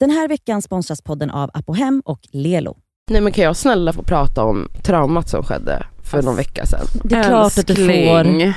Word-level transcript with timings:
Den 0.00 0.10
här 0.10 0.28
veckan 0.28 0.62
sponsras 0.62 1.02
podden 1.02 1.30
av 1.30 1.50
Apohem 1.54 2.02
och 2.04 2.20
Lelo. 2.32 2.76
Nej 3.10 3.20
men 3.20 3.32
kan 3.32 3.44
jag 3.44 3.56
snälla 3.56 3.92
få 3.92 4.02
prata 4.02 4.44
om 4.44 4.68
traumat 4.82 5.28
som 5.28 5.42
skedde 5.42 5.86
för 6.02 6.22
någon 6.22 6.36
vecka 6.36 6.66
sedan? 6.66 6.86
Det 7.04 7.14
är 7.14 7.24
klart 7.24 7.58
att 7.58 7.66
du 7.66 7.74
får. 7.74 8.24
Nej, 8.24 8.54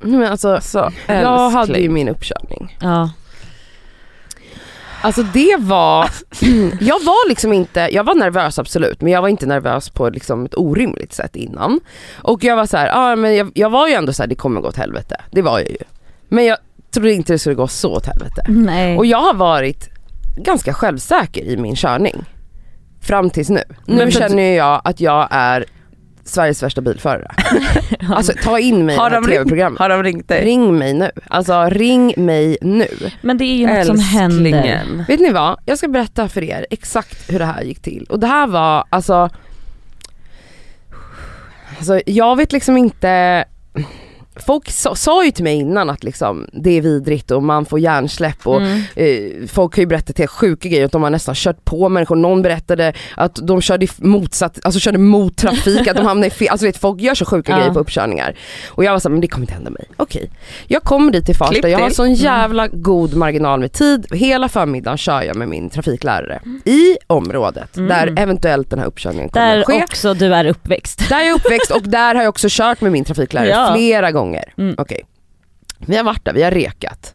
men 0.00 0.24
alltså, 0.24 0.58
Så, 0.60 0.90
jag 1.06 1.50
hade 1.50 1.78
ju 1.78 1.88
min 1.88 2.08
uppkörning. 2.08 2.76
Ja. 2.80 3.10
Alltså 5.02 5.22
det 5.22 5.56
var, 5.58 6.10
jag 6.80 7.04
var 7.04 7.28
liksom 7.28 7.52
inte, 7.52 7.88
jag 7.92 8.04
var 8.04 8.14
nervös 8.14 8.58
absolut 8.58 9.00
men 9.00 9.12
jag 9.12 9.22
var 9.22 9.28
inte 9.28 9.46
nervös 9.46 9.90
på 9.90 10.08
liksom 10.08 10.44
ett 10.44 10.54
orimligt 10.56 11.12
sätt 11.12 11.36
innan. 11.36 11.80
Och 12.22 12.44
jag 12.44 12.56
var 12.56 12.66
så 12.66 12.76
här, 12.76 12.86
ja 12.86 13.16
men 13.16 13.36
jag, 13.36 13.50
jag 13.54 13.70
var 13.70 13.88
ju 13.88 13.94
ändå 13.94 14.12
så 14.12 14.22
här, 14.22 14.28
det 14.28 14.34
kommer 14.34 14.60
gå 14.60 14.68
åt 14.68 14.76
helvete. 14.76 15.16
Det 15.30 15.42
var 15.42 15.58
jag 15.58 15.70
ju. 15.70 15.76
Men 16.28 16.44
jag 16.44 16.58
trodde 16.90 17.12
inte 17.12 17.32
det 17.32 17.38
skulle 17.38 17.54
gå 17.54 17.68
så 17.68 17.92
åt 17.92 18.06
helvete. 18.06 18.42
Nej. 18.48 18.98
Och 18.98 19.06
jag 19.06 19.18
har 19.18 19.34
varit 19.34 19.97
ganska 20.38 20.72
självsäker 20.74 21.42
i 21.42 21.56
min 21.56 21.76
körning. 21.76 22.24
Fram 23.00 23.30
tills 23.30 23.48
nu. 23.50 23.62
Nu 23.86 23.96
Men 23.96 24.12
för- 24.12 24.20
känner 24.20 24.56
jag 24.56 24.80
att 24.84 25.00
jag 25.00 25.28
är 25.30 25.64
Sveriges 26.24 26.62
värsta 26.62 26.80
bilförare. 26.80 27.30
Alltså 28.10 28.32
ta 28.42 28.58
in 28.58 28.86
mig 28.86 28.94
i 28.94 28.98
Har 28.98 29.10
det 29.10 29.16
här 29.16 29.22
tv-programmet. 29.24 29.78
har 29.80 29.88
de 29.88 30.02
ringt 30.02 30.28
dig? 30.28 30.44
Ring 30.44 30.78
mig 30.78 30.94
nu. 30.94 31.10
Alltså 31.28 31.64
ring 31.70 32.14
mig 32.16 32.58
nu. 32.62 32.88
Men 33.20 33.38
det 33.38 33.44
är 33.44 33.56
ju 33.56 33.66
något 33.66 33.86
som 33.86 33.98
händer. 33.98 35.04
Vet 35.08 35.20
ni 35.20 35.30
vad? 35.32 35.58
Jag 35.64 35.78
ska 35.78 35.88
berätta 35.88 36.28
för 36.28 36.44
er 36.44 36.66
exakt 36.70 37.32
hur 37.32 37.38
det 37.38 37.44
här 37.44 37.62
gick 37.62 37.82
till. 37.82 38.06
Och 38.10 38.20
det 38.20 38.26
här 38.26 38.46
var 38.46 38.84
alltså, 38.90 39.30
alltså 41.78 42.00
jag 42.06 42.36
vet 42.36 42.52
liksom 42.52 42.76
inte 42.76 43.44
Folk 44.42 44.70
sa, 44.70 44.94
sa 44.94 45.24
ju 45.24 45.30
till 45.30 45.44
mig 45.44 45.54
innan 45.56 45.90
att 45.90 46.04
liksom, 46.04 46.46
det 46.52 46.70
är 46.70 46.80
vidrigt 46.80 47.30
och 47.30 47.42
man 47.42 47.64
får 47.64 47.78
hjärnsläpp 47.80 48.46
och 48.46 48.58
Mm. 48.62 48.80
eh, 48.96 49.48
folk 49.48 49.76
har 49.76 49.80
ju 49.80 49.86
berättat 49.86 50.18
helt 50.18 50.30
sjuka 50.30 50.68
grejer 50.68 50.84
att 50.84 50.92
de 50.92 51.02
har 51.02 51.10
nästan 51.10 51.34
kört 51.34 51.64
på 51.64 51.88
människor. 51.88 52.16
Någon 52.16 52.42
berättade 52.42 52.92
att 53.16 53.34
de 53.42 53.60
körde 53.60 53.86
motsatt, 53.98 54.58
alltså 54.62 54.80
körde 54.80 54.98
mot 54.98 55.36
trafik, 55.36 55.88
att 55.88 55.96
de 55.96 56.06
hamnade 56.06 56.26
i 56.26 56.30
fel, 56.30 56.48
alltså 56.48 56.66
vet 56.66 56.76
folk 56.76 57.00
gör 57.00 57.14
så 57.14 57.24
sjuka 57.24 57.52
Ja. 57.52 57.58
grejer 57.58 57.72
på 57.72 57.80
uppkörningar. 57.80 58.34
Och 58.68 58.84
jag 58.84 58.92
var 58.92 58.98
såhär, 58.98 59.10
men 59.12 59.20
det 59.20 59.28
kommer 59.28 59.42
inte 59.42 59.54
hända 59.54 59.70
mig. 59.70 59.84
Okej. 59.96 60.30
Jag 60.66 60.82
kommer 60.82 61.12
dit 61.12 61.26
till 61.26 61.36
Farsta, 61.36 61.68
jag 61.68 61.78
har 61.78 61.90
sån 61.90 62.14
jävla 62.14 62.68
god 62.68 63.14
marginal 63.14 63.60
med 63.60 63.72
tid. 63.72 64.06
Hela 64.12 64.48
förmiddagen 64.48 64.98
kör 64.98 65.22
jag 65.22 65.36
med 65.36 65.48
min 65.48 65.70
trafiklärare 65.70 66.40
i 66.64 66.96
området 67.06 67.76
Mm. 67.76 67.88
där 67.88 68.22
eventuellt 68.22 68.70
den 68.70 68.78
här 68.78 68.86
uppkörningen 68.86 69.28
kommer 69.28 69.46
Där 69.46 69.60
att 69.60 69.66
ske. 69.66 69.84
också 69.84 70.14
du 70.14 70.34
är 70.34 70.44
uppväxt. 70.44 71.08
Där 71.08 71.20
är 71.20 71.24
jag 71.26 71.34
uppväxt 71.36 71.70
och 71.70 71.82
där 71.82 72.14
har 72.14 72.22
jag 72.22 72.28
också 72.28 72.46
kört 72.50 72.80
med 72.80 72.92
min 72.92 73.04
trafiklärare 73.04 73.48
Ja. 73.68 73.72
flera 73.74 74.10
gånger. 74.12 74.27
Mm. 74.56 74.74
Okej. 74.78 75.04
Vi 75.78 75.96
har 75.96 76.04
varit 76.04 76.24
där, 76.24 76.32
vi 76.32 76.42
har 76.42 76.50
rekat. 76.50 77.14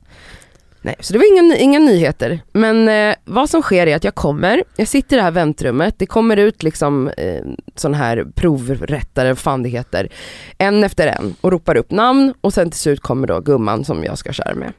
Nej, 0.81 0.95
så 0.99 1.13
det 1.13 1.19
var 1.19 1.43
inga, 1.43 1.57
inga 1.57 1.79
nyheter. 1.79 2.39
Men 2.51 2.87
eh, 2.87 3.15
vad 3.25 3.49
som 3.49 3.61
sker 3.61 3.87
är 3.87 3.95
att 3.95 4.03
jag 4.03 4.15
kommer, 4.15 4.63
jag 4.75 4.87
sitter 4.87 5.15
i 5.15 5.17
det 5.17 5.23
här 5.23 5.31
väntrummet, 5.31 5.95
det 5.99 6.05
kommer 6.05 6.37
ut 6.37 6.63
liksom 6.63 7.07
eh, 7.07 7.43
sån 7.75 7.93
här 7.93 8.25
provrättare, 8.35 9.35
fan 9.35 9.63
det 9.63 9.69
heter, 9.69 10.09
en 10.57 10.83
efter 10.83 11.07
en 11.07 11.35
och 11.41 11.51
ropar 11.51 11.77
upp 11.77 11.91
namn 11.91 12.33
och 12.41 12.53
sen 12.53 12.71
till 12.71 12.79
slut 12.79 12.99
kommer 12.99 13.27
då 13.27 13.39
gumman 13.39 13.85
som 13.85 14.03
jag 14.03 14.17
ska 14.17 14.33
köra 14.33 14.55
med. 14.55 14.73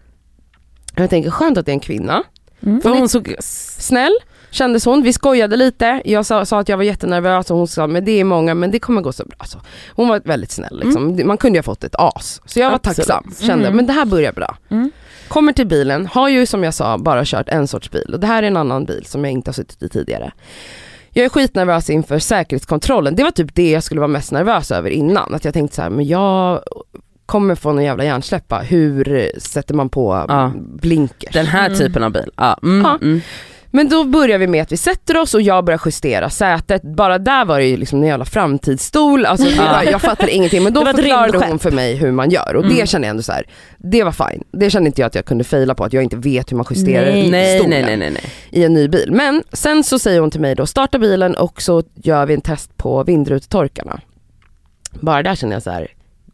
Jag 0.96 1.10
tänker 1.10 1.30
skönt 1.30 1.58
att 1.58 1.66
det 1.66 1.72
är 1.72 1.74
en 1.74 1.80
kvinna, 1.80 2.24
Mm. 2.66 2.80
För 2.80 2.90
hon 2.90 3.08
såg... 3.08 3.34
snäll 3.38 4.18
kändes 4.54 4.84
hon, 4.84 5.02
vi 5.02 5.12
skojade 5.12 5.56
lite, 5.56 6.02
jag 6.04 6.26
sa, 6.26 6.44
sa 6.44 6.60
att 6.60 6.68
jag 6.68 6.76
var 6.76 6.84
jättenervös 6.84 7.50
och 7.50 7.56
hon 7.56 7.68
sa 7.68 7.86
men 7.86 8.04
det 8.04 8.20
är 8.20 8.24
många 8.24 8.54
men 8.54 8.70
det 8.70 8.78
kommer 8.78 9.00
gå 9.02 9.12
så 9.12 9.24
bra. 9.24 9.38
Så 9.46 9.58
hon 9.90 10.08
var 10.08 10.20
väldigt 10.24 10.50
snäll 10.50 10.80
liksom. 10.84 11.20
man 11.26 11.36
kunde 11.36 11.56
ju 11.56 11.58
ha 11.58 11.62
fått 11.62 11.84
ett 11.84 11.94
as. 11.98 12.40
Så 12.46 12.60
jag 12.60 12.66
var 12.70 12.74
Absolut. 12.76 12.96
tacksam, 12.96 13.32
kände 13.40 13.66
Mm. 13.66 13.76
men 13.76 13.86
det 13.86 13.92
här 13.92 14.04
börjar 14.04 14.32
bra. 14.32 14.56
Mm. 14.70 14.90
Kommer 15.28 15.52
till 15.52 15.66
bilen, 15.66 16.06
har 16.06 16.28
ju 16.28 16.46
som 16.46 16.64
jag 16.64 16.74
sa 16.74 16.98
bara 16.98 17.24
kört 17.24 17.48
en 17.48 17.68
sorts 17.68 17.90
bil 17.90 18.10
och 18.14 18.20
det 18.20 18.26
här 18.26 18.42
är 18.42 18.46
en 18.46 18.56
annan 18.56 18.84
bil 18.84 19.04
som 19.06 19.24
jag 19.24 19.32
inte 19.32 19.48
har 19.48 19.54
suttit 19.54 19.82
i 19.82 19.88
tidigare. 19.88 20.32
Jag 21.10 21.24
är 21.24 21.28
skitnervös 21.28 21.90
inför 21.90 22.18
säkerhetskontrollen, 22.18 23.16
det 23.16 23.22
var 23.22 23.30
typ 23.30 23.54
det 23.54 23.70
jag 23.70 23.82
skulle 23.82 24.00
vara 24.00 24.08
mest 24.08 24.32
nervös 24.32 24.70
över 24.70 24.90
innan. 24.90 25.34
Att 25.34 25.44
jag 25.44 25.54
tänkte 25.54 25.76
så 25.76 25.82
här, 25.82 25.90
men 25.90 26.06
jag 26.06 26.60
kommer 27.26 27.54
få 27.54 27.72
någon 27.72 27.84
jävla 27.84 28.04
hjärnsläppa, 28.04 28.58
hur 28.58 29.30
sätter 29.40 29.74
man 29.74 29.88
på 29.88 30.24
Ja. 30.28 30.52
blinkers? 30.56 31.32
Den 31.32 31.46
här 31.46 31.66
Mm. 31.66 31.78
typen 31.78 32.02
av 32.02 32.12
bil. 32.12 32.30
Ja. 32.36 32.58
Mm, 32.62 32.82
Ja. 32.84 32.98
mm. 33.02 33.20
Men 33.76 33.88
då 33.88 34.04
börjar 34.04 34.38
vi 34.38 34.46
med 34.46 34.62
att 34.62 34.72
vi 34.72 34.76
sätter 34.76 35.16
oss 35.16 35.34
och 35.34 35.42
jag 35.42 35.64
börjar 35.64 35.80
justera 35.84 36.30
sätet. 36.30 36.82
Bara 36.82 37.18
där 37.18 37.44
var 37.44 37.58
det 37.58 37.64
ju 37.66 37.76
liksom 37.76 38.02
en 38.02 38.08
jävla 38.08 38.24
framtidsstol. 38.24 39.26
Alltså 39.26 39.46
var, 39.62 39.82
jag 39.82 40.00
fattade 40.02 40.32
ingenting 40.32 40.62
men 40.62 40.72
då 40.72 40.86
förklarade 40.86 41.46
hon 41.46 41.58
för 41.58 41.70
mig 41.70 41.94
hur 41.94 42.10
man 42.12 42.30
gör 42.30 42.56
och 42.56 42.64
Mm. 42.64 42.76
det 42.76 42.88
kände 42.88 43.06
jag 43.06 43.10
ändå 43.10 43.22
så 43.22 43.32
här. 43.32 43.46
det 43.78 44.04
var 44.04 44.12
fine. 44.12 44.44
Det 44.52 44.70
kände 44.70 44.86
inte 44.86 45.00
jag 45.00 45.06
att 45.06 45.14
jag 45.14 45.24
kunde 45.24 45.44
fejla 45.44 45.74
på, 45.74 45.84
att 45.84 45.92
jag 45.92 46.02
inte 46.02 46.16
vet 46.16 46.52
hur 46.52 46.56
man 46.56 46.66
justerar 46.70 47.30
Nej. 47.30 47.58
Stolen 47.58 47.84
nej, 47.86 47.96
nej. 47.96 48.20
i 48.50 48.64
en 48.64 48.74
ny 48.74 48.88
bil. 48.88 49.12
Men 49.12 49.42
sen 49.52 49.84
så 49.84 49.98
säger 49.98 50.20
hon 50.20 50.30
till 50.30 50.40
mig 50.40 50.54
då, 50.54 50.66
starta 50.66 50.98
bilen 50.98 51.34
och 51.34 51.62
så 51.62 51.82
gör 51.94 52.26
vi 52.26 52.34
en 52.34 52.40
test 52.40 52.76
på 52.76 53.04
vindrutetorkarna. 53.04 54.00
Bara 55.00 55.22
där 55.22 55.34
känner 55.34 55.52
jag 55.54 55.62
så 55.62 55.70
här, 55.70 55.88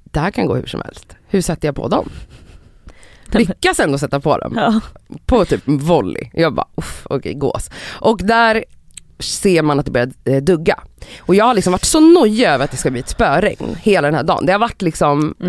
det 0.05 0.21
här 0.21 0.31
kan 0.31 0.47
gå 0.47 0.55
hur 0.55 0.67
som 0.67 0.83
helst. 0.85 1.17
Hur 1.29 1.41
sätter 1.41 1.69
jag 1.69 1.75
på 1.77 1.89
dem? 1.89 2.09
Lyckas 3.39 3.81
ändå 3.81 3.99
sätta 3.99 4.21
på 4.21 4.39
dem 4.39 4.53
Ja. 4.57 4.81
på 5.27 5.45
typ 5.45 5.63
volley. 5.65 6.31
Jag 6.35 6.55
bara, 6.55 6.67
uff, 6.77 7.07
okej 7.11 7.35
gås. 7.35 7.71
Och 8.01 8.19
där 8.23 8.65
ser 9.19 9.63
man 9.63 9.79
att 9.81 9.85
det 9.87 9.91
börjar 9.93 10.11
eh, 10.25 10.37
dugga. 10.43 10.79
Och 11.21 11.35
jag 11.35 11.45
har 11.45 11.55
liksom 11.55 11.71
varit 11.73 11.85
så 11.85 12.01
nojig 12.01 12.45
över 12.47 12.65
att 12.65 12.71
det 12.71 12.77
ska 12.77 12.91
bli 12.91 13.01
ett 13.01 13.09
spöregn 13.09 13.77
hela 13.83 14.09
den 14.09 14.15
här 14.15 14.23
dagen. 14.23 14.47
Det 14.47 14.53
har 14.53 14.59
varit 14.59 14.83
liksom 14.83 15.35
i 15.41 15.45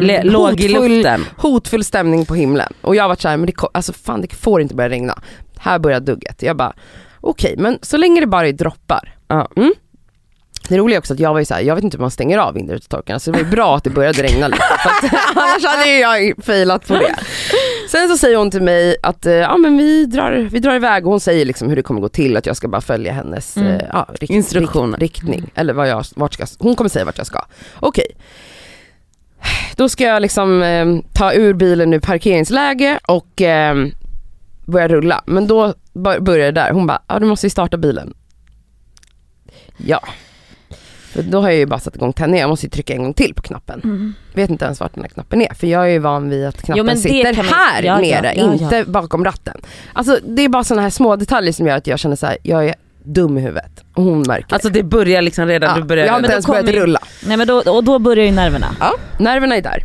hotfull- 0.80 1.04
hotfull 1.38 1.84
stämning 1.84 2.26
på 2.26 2.36
himlen. 2.36 2.74
Och 2.82 2.96
jag 2.96 3.04
har 3.04 3.08
varit 3.10 3.22
såhär, 3.22 3.38
men 3.38 3.46
det, 3.46 3.54
alltså 3.74 3.94
fan 3.94 4.22
det 4.22 4.36
får 4.36 4.62
inte 4.62 4.76
börja 4.76 4.90
regna. 4.90 5.20
Här 5.58 5.80
börjar 5.80 6.00
dugget. 6.00 6.42
Jag 6.42 6.58
bara, 6.58 6.74
okej 7.22 7.56
men 7.58 7.80
så 7.82 7.98
länge 7.98 8.20
det 8.22 8.28
bara 8.28 8.48
är 8.48 8.54
droppar. 8.54 9.16
Mm. 9.56 9.74
Det 10.70 10.78
roliga 10.78 10.96
är 10.98 11.00
också 11.00 11.14
att 11.14 11.20
jag 11.20 11.34
var 11.34 11.40
ju 11.40 11.46
såhär, 11.46 11.62
jag 11.62 11.76
vet 11.76 11.84
inte 11.84 11.98
hur 11.98 12.02
man 12.02 12.12
stänger 12.12 12.38
av 12.38 12.54
vindrutetorkarna 12.54 13.20
så 13.20 13.32
det 13.32 13.38
var 13.38 13.46
ju 13.46 13.52
bra 13.52 13.78
att 13.78 13.84
det 13.84 13.90
började 13.90 14.24
regna 14.24 14.48
lite. 14.48 14.64
För 14.84 14.90
att, 15.08 15.14
annars 15.36 15.66
hade 15.66 15.90
jag 16.00 16.34
failat 16.46 16.88
på 16.88 16.94
det. 16.94 17.16
Sen 17.92 18.10
så 18.10 18.18
säger 18.18 18.38
hon 18.38 18.52
till 18.52 18.62
mig 18.62 18.96
att 19.04 19.26
eh, 19.26 19.34
ja, 19.34 19.58
men 19.58 19.78
vi, 19.78 20.06
drar, 20.06 20.48
vi 20.52 20.60
drar 20.60 20.76
iväg 20.76 21.06
och 21.06 21.12
hon 21.12 21.20
säger 21.20 21.46
liksom 21.46 21.70
hur 21.70 21.76
det 21.76 21.82
kommer 21.82 22.02
gå 22.02 22.10
till, 22.10 22.38
att 22.38 22.46
jag 22.46 22.58
ska 22.58 22.68
bara 22.68 22.82
följa 22.82 23.14
hennes 23.14 23.58
Mm. 23.58 23.72
eh, 23.72 23.82
ja, 23.94 24.08
rikt, 24.20 24.32
Instruktioner. 24.34 24.98
rikt, 24.98 25.16
riktning. 25.24 25.52
Eller 25.56 25.74
vad 25.74 25.90
jag, 25.90 26.06
vart 26.16 26.34
ska, 26.34 26.46
hon 26.60 26.76
kommer 26.76 26.90
säga 26.90 27.06
vart 27.06 27.18
jag 27.18 27.28
ska. 27.28 27.46
Okej. 27.80 28.06
Då 29.76 29.90
ska 29.90 30.04
jag 30.04 30.22
liksom 30.22 30.64
eh, 30.64 30.86
ta 31.14 31.34
ur 31.34 31.54
bilen 31.54 31.94
ur 31.94 32.00
parkeringsläge 32.00 33.00
och 33.08 33.42
eh, 33.42 33.86
börja 34.66 34.88
rulla. 34.88 35.24
Men 35.26 35.48
då 35.48 35.74
bör- 35.94 36.20
börjar 36.20 36.46
det 36.46 36.62
där. 36.62 36.72
Hon 36.72 36.88
bara, 36.88 37.02
ja 37.08 37.20
du 37.20 37.26
måste 37.26 37.46
ju 37.46 37.50
starta 37.50 37.78
bilen. 37.78 38.14
Ja. 39.78 40.00
För 41.14 41.22
då 41.22 41.42
har 41.42 41.50
jag 41.50 41.58
ju 41.58 41.66
bara 41.66 41.80
satt 41.80 41.96
igång 41.96 42.14
tändningen, 42.14 42.42
jag 42.42 42.50
måste 42.50 42.66
ju 42.66 42.70
trycka 42.70 42.94
en 42.94 43.04
gång 43.04 43.14
till 43.14 43.34
på 43.34 43.42
knappen. 43.42 43.82
Mm. 43.84 44.14
Vet 44.34 44.50
inte 44.50 44.66
ens 44.66 44.80
vart 44.80 44.94
den 44.96 45.04
här 45.04 45.10
knappen 45.10 45.42
är 45.42 45.54
för 45.54 45.68
jag 45.68 45.84
är 45.84 45.88
ju 45.88 46.00
van 46.00 46.30
vid 46.30 46.46
att 46.48 46.62
knappen 46.62 46.86
Jo, 46.96 47.02
sitter 47.02 47.36
man- 47.36 47.46
här 47.46 47.84
ja, 47.84 47.98
nere, 47.98 48.34
ja, 48.36 48.44
ja. 48.44 48.54
inte 48.54 48.84
bakom 48.92 49.26
ratten. 49.26 49.62
Alltså 49.94 50.18
det 50.28 50.42
är 50.42 50.50
bara 50.50 50.64
sådana 50.64 50.82
här 50.82 50.90
små 50.90 51.16
detaljer 51.16 51.54
som 51.54 51.68
gör 51.68 51.78
att 51.78 51.88
jag 51.88 52.00
känner 52.00 52.16
så 52.16 52.26
här: 52.26 52.38
jag 52.44 52.66
är 52.66 52.76
dum 53.04 53.38
i 53.38 53.42
huvudet. 53.42 53.84
Och 53.94 54.04
hon 54.04 54.24
märker 54.28 54.54
Alltså 54.54 54.70
det. 54.70 54.84
börjar 54.84 55.22
liksom 55.22 55.48
redan, 55.48 55.70
Ja, 55.70 55.76
du 55.76 55.84
börjar... 55.84 56.06
jag 56.06 56.14
har 56.14 56.20
inte 56.20 56.30
då 56.30 56.32
ens 56.32 56.48
börjat 56.48 56.66
rulla. 56.70 57.00
Nej 57.26 57.38
men 57.38 57.48
då, 57.48 57.58
och 57.58 57.84
då 57.84 58.00
börjar 58.00 58.26
ju 58.26 58.32
nerverna. 58.32 58.68
Ja, 58.80 58.94
nerverna 59.18 59.56
är 59.58 59.62
där. 59.62 59.84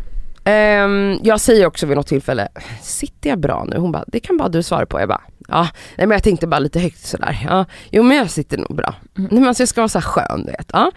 Ehm, 0.49 1.19
jag 1.23 1.41
säger 1.41 1.65
också 1.65 1.85
vid 1.85 1.97
något 1.97 2.07
tillfälle, 2.07 2.47
sitter 2.81 3.29
jag 3.29 3.39
bra 3.39 3.65
nu? 3.67 3.77
Hon 3.77 3.91
bara, 3.91 4.03
det 4.07 4.19
kan 4.19 4.37
bara 4.37 4.49
du 4.49 4.63
svara 4.63 4.85
på. 4.85 4.99
Jag 4.99 5.09
bara, 5.09 5.21
ja, 5.47 5.67
nej 5.97 6.07
men 6.07 6.11
jag 6.15 6.23
tänkte 6.23 6.47
bara 6.47 6.59
lite 6.59 6.79
högt 6.79 7.05
sådär. 7.07 7.39
Ja, 7.49 7.65
jo 7.91 8.03
men 8.03 8.17
jag 8.17 8.29
sitter 8.29 8.57
nog 8.57 8.75
bra. 8.75 8.95
Mm. 9.17 9.29
Nej 9.31 9.39
men 9.39 9.47
alltså 9.47 9.61
jag 9.61 9.67
ska 9.69 9.81
vara 9.81 9.89
så 9.89 10.01
skön 10.01 10.43
du 10.45 10.51
vet. 10.51 10.69
Ja. 10.73 10.91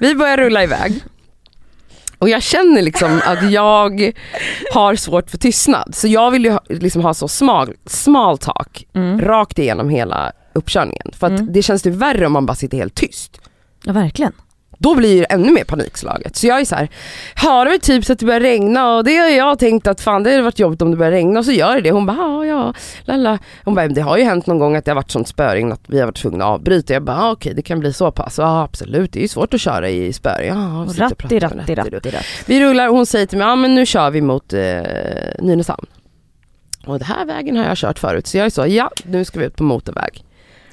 Vi 0.00 0.14
börjar 0.14 0.36
rulla 0.36 0.62
iväg. 0.64 1.00
Och 2.18 2.28
jag 2.28 2.42
känner 2.42 2.82
liksom 2.82 3.20
att 3.26 3.50
jag 3.50 4.12
har 4.72 4.94
svårt 4.96 5.30
för 5.30 5.38
tystnad. 5.38 5.94
Så 5.94 6.08
jag 6.08 6.30
vill 6.30 6.44
ju 6.44 6.50
ha, 6.50 6.60
liksom 6.68 7.02
ha 7.02 7.14
så 7.14 7.28
smal, 7.28 7.72
small 7.86 8.38
talk 8.38 8.86
Mm. 8.94 9.20
rakt 9.20 9.58
igenom 9.58 9.88
hela 9.88 10.32
uppkörningen. 10.52 11.10
För 11.12 11.26
att 11.26 11.40
Mm. 11.40 11.52
det 11.52 11.62
känns 11.62 11.86
ju 11.86 11.90
värre 11.90 12.26
om 12.26 12.32
man 12.32 12.46
bara 12.46 12.54
sitter 12.54 12.76
helt 12.78 12.94
tyst 12.94 13.40
Ja 13.84 13.92
verkligen. 13.92 14.32
Då 14.78 14.94
blir 14.94 15.20
det 15.20 15.24
ännu 15.26 15.52
mer 15.52 15.64
panikslaget. 15.64 16.36
Så 16.36 16.46
jag 16.46 16.60
är 16.60 16.64
så 16.64 16.74
här, 16.74 16.88
har 17.34 17.66
det 17.66 17.78
typ 17.78 18.04
så 18.04 18.12
att 18.12 18.18
det 18.18 18.26
börjar 18.26 18.40
regna 18.40 18.96
och 18.96 19.04
det 19.04 19.16
har 19.16 19.28
jag 19.28 19.58
tänkt 19.58 19.86
att 19.86 20.00
fan 20.00 20.22
det 20.22 20.30
hade 20.30 20.42
varit 20.42 20.58
jobbigt 20.58 20.82
om 20.82 20.90
det 20.90 20.96
börjar 20.96 21.12
regna 21.12 21.38
och 21.38 21.44
så 21.44 21.52
gör 21.52 21.74
det 21.74 21.80
det. 21.80 21.90
Hon 21.90 22.06
bara 22.06 22.46
ja, 22.46 22.74
lalla. 23.04 23.38
Hon 23.64 23.74
bara 23.74 23.88
det 23.88 24.00
har 24.00 24.16
ju 24.16 24.24
hänt 24.24 24.46
någon 24.46 24.58
gång 24.58 24.76
att 24.76 24.84
det 24.84 24.90
har 24.90 24.96
varit 24.96 25.10
sånt 25.10 25.28
spöregn 25.28 25.72
att 25.72 25.80
vi 25.86 25.98
har 25.98 26.06
varit 26.06 26.16
tvungna 26.16 26.44
att 26.44 26.50
avbryta. 26.50 26.92
Jag 26.92 27.02
bara 27.02 27.30
okej 27.32 27.54
det 27.54 27.62
kan 27.62 27.80
bli 27.80 27.92
så 27.92 28.12
pass. 28.12 28.38
Ja 28.38 28.62
absolut 28.62 29.12
det 29.12 29.18
är 29.18 29.22
ju 29.22 29.28
svårt 29.28 29.54
att 29.54 29.60
köra 29.60 29.88
i 29.88 30.12
spöregn. 30.12 30.58
Ja, 30.58 30.86
Ratti, 30.98 31.38
ratti, 31.38 31.74
ratti. 31.74 32.16
Vi 32.46 32.64
rullar 32.64 32.88
och 32.88 32.96
hon 32.96 33.06
säger 33.06 33.26
till 33.26 33.38
mig 33.38 33.46
ja 33.46 33.56
men 33.56 33.74
nu 33.74 33.86
kör 33.86 34.10
vi 34.10 34.20
mot 34.20 34.52
eh, 34.52 34.60
Nynäshamn. 35.38 35.86
Och 36.86 36.98
den 36.98 37.06
här 37.06 37.24
vägen 37.24 37.56
har 37.56 37.64
jag 37.64 37.76
kört 37.76 37.98
förut 37.98 38.26
så 38.26 38.36
jag 38.36 38.46
är 38.46 38.50
så 38.50 38.66
ja 38.66 38.90
nu 39.04 39.24
ska 39.24 39.38
vi 39.38 39.46
ut 39.46 39.56
på 39.56 39.64
motorväg. 39.64 40.24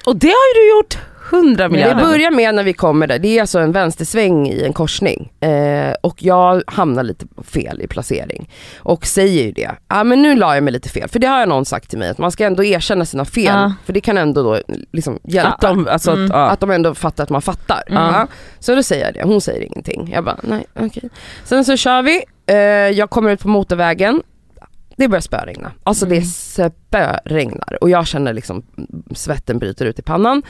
Och 0.06 0.16
det 0.16 0.26
har 0.26 0.54
ju 0.54 0.62
du 0.62 0.70
gjort 0.76 0.98
hundra 1.30 1.64
Det 1.64 1.68
miljarder. 1.72 2.04
börjar 2.04 2.30
med 2.30 2.54
när 2.54 2.62
vi 2.64 2.72
kommer 2.72 3.06
där, 3.06 3.18
det 3.18 3.28
är 3.36 3.40
alltså 3.40 3.58
en 3.58 3.72
vänstersväng 3.72 4.48
i 4.48 4.64
en 4.64 4.72
korsning 4.72 5.32
eh, 5.40 5.94
och 6.00 6.22
jag 6.22 6.62
hamnar 6.66 7.02
lite 7.02 7.26
fel 7.44 7.82
i 7.82 7.86
placering 7.86 8.50
och 8.78 9.06
säger 9.06 9.44
ju 9.44 9.52
det. 9.52 9.70
Ja 9.88 10.04
men 10.04 10.22
nu 10.22 10.36
la 10.36 10.54
jag 10.54 10.64
mig 10.64 10.72
lite 10.72 10.88
fel, 10.88 11.08
för 11.08 11.18
det 11.18 11.26
har 11.26 11.40
jag 11.40 11.48
någon 11.48 11.64
sagt 11.64 11.90
till 11.90 11.98
mig 11.98 12.08
att 12.10 12.18
man 12.18 12.32
ska 12.32 12.44
ändå 12.46 12.64
erkänna 12.64 13.04
sina 13.04 13.24
fel 13.24 13.44
Ja. 13.44 13.72
för 13.84 13.92
det 13.92 14.00
kan 14.00 14.18
ändå 14.18 14.42
då 14.42 14.60
liksom 14.92 15.18
hjälpa. 15.24 15.50
Att 15.52 15.60
de, 15.60 15.88
alltså, 15.88 16.10
Mm. 16.10 16.24
att, 16.24 16.30
ja. 16.30 16.48
Att 16.50 16.60
de 16.60 16.70
ändå 16.70 16.94
fattar 16.94 17.24
att 17.24 17.30
man 17.30 17.42
fattar. 17.42 17.82
Mm. 17.88 18.02
Ja. 18.02 18.26
Så 18.58 18.74
då 18.74 18.82
säger 18.82 19.04
jag 19.04 19.14
det, 19.14 19.22
hon 19.22 19.40
säger 19.40 19.60
ingenting. 19.60 20.10
Jag 20.14 20.24
bara, 20.24 20.36
nej 20.42 20.64
okej. 20.80 21.10
Sen 21.44 21.64
så 21.64 21.76
kör 21.76 22.02
vi, 22.02 22.22
eh, 22.46 22.56
jag 22.98 23.10
kommer 23.10 23.30
ut 23.30 23.40
på 23.40 23.48
motorvägen, 23.48 24.22
det 24.96 25.08
börjar 25.08 25.20
spöregna. 25.20 25.72
Alltså 25.84 26.06
det 26.06 26.22
spöregnar 26.22 27.78
och 27.80 27.90
jag 27.90 28.06
känner 28.06 28.32
liksom 28.32 28.62
svetten 29.14 29.58
bryter 29.58 29.84
ut 29.86 29.98
i 29.98 30.02
pannan. 30.02 30.42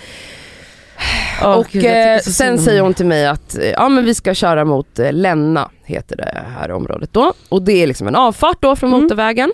Åh, 1.43 1.57
och 1.59 1.67
Gud, 1.73 1.85
eh, 1.85 2.19
sen 2.19 2.59
säger 2.59 2.81
hon 2.81 2.95
till 2.95 3.07
mig 3.07 3.27
att 3.27 3.59
eh, 3.59 3.71
ja, 3.71 3.89
men 3.89 4.05
vi 4.05 4.15
ska 4.15 4.35
köra 4.35 4.65
mot 4.65 4.99
eh, 4.99 5.13
Länna, 5.13 5.71
heter 5.85 6.17
det 6.17 6.45
här 6.59 6.71
området 6.71 7.13
då. 7.13 7.33
Och 7.49 7.63
det 7.63 7.73
är 7.73 7.87
liksom 7.87 8.09
en 8.09 8.17
avfart 8.17 8.57
då 8.61 8.77
från 8.77 8.91
Mm. 8.91 9.03
motorvägen. 9.03 9.53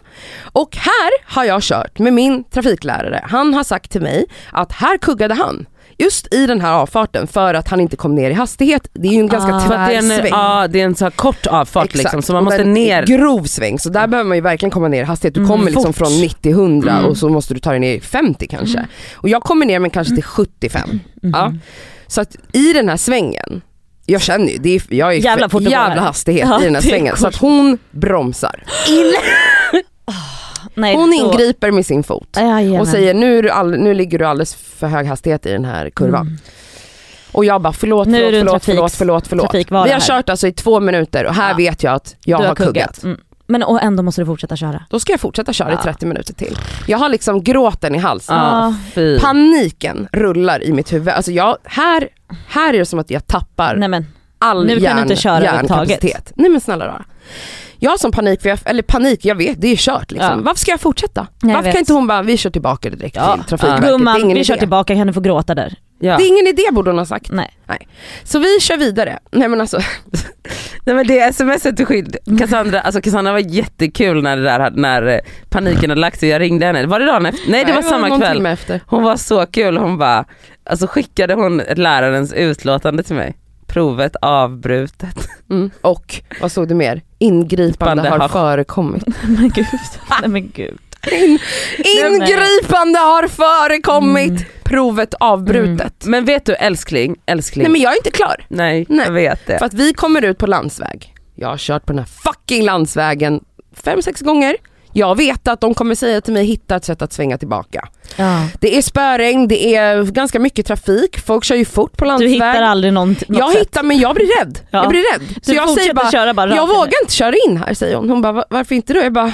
Och 0.52 0.76
här 0.76 1.34
har 1.34 1.44
jag 1.44 1.62
kört 1.62 1.98
med 1.98 2.12
min 2.12 2.44
trafiklärare. 2.44 3.24
Han 3.28 3.54
har 3.54 3.64
sagt 3.64 3.90
till 3.92 4.02
mig 4.02 4.24
att 4.52 4.72
här 4.72 4.98
kuggade 4.98 5.34
han. 5.34 5.66
Just 6.00 6.34
i 6.34 6.46
den 6.46 6.60
här 6.60 6.72
avfarten 6.72 7.26
för 7.26 7.54
att 7.54 7.68
han 7.68 7.80
inte 7.80 7.96
kom 7.96 8.14
ner 8.14 8.30
i 8.30 8.34
hastighet. 8.34 8.88
Det 8.92 9.08
är 9.08 9.12
ju 9.12 9.18
en 9.18 9.28
ganska 9.28 9.52
Ah. 9.52 9.56
Att 9.56 9.68
det 9.68 9.74
är 9.74 9.86
tvär 9.88 9.94
en, 9.94 10.02
sväng. 10.22 10.30
ja, 10.30 10.68
det 10.68 10.80
är 10.80 10.84
en 10.84 10.94
så 10.94 11.04
här 11.04 11.10
kort 11.10 11.46
avfart 11.46 11.84
Exakt. 11.84 11.98
liksom, 12.04 12.22
så 12.22 12.32
man 12.32 12.44
måste 12.44 12.64
ner. 12.64 13.06
Grov 13.06 13.44
sväng, 13.44 13.78
så 13.78 13.88
där 13.88 14.06
behöver 14.06 14.28
man 14.28 14.36
ju 14.36 14.40
verkligen 14.40 14.70
komma 14.70 14.88
ner 14.88 15.00
i 15.00 15.04
hastighet. 15.04 15.34
Du 15.34 15.40
Mm, 15.40 15.48
kommer 15.50 15.64
liksom 15.70 15.92
fort. 15.92 15.96
från 15.96 16.12
90-100 16.12 16.90
Mm. 16.98 17.04
och 17.04 17.16
så 17.16 17.28
måste 17.28 17.54
du 17.54 17.60
ta 17.60 17.70
dig 17.70 17.80
ner 17.80 17.94
i 17.94 18.00
50 18.00 18.46
kanske. 18.46 18.86
Och 19.14 19.28
jag 19.28 19.42
kommer 19.42 19.66
ner 19.66 19.78
men 19.78 19.90
kanske 19.90 20.14
till 20.14 20.24
75. 20.24 21.00
Ja. 21.22 21.52
Så 22.06 22.20
att 22.20 22.36
i 22.52 22.72
den 22.72 22.88
här 22.88 22.96
svängen, 22.96 23.60
jag 24.06 24.20
känner 24.22 24.52
ju, 24.52 24.58
det 24.58 24.68
är, 24.76 24.82
jag 24.88 25.08
är 25.14 25.18
Jävla 25.18 25.48
jävla 25.60 26.02
hastighet 26.02 26.48
Ja, 26.48 26.60
i 26.60 26.64
den 26.64 26.74
här 26.74 26.82
svängen. 26.82 27.16
Så 27.16 27.26
att 27.26 27.36
hon 27.36 27.78
bromsar. 27.90 28.64
Nej, 30.78 30.94
Hon 30.96 31.10
då- 31.10 31.16
ingriper 31.16 31.70
med 31.70 31.86
sin 31.86 32.02
fot 32.02 32.28
Jajamän. 32.36 32.80
och 32.80 32.88
säger 32.88 33.14
nu, 33.14 33.48
all, 33.50 33.70
nu 33.70 33.94
ligger 33.94 34.18
du 34.18 34.24
alldeles 34.24 34.54
för 34.54 34.86
hög 34.86 35.06
hastighet 35.06 35.46
i 35.46 35.50
den 35.52 35.64
här 35.64 35.90
kurvan. 35.90 36.26
Mm. 36.26 36.38
Och 37.32 37.44
jag 37.44 37.60
bara 37.62 37.72
förlåt, 37.72 38.08
förlåt, 38.08 38.30
förlåt, 38.30 38.62
trafik- 38.62 38.64
förlåt, 38.66 38.92
förlåt, 39.26 39.26
förlåt. 39.28 39.54
Vi 39.54 39.74
har 39.74 39.86
här. 39.88 40.00
kört 40.00 40.28
alltså 40.28 40.46
i 40.48 40.52
två 40.52 40.80
minuter 40.80 41.26
och 41.26 41.34
här 41.34 41.50
Ja. 41.50 41.56
vet 41.56 41.82
jag 41.82 41.94
att 41.94 42.16
jag 42.24 42.40
Du 42.42 42.46
har 42.46 42.54
kuggat. 42.54 43.02
Mm. 43.04 43.18
Men 43.50 43.62
och 43.62 43.82
ändå 43.82 44.02
måste 44.02 44.20
du 44.22 44.26
fortsätta 44.26 44.56
köra. 44.56 44.82
Då 44.90 45.00
ska 45.00 45.12
jag 45.12 45.20
fortsätta 45.20 45.52
köra 45.52 45.70
i 45.70 45.74
Ja. 45.74 45.82
30 45.82 46.06
minuter 46.06 46.34
till. 46.34 46.58
Jag 46.86 46.98
har 46.98 47.08
liksom 47.08 47.42
gråten 47.42 47.94
i 47.94 47.98
halsen. 47.98 48.36
Fy. 48.94 49.18
Paniken 49.18 50.08
rullar 50.12 50.64
i 50.64 50.72
mitt 50.72 50.92
huvud. 50.92 51.08
Alltså 51.08 51.32
jag, 51.32 51.56
här, 51.64 52.08
här 52.48 52.74
är 52.74 52.78
det 52.78 52.84
som 52.86 52.98
att 52.98 53.10
jag 53.10 53.26
tappar 53.26 53.76
Nej 53.76 53.88
men, 53.88 54.06
all 54.38 54.62
Nu 54.62 54.68
kan 54.68 54.76
du 54.78 54.82
hjärn, 54.84 54.98
inte 54.98 55.16
köra 55.16 55.42
hjärnkapacitet. 55.42 56.32
Nej 56.34 56.50
men 56.50 56.60
snälla 56.60 56.86
rara. 56.86 57.04
Jag 57.78 57.90
har 57.90 57.98
som 57.98 58.12
panik, 58.12 58.42
för 58.42 58.48
jag, 58.48 58.58
eller 58.64 58.82
panik, 58.82 59.24
jag 59.24 59.34
vet 59.34 59.60
det 59.60 59.68
är 59.68 59.76
kört 59.76 60.10
liksom. 60.10 60.30
Ja. 60.30 60.36
Varför 60.44 60.60
ska 60.60 60.70
jag 60.70 60.80
fortsätta? 60.80 61.26
Jag 61.42 61.48
Varför 61.48 61.62
vet. 61.62 61.72
kan 61.72 61.80
inte 61.80 61.92
hon 61.92 62.06
bara, 62.06 62.22
vi 62.22 62.36
kör 62.36 62.50
tillbaka 62.50 62.90
direkt 62.90 63.16
Ja. 63.16 63.34
till 63.36 63.44
Trafikverket. 63.44 63.82
det 63.82 63.88
gumman 63.90 64.28
vi 64.34 64.44
kör 64.44 64.54
idé. 64.54 64.58
tillbaka, 64.60 64.94
kan 64.94 65.06
du 65.06 65.12
få 65.12 65.20
gråta 65.20 65.54
där? 65.54 65.74
Ja. 66.00 66.16
Det 66.16 66.22
är 66.24 66.28
ingen 66.28 66.46
idé 66.46 66.62
borde 66.72 66.90
hon 66.90 66.98
ha 66.98 67.06
sagt. 67.06 67.30
Nej. 67.30 67.56
Så 68.24 68.38
vi 68.38 68.60
kör 68.60 68.76
vidare. 68.76 69.18
Nej 69.30 69.48
men 69.48 69.60
alltså, 69.60 69.80
Nej 70.84 70.94
men 70.96 71.06
det 71.06 71.34
smset 71.34 71.76
du 71.76 71.84
skickade, 71.86 72.18
Cassandra, 72.38 72.80
alltså 72.80 73.00
Cassandra 73.00 73.32
var 73.32 73.38
jättekul 73.38 74.22
när 74.22 74.36
det 74.36 74.42
där 74.42 74.70
när 74.70 75.06
eh, 75.06 75.18
paniken 75.48 75.90
hade 75.90 76.00
lagt 76.00 76.20
sig, 76.20 76.28
jag 76.28 76.40
ringde 76.40 76.66
henne, 76.66 76.86
var 76.86 77.00
det 77.00 77.06
dagen 77.06 77.26
efter? 77.26 77.50
Nej 77.50 77.64
det 77.64 77.72
var 77.72 77.82
samma 77.82 78.08
någon 78.08 78.20
kväll. 78.20 78.46
efter. 78.46 78.80
Hon 78.86 79.02
var 79.02 79.16
så 79.16 79.46
kul, 79.46 79.76
hon 79.76 79.98
bara, 79.98 80.24
alltså 80.64 80.86
skickade 80.86 81.34
hon 81.34 81.62
lärarens 81.76 82.32
utlåtande 82.32 83.02
till 83.02 83.16
mig. 83.16 83.36
Provet 83.66 84.16
avbrutet. 84.22 85.28
Mm. 85.50 85.70
Och 85.80 86.14
vad 86.40 86.52
såg 86.52 86.68
du 86.68 86.74
mer? 86.74 87.02
Ingripande 87.18 88.08
har 88.08 88.18
har- 88.18 88.28
förekommit. 88.28 89.04
men 89.22 89.48
gud. 89.48 89.66
Nej 90.20 90.28
men 90.28 90.50
gud. 90.54 90.78
In, 91.12 91.38
ingripande 91.84 92.98
har 92.98 93.28
förekommit. 93.28 94.30
Mm. 94.30 94.42
Provet 94.64 95.14
avbrutet. 95.20 96.04
Men 96.06 96.24
vet 96.24 96.44
du 96.46 96.54
älskling, 96.54 97.16
älskling. 97.26 97.62
Nej 97.62 97.72
men 97.72 97.80
jag 97.80 97.92
är 97.92 97.96
inte 97.96 98.10
klar. 98.10 98.44
Nej, 98.48 98.86
Nej. 98.88 99.06
jag 99.06 99.12
vet 99.12 99.46
det. 99.46 99.58
För 99.58 99.66
att 99.66 99.74
vi 99.74 99.92
kommer 99.92 100.22
ut 100.24 100.38
på 100.38 100.46
landsväg. 100.46 101.14
Jag 101.34 101.48
har 101.48 101.56
kört 101.56 101.86
på 101.86 101.92
den 101.92 101.98
här 101.98 102.06
fucking 102.06 102.62
landsvägen 102.64 103.40
fem, 103.72 104.02
sex 104.02 104.20
gånger. 104.20 104.56
Jag 104.98 105.16
vet 105.16 105.48
att 105.48 105.60
de 105.60 105.74
kommer 105.74 105.94
säga 105.94 106.20
till 106.20 106.32
mig 106.32 106.44
hitta 106.44 106.76
ett 106.76 106.84
sätt 106.84 107.02
att 107.02 107.12
svänga 107.12 107.38
tillbaka. 107.38 107.88
Ja. 108.16 108.48
Det 108.60 108.78
är 108.78 108.82
spöregn, 108.82 109.48
det 109.48 109.74
är 109.76 110.02
ganska 110.02 110.38
mycket 110.38 110.66
trafik, 110.66 111.18
folk 111.18 111.44
kör 111.44 111.56
ju 111.56 111.64
fort 111.64 111.96
på 111.96 112.04
Du 112.04 112.08
landsväg. 112.08 112.30
hittar 112.32 112.62
aldrig 112.62 112.92
någon, 112.92 113.08
något 113.08 113.24
jag 113.28 113.52
sätt. 113.52 113.60
hittar 113.60 113.82
men 113.82 113.98
jag 113.98 114.14
blir 114.14 114.38
rädd. 114.40 114.58
Ja. 114.70 114.78
Jag 114.78 114.88
blir 114.88 115.12
rädd. 115.12 115.28
Så 115.42 115.50
Du 115.50 115.56
jag 115.56 115.70
säger 115.70 115.94
bara, 115.94 116.10
köra 116.10 116.34
bara 116.34 116.56
jag 116.56 116.66
vågar 116.66 117.02
inte 117.02 117.14
köra 117.14 117.34
in 117.48 117.56
här 117.56 117.74
säger 117.74 117.96
hon. 117.96 118.10
Hon 118.10 118.22
bara, 118.22 118.32
"Va- 118.32 118.44
varför 118.50 118.74
inte 118.74 118.92
då? 118.92 119.00
Jag 119.00 119.12
bara, 119.12 119.32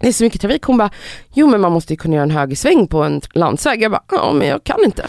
det 0.00 0.08
är 0.08 0.12
så 0.12 0.24
mycket 0.24 0.40
trafik. 0.40 0.62
Hon 0.62 0.78
bara, 0.78 0.90
jo 1.34 1.46
men 1.46 1.60
man 1.60 1.72
måste 1.72 1.92
ju 1.92 1.96
kunna 1.96 2.14
göra 2.14 2.22
en 2.22 2.30
högersväng 2.30 2.86
på 2.86 3.02
en 3.02 3.20
landsväg. 3.34 3.82
Jag 3.82 3.90
bara, 3.90 4.02
ja 4.10 4.32
men 4.32 4.48
jag 4.48 4.64
kan 4.64 4.84
inte. 4.84 5.06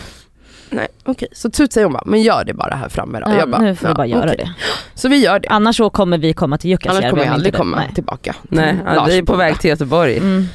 Nej 0.69 0.87
okej, 1.05 1.27
så 1.31 1.49
tut 1.51 1.73
säger 1.73 1.85
hon 1.85 1.93
bara, 1.93 2.03
men 2.05 2.21
gör 2.21 2.43
det 2.43 2.53
bara 2.53 2.75
här 2.75 2.89
framme 2.89 3.19
då. 3.19 3.29
Ja, 3.31 3.37
jag 3.39 3.49
bara, 3.49 3.61
nu 3.61 3.75
får 3.75 3.85
du 3.87 3.91
"Ja, 3.91 3.95
bara 3.95 4.05
göra 4.07 4.23
okej." 4.25 4.37
det. 4.37 4.53
Så 4.95 5.09
vi 5.09 5.17
gör 5.17 5.39
det. 5.39 5.47
Annars 5.47 5.77
så 5.77 5.89
kommer 5.89 6.17
vi 6.17 6.33
komma 6.33 6.57
till 6.57 6.69
Annars 6.71 6.83
Jukkasjärvi. 6.83 7.09
kommer 7.09 7.23
jag 7.25 7.33
aldrig 7.33 7.47
inte 7.47 7.57
du- 7.57 7.61
komma 7.61 7.77
Nej. 7.77 7.91
tillbaka. 7.95 8.35
Nej, 8.43 8.71
till 8.73 8.81
ja, 8.95 9.03
vi 9.07 9.17
är 9.17 9.23
på 9.23 9.35
väg 9.35 9.59
till 9.59 9.69
Göteborg. 9.69 10.17
Mm. 10.17 10.45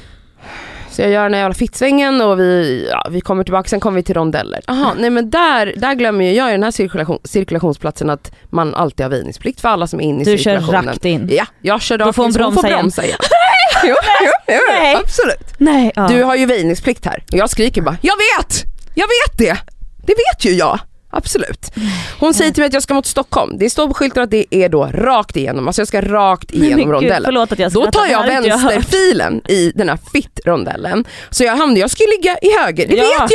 Så 0.91 1.03
jag 1.03 1.11
gör 1.11 1.23
den 1.23 1.35
här 1.35 1.41
jävla 1.41 1.55
fittsvängen 1.55 2.21
och 2.21 2.41
vi, 2.41 2.87
ja, 2.91 3.07
vi 3.11 3.21
kommer 3.21 3.45
tillbaka, 3.45 3.69
sen 3.69 3.81
kommer 3.81 3.97
vi 3.97 4.03
till 4.03 4.15
rondeller. 4.15 4.61
Jaha, 4.67 4.95
nej 4.99 5.11
men 5.11 5.31
där, 5.31 5.75
där 5.77 5.95
glömmer 5.95 6.33
jag 6.33 6.49
i 6.49 6.53
den 6.53 6.63
här 6.63 6.71
cirkulation, 6.71 7.19
cirkulationsplatsen 7.25 8.11
att 8.11 8.33
man 8.51 8.75
alltid 8.75 9.05
har 9.05 9.11
väjningsplikt 9.11 9.61
för 9.61 9.69
alla 9.69 9.87
som 9.87 10.01
är 10.01 10.05
inne 10.05 10.23
i 10.23 10.25
Du 10.25 10.39
kör 10.39 10.51
cirkulationen. 10.59 10.87
rakt 10.87 11.05
in. 11.05 11.29
Ja, 11.33 11.45
jag 11.63 11.83
kör 11.83 11.99
Då 11.99 12.05
rakt 12.05 12.17
får 12.17 12.23
hon 12.23 12.29
in, 12.29 12.33
så 12.33 12.39
bromsa 12.39 12.67
igen. 12.69 12.79
bromsa 12.81 13.05
igen. 13.05 13.19
jo, 13.85 13.95
jo, 14.25 14.31
jo, 14.49 14.59
Nej. 14.69 14.97
absolut. 14.97 15.55
Nej, 15.59 15.93
ja. 15.97 16.09
Du 16.09 16.23
har 16.23 16.37
ju 16.37 16.47
väjningsplikt 16.47 17.05
här 17.07 17.25
och 17.33 17.39
jag 17.39 17.51
skriker 17.51 17.83
bara, 17.83 17.97
jag 18.03 18.15
vet! 18.39 18.63
Jag 18.95 19.07
vet 19.07 19.39
det! 19.39 19.72
Det 20.07 20.13
vet 20.15 20.45
ju 20.45 20.51
jag. 20.51 20.79
Absolut. 21.15 21.73
Hon 22.21 22.35
säger 22.35 22.51
till 22.53 22.61
mig 22.61 22.67
att 22.67 22.73
jag 22.75 22.83
ska 22.83 22.95
mot 22.95 23.07
Stockholm. 23.07 23.59
Det 23.59 23.71
står 23.71 23.89
på 23.89 23.95
skylten 23.95 24.23
att 24.23 24.31
det 24.31 24.55
är 24.55 24.69
då 24.69 24.85
rakt 24.93 25.37
igenom, 25.37 25.67
alltså 25.67 25.81
jag 25.81 25.89
ska 25.89 26.01
rakt 26.01 26.51
igenom 26.53 26.79
gud, 26.79 26.89
rondellen. 26.89 27.35
Då 27.73 27.87
tar 27.87 28.07
jag 28.07 28.27
vänsterfilen 28.27 29.41
i 29.49 29.73
den 29.75 29.89
här 29.89 29.99
fitt-rondellen. 30.13 31.05
Så 31.31 31.45
jag 31.45 31.57
hamnar, 31.57 31.77
jag 31.77 31.91
ska 31.91 32.05
ligga 32.19 32.39
i 32.43 32.59
höger, 32.59 32.89
det 32.89 32.97
Ja. 32.97 33.05
vet 33.21 33.31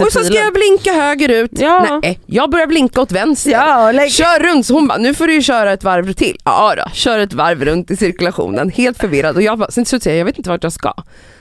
jag! 0.00 0.06
Och 0.06 0.12
så 0.12 0.24
ska 0.24 0.34
jag 0.34 0.52
blinka 0.52 0.92
högerut. 0.92 1.50
Ja. 1.54 2.00
Nej, 2.02 2.20
jag 2.26 2.50
börjar 2.50 2.66
blinka 2.66 3.00
åt 3.00 3.12
vänster. 3.12 3.50
Ja, 3.50 3.92
lägg. 3.92 4.12
Kör 4.12 4.40
runt, 4.52 4.66
så 4.66 4.74
hon 4.74 4.88
bara, 4.88 4.98
nu 4.98 5.14
får 5.14 5.26
du 5.26 5.34
ju 5.34 5.42
köra 5.42 5.72
ett 5.72 5.84
varv 5.84 6.12
till. 6.12 6.36
Ja 6.44 6.74
då, 6.76 6.84
kör 6.92 7.18
ett 7.18 7.32
varv 7.32 7.64
runt 7.64 7.90
i 7.90 7.96
cirkulationen, 7.96 8.70
helt 8.70 8.98
förvirrad. 8.98 9.36
Och 9.36 9.42
jag 9.42 9.58
bara, 9.58 9.70
sen 9.70 9.84
till 9.84 9.88
slut 9.88 10.02
säger 10.02 10.16
jag, 10.16 10.20
jag 10.20 10.24
vet 10.26 10.38
inte 10.38 10.50
vart 10.50 10.62
jag 10.62 10.72
ska. 10.72 10.94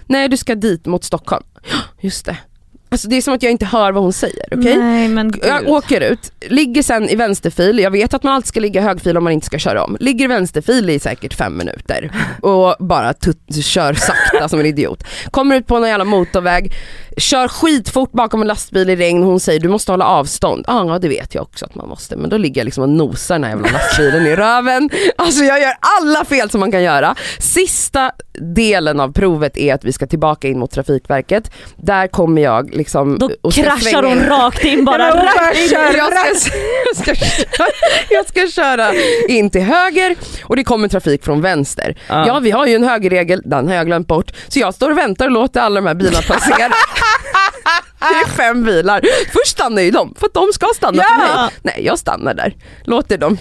Nej 0.05 0.27
du 0.29 0.37
ska 0.37 0.55
dit 0.55 0.85
mot 0.85 1.03
Stockholm. 1.03 1.43
Ja, 1.71 1.77
Just 2.01 2.25
det. 2.25 2.37
Alltså 2.93 3.07
det 3.07 3.15
är 3.17 3.21
som 3.21 3.33
att 3.33 3.43
jag 3.43 3.51
inte 3.51 3.65
hör 3.65 3.91
vad 3.91 4.03
hon 4.03 4.13
säger, 4.13 4.45
okej? 4.51 4.75
Nej 4.77 5.07
men 5.07 5.31
gud. 5.31 5.43
Jag 5.45 5.67
åker 5.67 6.01
ut, 6.01 6.31
ligger 6.49 6.83
sen 6.83 7.09
i 7.09 7.15
vänsterfil, 7.15 7.79
jag 7.79 7.91
vet 7.91 8.13
att 8.13 8.23
man 8.23 8.33
alltid 8.33 8.47
ska 8.47 8.59
ligga 8.59 8.81
i 8.81 8.83
högfil 8.83 9.17
om 9.17 9.23
man 9.23 9.33
inte 9.33 9.45
ska 9.45 9.59
köra 9.59 9.83
om. 9.83 9.97
Ligger 9.99 10.25
i 10.25 10.27
vänsterfil 10.27 10.89
i 10.89 10.99
säkert 10.99 11.33
fem 11.33 11.57
minuter 11.57 12.11
och 12.41 12.75
bara 12.79 13.13
tut- 13.13 13.55
kör 13.65 13.93
sakta 13.93 14.49
som 14.49 14.59
en 14.59 14.65
idiot. 14.65 15.03
Kommer 15.31 15.55
ut 15.55 15.67
på 15.67 15.79
någon 15.79 15.89
jävla 15.89 16.05
motorväg, 16.05 16.73
kör 17.17 17.47
skitfort 17.47 18.11
bakom 18.11 18.41
en 18.41 18.47
lastbil 18.47 18.89
i 18.89 18.95
regn, 18.95 19.23
hon 19.23 19.39
säger 19.39 19.59
du 19.59 19.69
måste 19.69 19.91
hålla 19.91 20.05
avstånd. 20.05 20.65
Ah, 20.67 20.85
Ja 20.85 20.99
det 20.99 21.07
vet 21.07 21.35
jag 21.35 21.41
också 21.41 21.65
att 21.65 21.75
man 21.75 21.89
måste 21.89 22.15
men 22.15 22.29
då 22.29 22.37
ligger 22.37 22.61
jag 22.61 22.65
liksom 22.65 22.83
och 22.83 22.89
nosar 22.89 23.35
den 23.35 23.43
här 23.43 23.49
jävla 23.51 23.71
lastbilen 23.71 24.27
i 24.27 24.35
röven. 24.35 24.89
Alltså 25.17 25.43
jag 25.43 25.61
gör 25.61 25.73
alla 25.99 26.25
fel 26.25 26.49
som 26.49 26.59
man 26.59 26.71
kan 26.71 26.83
göra. 26.83 27.15
Sista 27.39 28.11
delen 28.55 28.99
av 28.99 29.13
provet 29.13 29.57
är 29.57 29.73
att 29.73 29.83
vi 29.83 29.93
ska 29.93 30.07
tillbaka 30.07 30.47
in 30.47 30.59
mot 30.59 30.71
Trafikverket. 30.71 31.51
Där 31.75 32.07
kommer 32.07 32.41
jag 32.41 32.75
liksom 32.75 33.17
Då 33.17 33.51
kraschar 33.51 34.03
hon 34.03 34.23
rakt 34.25 34.63
in 34.63 34.85
bara. 34.85 35.09
Rakt 35.09 35.57
in. 35.57 35.69
jag, 35.71 36.37
ska, 36.37 36.51
jag, 36.85 36.97
ska 36.97 37.15
köra, 37.15 37.67
jag 38.09 38.27
ska 38.27 38.47
köra 38.47 38.93
in 39.27 39.49
till 39.49 39.61
höger 39.61 40.15
och 40.43 40.55
det 40.55 40.63
kommer 40.63 40.87
trafik 40.87 41.23
från 41.23 41.41
vänster. 41.41 41.97
Ja. 42.07 42.27
Ja 42.27 42.39
vi 42.39 42.51
har 42.51 42.67
ju 42.67 42.75
en 42.75 42.83
högerregel, 42.83 43.41
den 43.45 43.67
har 43.67 43.75
jag 43.75 43.85
glömt 43.85 44.07
bort. 44.07 44.31
Så 44.47 44.59
jag 44.59 44.73
står 44.73 44.91
och 44.91 44.97
väntar 44.97 45.25
och 45.25 45.31
låter 45.31 45.61
alla 45.61 45.81
de 45.81 45.87
här 45.87 45.93
bilarna 45.95 46.21
passera. 46.27 46.71
Det 47.99 48.05
är 48.05 48.25
fem 48.29 48.63
bilar. 48.63 49.01
Först 49.31 49.47
stannar 49.51 49.81
ju 49.81 49.91
de 49.91 50.15
för 50.19 50.25
att 50.25 50.33
de 50.33 50.47
ska 50.53 50.67
stanna 50.75 51.03
för 51.03 51.27
Ja. 51.27 51.41
mig. 51.41 51.53
Nej 51.61 51.85
jag 51.85 51.99
stannar 51.99 52.33
där. 52.33 52.55
Låter 52.83 53.17
dem. 53.17 53.37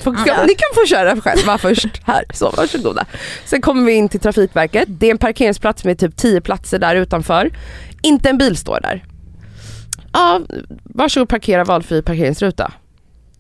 Ni 0.47 0.55
kan 0.55 0.75
få 0.75 0.87
köra 0.87 1.21
själva 1.21 1.59
först 1.59 1.87
här. 2.07 2.25
Så 2.35 2.51
varsågoda. 2.57 3.05
Sen 3.45 3.61
kommer 3.63 3.85
vi 3.85 3.93
in 3.93 4.09
till 4.09 4.21
Trafikverket. 4.21 4.85
Det 4.89 5.07
är 5.07 5.11
en 5.11 5.19
parkeringsplats 5.19 5.85
med 5.85 5.99
typ 5.99 6.17
10 6.17 6.41
platser 6.41 6.79
där 6.79 6.97
utanför. 6.97 7.51
Inte 8.03 8.29
en 8.31 8.39
bil 8.39 8.57
står 8.57 8.81
där. 8.81 9.05
Ja, 10.13 10.41
varsågod 10.85 11.29
parkera 11.29 11.65
valfri 11.65 12.03
parkeringsruta. 12.03 12.73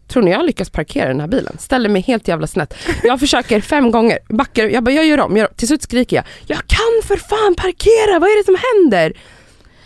Tror 0.09 0.23
ni 0.23 0.31
jag 0.31 0.47
lyckas 0.47 0.71
parkera 0.71 1.09
den 1.09 1.21
här 1.21 1.29
bilen? 1.29 1.57
Ställer 1.59 1.89
mig 1.89 2.03
helt 2.03 2.29
jävla 2.29 2.47
snett. 2.47 2.75
Jag 3.03 3.21
försöker 3.21 3.61
fem 3.61 3.91
gånger, 3.91 4.19
backar, 4.29 4.65
jag 4.65 4.85
bara 4.85 4.95
jag 4.95 5.07
gör 5.07 5.21
om, 5.21 5.37
gör 5.37 5.49
om. 5.49 5.55
Till 5.57 5.69
slut 5.69 5.83
skriker 5.83 6.17
jag, 6.17 6.25
jag 6.47 6.59
kan 6.67 7.03
för 7.09 7.17
fan 7.17 7.55
parkera, 7.55 8.19
vad 8.19 8.29
är 8.31 8.39
det 8.39 8.45
som 8.45 8.57
händer? 8.73 9.13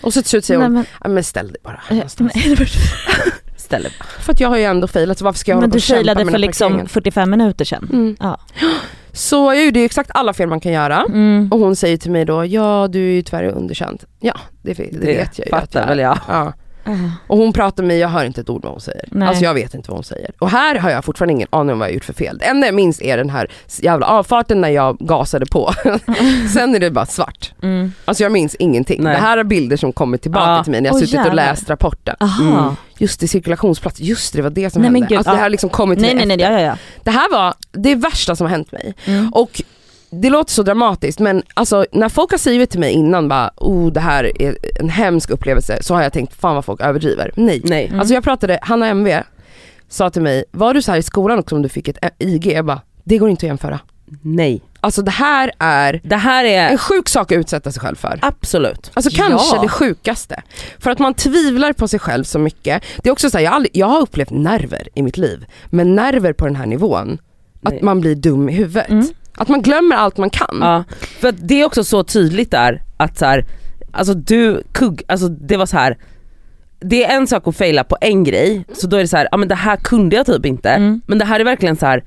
Och 0.05 0.13
så 0.13 0.23
till 0.23 0.31
slut 0.31 0.45
säger 0.45 0.59
Nej, 0.59 0.67
hon, 0.67 0.75
men, 0.75 0.85
"Ja, 1.03 1.09
men 1.09 1.25
ställ 1.25 1.49
dig 1.49 1.57
bara 1.65 1.81
eh, 1.91 1.95
någonstans. 1.97 2.33
Ställ 3.57 3.83
dig 3.83 3.93
bara. 3.99 4.05
För 4.21 4.33
att 4.33 4.41
jag 4.41 4.49
har 4.49 4.57
ju 4.57 4.65
ändå 4.65 4.87
failat 4.89 5.19
så 5.19 5.25
varför 5.25 5.39
ska 5.39 5.51
jag 5.51 5.57
hålla 5.57 5.63
men 5.67 5.71
på 5.71 5.75
du 5.75 5.79
och 5.79 5.83
kämpa 5.83 5.99
failade 5.99 6.25
med 6.25 6.27
för 6.27 6.33
den 6.33 6.41
här 6.43 6.47
liksom 6.47 6.67
parkeringen? 6.69 6.89
45 6.89 7.31
minuter 7.31 7.65
sedan. 7.65 7.89
Mm. 7.93 8.17
Ja. 8.21 8.41
Så 9.13 9.37
jag 9.55 9.65
gjorde 9.65 9.79
ju 9.79 9.85
exakt 9.85 10.11
alla 10.15 10.33
fel 10.33 10.49
man 10.49 10.61
kan 10.61 10.73
göra. 10.73 11.05
Mm. 11.09 11.49
Och 11.53 11.59
hon 11.59 11.77
säger 11.77 11.97
till 11.97 12.11
mig 12.11 12.25
då, 12.25 12.45
ja 12.45 12.89
du 12.91 12.99
är 12.99 13.13
ju 13.15 13.23
tyvärr 13.23 13.45
underkänd. 13.45 14.03
Ja, 14.21 14.35
det, 14.63 14.73
det, 14.75 15.07
vet 15.07 15.39
jag 15.39 15.49
ju 15.49 15.55
att 15.55 15.61
fattar 15.61 15.87
väl 15.89 15.99
jag. 15.99 16.19
Ja. 16.29 16.53
Ah. 16.85 16.93
Och 17.27 17.39
hon 17.39 17.53
pratar 17.53 17.83
med 17.83 17.89
mig, 17.89 17.99
jag 17.99 18.09
hör 18.09 18.25
inte 18.25 18.41
ett 18.41 18.51
ord 18.51 18.63
vad 18.63 18.73
hon 18.73 18.81
säger. 18.81 19.05
Nej. 19.11 19.29
Alltså 19.29 19.45
jag 19.45 19.55
vet 19.55 19.75
inte 19.75 19.91
vad 19.91 19.97
hon 19.97 20.05
säger. 20.05 20.31
Och 20.39 20.51
här 20.51 20.79
har 20.79 20.91
jag 20.91 21.05
fortfarande 21.05 21.33
ingen 21.33 21.49
aning 21.51 21.73
om 21.73 21.79
vad 21.79 21.89
jag 21.89 21.95
gjort 21.95 22.05
för 22.05 22.13
fel. 22.13 22.39
Det 22.39 22.45
enda 22.45 22.67
jag 22.67 22.75
minns 22.75 23.03
är 23.03 23.17
den 23.17 23.31
här 23.31 23.51
jävla 23.83 24.07
avfarten 24.07 24.61
när 24.61 24.69
jag 24.69 24.97
gasade 24.99 25.47
på. 25.47 25.73
Sen 26.55 26.75
är 26.75 26.79
det 26.79 26.91
bara 26.91 27.07
svart. 27.07 27.53
Mm. 27.63 27.93
Alltså 28.05 28.23
jag 28.23 28.33
minns 28.33 28.55
ingenting. 28.55 29.03
Nej. 29.03 29.15
Det 29.15 29.21
här 29.21 29.39
är 29.39 29.45
bilder 29.45 29.77
som 29.77 29.93
kommer 29.93 30.19
tillbaka 30.19 30.51
Ja. 30.51 30.63
till 30.65 30.71
mig 30.71 30.81
när 30.81 30.89
jag 30.89 30.95
Åh, 30.95 31.01
suttit 31.01 31.15
och 31.15 31.27
jävlar. 31.27 31.35
läst 31.47 31.71
rapporten. 31.71 32.17
Mm. 32.41 32.65
Just 32.99 33.21
det, 33.21 33.29
cirkulationsplats, 33.29 34.01
just 34.01 34.33
det, 34.33 34.39
det 34.39 34.43
var 34.43 34.51
det 34.51 34.71
som 34.71 34.83
Nej, 34.83 34.91
men 34.91 35.03
hände. 35.03 35.09
gud, 35.09 35.19
alltså 35.19 35.31
det 35.31 35.35
ja. 35.35 35.37
här 35.37 35.43
har 35.43 35.51
liksom 35.51 35.71
kommit 35.71 35.99
till 35.99 36.07
Nej 36.07 36.15
nej 36.15 36.27
mig 36.27 36.37
nej, 36.37 36.47
efter. 36.47 36.59
ja, 36.59 36.67
ja, 36.67 36.77
Det 37.05 37.11
här 37.11 37.31
var 37.31 37.55
det 37.73 37.95
värsta 37.95 38.37
som 38.37 38.45
har 38.45 38.51
hänt 38.51 38.73
mig. 38.73 38.95
Mm. 39.05 39.29
Och 39.33 39.63
det 40.21 40.31
låter 40.31 40.53
så 40.53 40.63
dramatiskt 40.63 41.19
men 41.21 41.43
alltså 41.55 41.87
när 41.93 42.09
folk 42.09 42.31
har 42.31 42.39
skrivit 42.39 42.71
till 42.71 42.81
mig 42.81 42.93
innan 42.93 43.29
bara 43.29 43.51
oh 43.57 43.93
det 43.93 44.01
här 44.01 44.43
är 44.43 44.57
en 44.81 44.89
hemsk 44.89 45.31
upplevelse 45.31 45.79
så 45.83 45.95
har 45.95 46.03
jag 46.03 46.13
tänkt 46.13 46.35
fan 46.35 46.55
vad 46.55 46.65
folk 46.65 46.81
överdriver. 46.81 47.33
Nej. 47.37 47.61
Nej. 47.65 47.87
Mm. 47.87 48.01
Alltså 48.01 48.15
jag 48.15 48.25
pratade, 48.25 48.59
Hanna 48.63 48.87
MV 48.89 49.09
sa 49.89 50.11
till 50.11 50.23
mig, 50.23 50.45
var 50.51 50.75
du 50.75 50.83
så 50.83 50.93
här 50.93 50.99
i 50.99 51.03
skolan 51.03 51.39
också 51.39 51.55
om 51.55 51.63
du 51.63 51.69
fick 51.69 51.89
ett 51.89 51.99
IG? 52.19 52.47
Jag 52.47 52.65
bara, 52.65 52.81
det 53.05 53.19
går 53.19 53.31
inte 53.31 53.47
att 53.47 53.49
jämföra. 53.49 53.81
Nej. 54.23 54.63
Alltså 54.81 55.03
det 55.03 55.11
här 55.11 55.53
är 55.59 56.01
Det 56.05 56.17
här 56.17 56.45
är 56.45 56.69
en 56.69 56.79
sjuk 56.79 57.09
sak 57.09 57.33
att 57.33 57.39
utsätta 57.39 57.73
sig 57.73 57.81
själv 57.81 57.97
för. 57.97 58.19
absolut. 58.23 58.91
Alltså 58.95 59.11
kanske 59.15 59.57
Ja. 59.57 59.63
det 59.63 59.69
sjukaste. 59.69 60.43
För 60.79 60.91
att 60.91 60.99
man 60.99 61.15
tvivlar 61.15 61.73
på 61.73 61.89
sig 61.89 61.99
själv 62.01 62.25
så 62.25 62.39
mycket. 62.39 62.83
Det 63.03 63.09
är 63.09 63.13
också 63.13 63.31
så 63.31 63.39
här, 63.39 63.45
jag, 63.45 63.51
har 63.51 63.57
aldrig, 63.57 63.77
jag 63.77 63.87
har 63.87 64.01
upplevt 64.01 64.31
nerver 64.31 64.89
i 64.95 65.03
mitt 65.03 65.17
liv, 65.17 65.47
men 65.67 65.95
nerver 65.95 66.33
på 66.33 66.45
den 66.47 66.57
här 66.57 66.67
nivån, 66.67 67.19
Nej. 67.61 67.77
att 67.77 67.83
man 67.83 68.01
blir 68.01 68.15
dum 68.15 68.49
i 68.49 68.53
huvudet. 68.53 68.89
Mm. 68.89 69.07
Att 69.37 69.49
man 69.49 69.63
glömmer 69.63 69.97
allt 69.97 70.17
man 70.17 70.31
kan. 70.31 70.59
Ja, 70.61 70.85
för 71.21 71.33
det 71.33 71.61
är 71.61 71.67
också 71.67 71.85
så 71.85 72.05
tydligt 72.05 72.51
där 72.51 72.83
att 72.97 73.19
så 73.19 73.25
här, 73.27 73.45
alltså 73.93 74.15
du 74.15 74.63
kugg, 74.73 75.03
alltså 75.09 75.29
det 75.29 75.57
var 75.57 75.67
så 75.67 75.77
här. 75.77 75.99
Det 76.81 77.05
är 77.05 77.17
en 77.17 77.27
sak 77.27 77.49
att 77.49 77.57
faila 77.57 77.85
på 77.85 77.97
en 78.01 78.25
grej, 78.25 78.65
så 78.73 78.87
då 78.87 78.97
är 78.97 79.01
det 79.01 79.09
så 79.09 79.17
här, 79.17 79.29
ja 79.31 79.37
men 79.37 79.49
det 79.49 79.55
här 79.55 79.77
kunde 79.77 80.17
jag 80.17 80.27
typ 80.27 80.47
inte. 80.47 80.71
Mm. 80.71 81.01
Men 81.07 81.19
det 81.19 81.25
här 81.25 81.41
är 81.41 81.45
verkligen 81.45 81.77
så 81.77 81.87
här, 81.87 82.05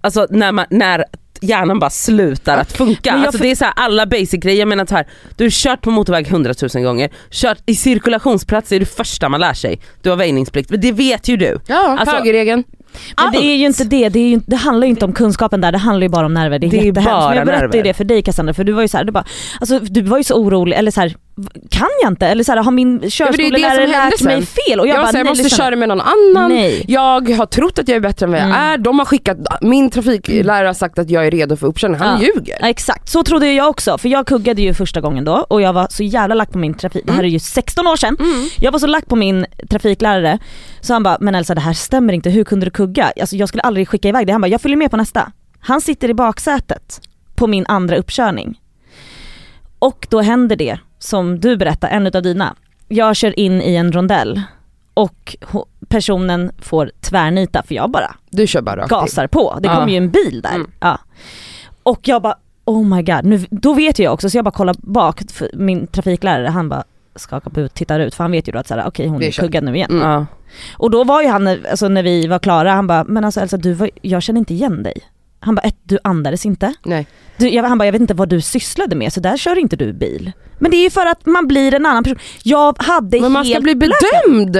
alltså 0.00 0.26
när, 0.30 0.52
man, 0.52 0.66
när 0.70 1.04
hjärnan 1.40 1.78
bara 1.78 1.90
slutar 1.90 2.58
att 2.58 2.72
funka. 2.72 3.12
Alltså 3.12 3.42
det 3.42 3.50
är 3.50 3.56
så 3.56 3.64
här 3.64 3.74
alla 3.76 4.06
basic 4.06 4.30
grejer, 4.40 4.58
jag 4.58 4.68
menar 4.68 4.86
så 4.86 4.94
här, 4.94 5.06
du 5.36 5.44
har 5.44 5.50
kört 5.50 5.82
på 5.82 5.90
motorväg 5.90 6.28
hundratusen 6.28 6.82
gånger, 6.82 7.10
kört 7.30 7.58
i 7.66 7.74
cirkulationsplats 7.74 8.72
är 8.72 8.80
det 8.80 8.86
första 8.86 9.28
man 9.28 9.40
lär 9.40 9.54
sig. 9.54 9.80
Du 10.02 10.10
har 10.10 10.16
väjningsplikt, 10.16 10.70
men 10.70 10.80
det 10.80 10.92
vet 10.92 11.28
ju 11.28 11.36
du. 11.36 11.58
Ja, 11.66 11.96
Alltså- 11.98 12.16
högerregeln. 12.16 12.64
Men 13.16 13.32
det 13.32 13.38
är 13.38 13.56
ju 13.56 13.66
inte 13.66 13.84
det, 13.84 14.08
det, 14.08 14.20
ju, 14.30 14.40
det 14.46 14.56
handlar 14.56 14.86
ju 14.86 14.90
inte 14.90 15.04
om 15.04 15.12
kunskapen 15.12 15.60
där, 15.60 15.72
det 15.72 15.78
handlar 15.78 16.02
ju 16.04 16.08
bara 16.08 16.26
om 16.26 16.34
nerver. 16.34 16.58
Det 16.58 16.66
är, 16.66 16.70
Det 16.70 16.88
är 16.88 16.92
bara 16.92 17.04
Men 17.28 17.36
jag 17.36 17.46
berättade 17.46 17.66
nerver. 17.66 17.76
ju 17.76 17.82
det 17.82 17.94
för 17.94 18.04
dig 18.04 18.22
Cassandra, 18.22 18.54
för 18.54 18.64
du 18.64 18.72
var 18.72 18.82
ju 18.82 18.88
så 18.88 18.96
här, 18.96 19.04
du, 19.04 19.12
bara, 19.12 19.24
alltså, 19.60 19.78
du 19.78 20.02
var 20.02 20.18
ju 20.18 20.24
så 20.24 20.34
orolig, 20.34 20.76
eller 20.76 20.90
så 20.90 21.00
här, 21.00 21.14
kan 21.70 21.88
jag 22.02 22.12
inte? 22.12 22.26
Eller 22.26 22.44
så 22.44 22.52
här, 22.52 22.62
har 22.62 22.70
min 22.72 23.10
som 23.10 23.26
hände 23.26 23.86
lärt 23.86 24.22
mig 24.22 24.46
fel? 24.46 24.80
Och 24.80 24.86
jag, 24.86 24.96
Jag, 24.96 25.04
bara, 25.04 25.18
jag 25.18 25.26
måste 25.26 25.44
lyssna 25.44 25.56
köra 25.64 25.76
med 25.76 25.88
någon 25.88 26.00
annan. 26.00 26.50
Nej. 26.52 26.84
Jag 26.88 27.30
har 27.30 27.46
trott 27.46 27.78
att 27.78 27.88
jag 27.88 27.96
är 27.96 28.00
bättre 28.00 28.26
än 28.26 28.30
vad 28.32 28.40
jag 28.40 28.46
Mm. 28.48 28.56
är. 28.60 28.78
De 28.78 28.98
har 28.98 29.06
skickat, 29.06 29.38
min 29.60 29.90
trafiklärare 29.90 30.66
har 30.66 30.74
sagt 30.74 30.98
att 30.98 31.10
jag 31.10 31.26
är 31.26 31.30
redo 31.30 31.56
för 31.56 31.66
uppkörning. 31.66 31.98
Han 32.00 32.20
Ja. 32.22 32.26
ljuger. 32.34 32.56
Ja, 32.60 32.68
exakt, 32.68 33.08
så 33.08 33.22
trodde 33.22 33.52
jag 33.52 33.68
också. 33.68 33.98
För 33.98 34.08
jag 34.08 34.26
kuggade 34.26 34.62
ju 34.62 34.74
första 34.74 35.00
gången 35.00 35.24
då 35.24 35.46
och 35.48 35.62
jag 35.62 35.72
var 35.72 35.86
så 35.90 36.02
jävla 36.02 36.34
lack 36.34 36.52
på 36.52 36.58
min 36.58 36.74
trafik, 36.74 37.02
det 37.06 37.12
här 37.12 37.22
är 37.24 37.28
ju 37.28 37.38
16 37.38 37.86
år 37.86 37.96
sedan. 37.96 38.16
Mm. 38.20 38.48
Jag 38.60 38.72
var 38.72 38.78
så 38.78 38.86
lack 38.86 39.06
på 39.06 39.16
min 39.16 39.46
trafiklärare 39.70 40.38
så 40.80 40.92
han 40.92 41.02
bara, 41.02 41.16
men 41.20 41.34
Elsa 41.34 41.54
det 41.54 41.60
här 41.60 41.72
stämmer 41.72 42.12
inte, 42.12 42.30
hur 42.30 42.44
kunde 42.44 42.66
du 42.66 42.70
kugga? 42.70 43.12
Alltså, 43.20 43.36
jag 43.36 43.48
skulle 43.48 43.62
aldrig 43.62 43.88
skicka 43.88 44.08
iväg 44.08 44.26
det. 44.26 44.32
Han 44.32 44.40
bara, 44.40 44.48
jag 44.48 44.60
följer 44.60 44.76
med 44.76 44.90
på 44.90 44.96
nästa. 44.96 45.32
Han 45.60 45.80
sitter 45.80 46.08
i 46.10 46.14
baksätet 46.14 47.00
på 47.34 47.46
min 47.46 47.66
andra 47.68 47.96
uppkörning. 47.96 48.58
Och 49.84 50.06
då 50.10 50.20
händer 50.20 50.56
det 50.56 50.78
som 50.98 51.40
du 51.40 51.56
berättar, 51.56 51.88
en 51.88 52.06
utav 52.06 52.22
dina. 52.22 52.54
Jag 52.88 53.16
kör 53.16 53.38
in 53.38 53.62
i 53.62 53.74
en 53.76 53.92
rondell 53.92 54.42
och 54.94 55.36
personen 55.88 56.52
får 56.58 56.90
tvärnita 57.00 57.62
för 57.62 57.74
jag 57.74 57.90
bara 57.90 58.14
Du 58.30 58.46
kör 58.46 58.60
bara 58.62 58.76
rakt 58.76 58.92
in. 58.92 58.98
gasar 58.98 59.26
på. 59.26 59.58
Det 59.62 59.68
Ja. 59.68 59.74
kommer 59.76 59.88
ju 59.92 59.96
en 59.96 60.10
bil 60.10 60.40
där. 60.42 60.54
Mm. 60.54 60.70
Ja. 60.80 60.98
Och 61.82 62.08
jag 62.08 62.22
bara, 62.22 62.34
oh 62.64 62.86
my 62.86 63.02
god, 63.02 63.24
nu, 63.24 63.46
då 63.50 63.74
vet 63.74 63.98
jag 63.98 64.12
också 64.14 64.30
så 64.30 64.38
jag 64.38 64.44
bara 64.44 64.50
kollar 64.50 64.74
bak, 64.78 65.22
för 65.32 65.50
min 65.54 65.86
trafiklärare 65.86 66.48
han 66.48 66.68
bara 66.68 66.84
skakar 67.16 67.50
på 67.50 67.56
huvudet, 67.60 67.74
tittar 67.74 68.00
ut 68.00 68.14
för 68.14 68.24
han 68.24 68.30
vet 68.32 68.48
ju 68.48 68.52
då 68.52 68.58
att 68.58 68.68
såhär, 68.68 68.86
okej 68.86 69.06
hon 69.08 69.18
Det 69.20 69.26
är 69.26 69.32
kuggad 69.32 69.64
nu 69.64 69.74
igen. 69.76 69.90
Mm. 69.90 70.08
Ja. 70.10 70.26
Och 70.76 70.90
då 70.90 71.04
var 71.04 71.22
ju 71.22 71.28
han, 71.28 71.46
alltså 71.70 71.88
när 71.88 72.02
vi 72.02 72.26
var 72.26 72.38
klara, 72.38 72.72
han 72.72 72.86
bara, 72.86 73.04
men 73.04 73.24
alltså 73.24 73.40
Elsa 73.40 73.56
du 73.56 73.72
var, 73.72 73.90
jag 74.02 74.22
känner 74.22 74.38
inte 74.38 74.54
igen 74.54 74.82
dig. 74.82 74.94
Han 75.44 75.54
bara, 75.54 75.60
ett, 75.62 75.76
du 75.82 75.98
andades 76.04 76.46
inte. 76.46 76.74
Nej. 76.84 77.06
Du, 77.36 77.48
jag, 77.48 77.62
han 77.64 77.78
bara, 77.78 77.84
jag 77.84 77.92
vet 77.92 78.00
inte 78.00 78.14
vad 78.14 78.28
du 78.28 78.40
sysslade 78.40 78.96
med 78.96 79.12
så 79.12 79.20
där 79.20 79.36
kör 79.36 79.58
inte 79.58 79.76
du 79.76 79.92
bil. 79.92 80.32
Men 80.58 80.70
det 80.70 80.76
är 80.76 80.82
ju 80.84 80.90
för 80.90 81.06
att 81.06 81.26
man 81.26 81.46
blir 81.48 81.74
en 81.74 81.86
annan 81.86 82.04
person. 82.04 82.18
Jag 82.42 82.76
hade 82.82 83.20
Men 83.20 83.32
man 83.32 83.44
ska 83.44 83.60
bli 83.60 83.74
bedömd. 83.74 84.56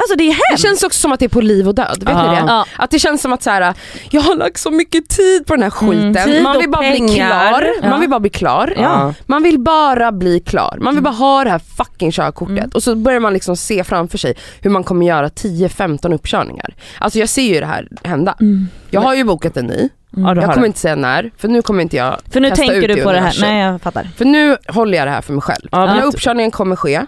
Alltså 0.00 0.16
det 0.16 0.24
är 0.24 0.28
Det 0.28 0.40
hemskt. 0.50 0.62
känns 0.62 0.82
också 0.82 1.00
som 1.00 1.12
att 1.12 1.18
det 1.20 1.24
är 1.26 1.28
på 1.28 1.40
liv 1.40 1.68
och 1.68 1.74
död, 1.74 2.02
vet 2.04 2.16
ni 2.16 2.22
det? 2.28 2.44
Ja. 2.46 2.66
Att 2.76 2.90
det 2.90 2.98
känns 2.98 3.22
som 3.22 3.32
att 3.32 3.42
så 3.42 3.50
här, 3.50 3.74
jag 4.10 4.20
har 4.20 4.34
lagt 4.36 4.60
så 4.60 4.70
mycket 4.70 5.08
tid 5.08 5.46
på 5.46 5.54
den 5.56 5.62
här 5.62 5.72
Mm, 5.82 5.92
skiten, 6.14 6.26
tid 6.32 6.42
man 6.42 6.58
vill 6.58 6.70
bara 6.70 6.90
bli 6.90 7.08
klar. 7.08 7.68
Ja. 7.82 7.88
Man 7.90 8.00
vill 8.00 8.10
bara 8.10 8.20
bli 8.20 8.30
klar. 8.30 8.74
Ja. 8.76 9.14
Man 9.26 9.42
vill 9.42 9.58
bara 9.58 10.12
bli 10.12 10.40
klar, 10.40 10.78
man 10.80 10.94
vill 10.94 11.02
bara 11.04 11.14
ha 11.14 11.44
det 11.44 11.50
här 11.50 11.58
fucking 11.76 12.12
körkortet 12.12 12.58
Mm. 12.58 12.70
och 12.74 12.82
så 12.82 12.94
börjar 12.94 13.20
man 13.20 13.32
liksom 13.32 13.56
se 13.56 13.84
framför 13.84 14.18
sig 14.18 14.34
hur 14.60 14.70
man 14.70 14.84
kommer 14.84 15.06
göra 15.06 15.28
10-15 15.28 16.14
uppkörningar. 16.14 16.74
Alltså 16.98 17.18
jag 17.18 17.28
ser 17.28 17.54
ju 17.54 17.60
det 17.60 17.66
här 17.66 17.88
hända. 18.02 18.34
Mm. 18.40 18.68
Jag 18.90 19.00
har 19.00 19.14
ju 19.14 19.24
bokat 19.24 19.56
en 19.56 19.66
ny, 19.66 19.88
Ja, 20.10 20.34
du 20.34 20.40
jag 20.40 20.46
har 20.46 20.54
kommer 20.54 20.60
det. 20.60 20.66
inte 20.66 20.78
säga 20.78 20.94
när, 20.96 21.30
för 21.36 21.48
nu 21.48 21.62
kommer 21.62 21.82
inte 21.82 21.96
jag 21.96 22.16
För 22.32 22.40
nu 22.40 22.50
tänker 22.50 22.88
du 22.88 23.02
på 23.02 23.12
det 23.12 23.20
här, 23.20 23.36
nej 23.40 23.60
jag 23.62 23.82
fattar. 23.82 24.08
För 24.16 24.24
nu 24.24 24.56
håller 24.68 24.98
jag 24.98 25.06
det 25.06 25.10
här 25.10 25.20
för 25.22 25.32
mig 25.32 25.42
själv. 25.42 25.68
Ja, 25.72 25.78
Den 25.78 25.88
här 25.88 26.02
uppkörningen 26.04 26.50
kommer 26.50 26.76
ske 26.76 27.06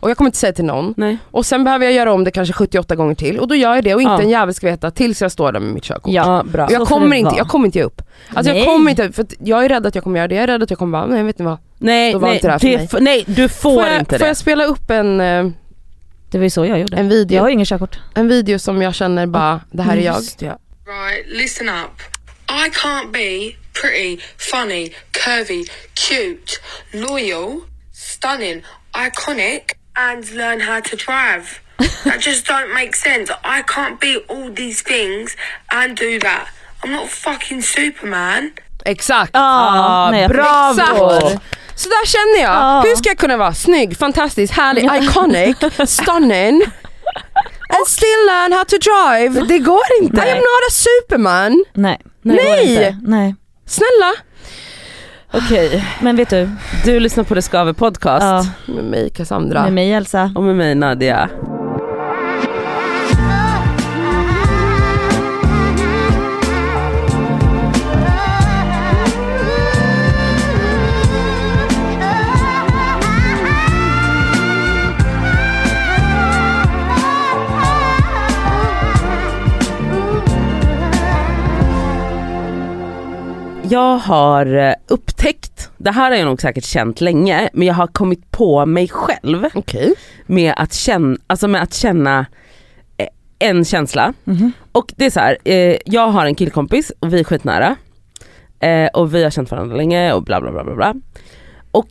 och 0.00 0.10
jag 0.10 0.16
kommer 0.16 0.28
inte 0.28 0.38
säga 0.38 0.52
till 0.52 0.64
någon. 0.64 0.94
Nej. 0.96 1.18
Och 1.30 1.46
sen 1.46 1.64
behöver 1.64 1.84
jag 1.84 1.94
göra 1.94 2.12
om 2.12 2.24
det 2.24 2.30
kanske 2.30 2.52
78 2.54 2.96
gånger 2.96 3.14
till 3.14 3.38
och 3.38 3.48
då 3.48 3.54
gör 3.54 3.74
jag 3.74 3.84
det 3.84 3.94
och 3.94 4.00
inte 4.02 4.12
Ja. 4.12 4.20
en 4.22 4.28
jävel 4.30 4.54
ska 4.54 4.66
veta 4.66 4.90
tills 4.90 5.22
jag 5.22 5.32
står 5.32 5.52
där 5.52 5.60
med 5.60 5.74
mitt 5.74 5.84
körkort. 5.84 6.12
Ja. 6.12 6.36
Ja, 6.36 6.42
bra. 6.52 6.64
Och 6.66 6.72
jag 6.72 6.78
får 6.78 6.86
kommer, 6.86 7.16
inte, 7.16 7.34
jag 7.36 7.48
kommer 7.48 7.66
inte 7.66 7.78
ge 7.78 7.84
upp. 7.84 8.02
Alltså 8.34 8.52
Nej. 8.52 8.60
jag 8.62 8.68
kommer 8.74 8.90
inte, 8.90 9.12
för 9.12 9.26
jag 9.38 9.64
är 9.64 9.68
rädd 9.68 9.86
att 9.86 9.94
jag 9.94 10.04
kommer 10.04 10.18
göra 10.18 10.28
det, 10.28 10.34
jag 10.34 10.42
är 10.44 10.46
rädd 10.46 10.62
att 10.62 10.70
jag 10.70 10.78
kommer 10.78 10.98
bara, 10.98 11.06
nej 11.06 11.22
vet 11.22 11.38
ni 11.38 11.44
vad. 11.44 11.58
Nej, 11.78 12.12
Då 12.12 12.18
var 12.18 12.28
nej, 12.28 12.36
inte 12.36 12.46
det 12.48 12.52
här 12.52 12.58
för 12.58 12.66
det 12.68 12.76
mig. 12.76 12.88
f- 12.92 12.98
nej 13.00 13.24
du 13.26 13.48
får, 13.48 13.74
Får 13.74 13.86
jag, 13.86 13.98
inte 14.00 14.18
får 14.18 14.24
det. 14.24 14.26
jag 14.28 14.36
spela 14.36 14.64
upp 14.64 14.90
en, 14.90 15.20
eh, 15.20 15.46
Det 16.30 16.38
var 16.38 16.44
ju 16.44 16.50
så 16.50 16.64
jag 16.66 16.78
gjorde. 16.80 16.96
en, 16.96 17.02
Jag 17.04 17.10
video, 17.10 17.40
har 17.40 17.48
ju 17.48 17.52
ingen 17.54 17.66
körkort. 17.66 17.98
en 18.14 18.28
video 18.28 18.58
som 18.58 18.82
jag 18.82 18.94
känner 18.94 19.26
bara, 19.26 19.60
det 19.70 19.82
här 19.82 19.96
är 19.96 20.00
jag. 20.00 20.16
Just 20.16 20.38
det. 20.38 20.46
Right, 20.46 21.26
listen 21.28 21.68
up. 21.68 22.00
I 22.52 22.68
can't 22.70 23.12
be 23.12 23.56
pretty, 23.74 24.18
funny, 24.36 24.90
curvy, 25.12 25.70
cute, 25.94 26.58
loyal, 26.92 27.62
stunning, 27.92 28.64
iconic, 28.92 29.74
and 29.94 30.28
learn 30.32 30.58
how 30.60 30.80
to 30.80 30.96
drive. 30.96 31.60
that 32.04 32.20
just 32.20 32.46
don't 32.46 32.74
make 32.74 32.96
sense. 32.96 33.30
I 33.44 33.62
can't 33.62 34.00
be 34.00 34.18
all 34.28 34.50
these 34.50 34.82
things 34.82 35.36
and 35.70 35.96
do 35.96 36.18
that. 36.18 36.48
I'm 36.82 36.90
not 36.90 37.08
fucking 37.08 37.62
Superman. 37.62 38.52
Exakt. 38.84 39.30
Ah, 39.34 40.10
nej, 40.10 40.22
jag 40.22 40.30
bravo! 40.30 40.74
förstår. 40.74 41.40
Så 41.74 41.88
där 41.88 42.06
känner 42.06 42.42
jag. 42.42 42.62
Ja. 42.62 42.82
Hur 42.86 42.96
ska 42.96 43.08
jag 43.08 43.18
kunna 43.18 43.36
vara 43.36 43.54
snygg, 43.54 43.98
fantastisk, 43.98 44.52
härlig, 44.52 44.84
iconic, 44.84 45.56
stunning 45.90 46.62
and 47.68 47.86
still 47.86 48.26
learn 48.26 48.52
how 48.52 48.64
to 48.64 48.76
drive? 48.78 49.46
Det 49.46 49.58
går 49.58 49.82
inte. 50.00 50.20
I 50.20 50.30
am 50.30 50.38
not 50.38 50.62
a 50.68 50.72
superman. 50.72 51.64
Nej. 51.74 51.98
Nej. 52.22 52.70
inte. 52.72 52.96
Nej. 53.02 53.34
Snälla. 53.66 54.12
Okej, 55.32 55.84
Men 56.02 56.16
vet 56.16 56.30
du, 56.30 56.50
du 56.84 57.00
lyssnar 57.00 57.24
på 57.24 57.34
Det 57.34 57.42
Skaver 57.42 57.72
podcast 57.72 58.24
ja, 58.66 58.74
Med 58.74 58.84
mig 58.84 59.10
Cassandra. 59.10 59.62
med 59.62 59.72
mig 59.72 59.92
Elsa. 59.92 60.32
och 60.36 60.42
med 60.42 60.56
mig 60.56 60.74
Nadia. 60.74 61.28
Jag 83.70 83.98
har 83.98 84.46
eh, 84.56 84.74
upptäckt, 84.88 85.70
det 85.78 85.90
här 85.90 86.10
har 86.10 86.18
jag 86.18 86.24
nog 86.26 86.40
säkert 86.40 86.64
känt 86.64 87.00
länge, 87.00 87.50
men 87.52 87.66
jag 87.66 87.74
har 87.74 87.86
kommit 87.86 88.30
på 88.30 88.66
mig 88.66 88.88
själv 88.88 89.46
Okej. 89.54 89.94
med 90.26 90.54
att 90.56 90.72
känna, 90.72 91.16
alltså 91.26 91.48
med 91.48 91.62
att 91.62 91.74
känna 91.74 92.26
eh, 92.96 93.06
en 93.38 93.64
känsla. 93.64 94.12
Mhm. 94.24 94.52
Och 94.72 94.92
det 94.96 95.06
är 95.06 95.10
så 95.10 95.20
här, 95.20 95.36
eh, 95.44 95.76
jag 95.84 96.08
har 96.08 96.26
en 96.26 96.34
killkompis 96.34 96.92
och 97.00 97.14
vi 97.14 97.20
är 97.20 97.24
skitnära. 97.24 97.76
Eh, 98.60 98.86
och 98.86 99.14
vi 99.14 99.22
har 99.22 99.30
känt 99.30 99.50
varandra 99.50 99.76
länge 99.76 100.12
och 100.12 100.22
bla 100.22 100.40
bla 100.40 100.52
bla 100.52 100.64
bla 100.64 100.74
bla. 100.74 100.94
Och 101.70 101.88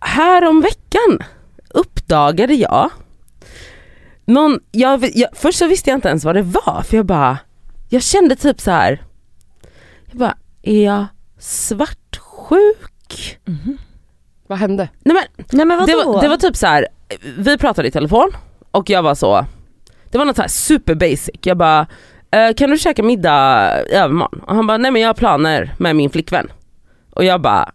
här 0.00 0.48
om 0.48 0.60
veckan 0.60 1.18
uppdagade 1.68 2.54
jag 2.54 2.90
någon, 4.24 4.60
jag, 4.70 5.10
jag, 5.14 5.28
först 5.32 5.58
så 5.58 5.66
visste 5.66 5.90
jag 5.90 5.96
inte 5.96 6.08
ens 6.08 6.24
vad 6.24 6.34
det 6.34 6.42
var 6.42 6.82
för 6.82 6.96
jag 6.96 7.06
bara, 7.06 7.38
jag 7.88 8.02
kände 8.02 8.36
typ 8.36 8.60
så 8.60 8.70
här. 8.70 9.02
jag 10.10 10.18
bara, 10.18 10.34
är 10.62 10.84
jag 10.84 11.06
svartsjuk? 11.38 13.38
Vad 14.46 14.58
hände? 14.58 14.88
Nej 15.04 15.14
men 15.14 15.46
Nej 15.52 15.66
men 15.66 15.86
det 15.86 15.94
var, 15.96 16.20
det 16.22 16.28
var 16.28 16.36
typ 16.36 16.56
så 16.56 16.66
här. 16.66 16.86
vi 17.38 17.58
pratade 17.58 17.88
i 17.88 17.90
telefon 17.90 18.30
och 18.70 18.90
jag 18.90 19.02
var 19.02 19.14
så, 19.14 19.46
det 20.10 20.18
var 20.18 20.24
något 20.24 20.36
så 20.36 20.42
här 20.42 20.48
super 20.48 20.94
basic, 20.94 21.30
jag 21.42 21.56
bara 21.56 21.86
eh, 22.30 22.54
kan 22.54 22.70
du 22.70 22.78
käka 22.78 23.02
middag 23.02 23.70
i 23.90 23.94
övermorgon? 23.94 24.40
Och 24.46 24.54
han 24.54 24.66
bara 24.66 24.78
nej 24.78 24.90
men 24.90 25.02
jag 25.02 25.08
har 25.08 25.14
planer 25.14 25.74
med 25.78 25.96
min 25.96 26.10
flickvän. 26.10 26.52
Och 27.10 27.24
jag 27.24 27.40
bara 27.40 27.72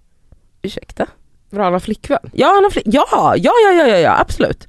ursäkta? 0.61 1.05
Var 1.49 1.63
han 1.63 1.73
har 1.73 1.79
flickvän? 1.79 2.19
Ja 2.33 2.47
han 2.47 2.63
har 2.63 2.71
flick- 2.71 2.81
ja, 2.85 3.05
ja, 3.35 3.51
ja, 3.63 3.71
ja, 3.71 3.87
ja, 3.87 3.97
ja 3.97 4.19
absolut. 4.19 4.67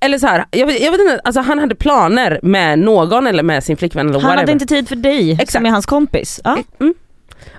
Eller 0.00 0.18
så 0.18 0.26
här, 0.26 0.44
jag, 0.50 0.66
vet, 0.66 0.80
jag 0.80 0.90
vet 0.92 1.00
inte, 1.00 1.20
alltså 1.24 1.40
han 1.40 1.58
hade 1.58 1.74
planer 1.74 2.40
med 2.42 2.78
någon 2.78 3.26
eller 3.26 3.42
med 3.42 3.64
sin 3.64 3.76
flickvän 3.76 4.06
eller 4.08 4.20
Han 4.20 4.22
whatever. 4.22 4.42
hade 4.42 4.52
inte 4.52 4.66
tid 4.66 4.88
för 4.88 4.96
dig 4.96 5.32
Exakt. 5.32 5.52
som 5.52 5.66
är 5.66 5.70
hans 5.70 5.86
kompis. 5.86 6.40
Ja. 6.44 6.58
Mm. 6.80 6.94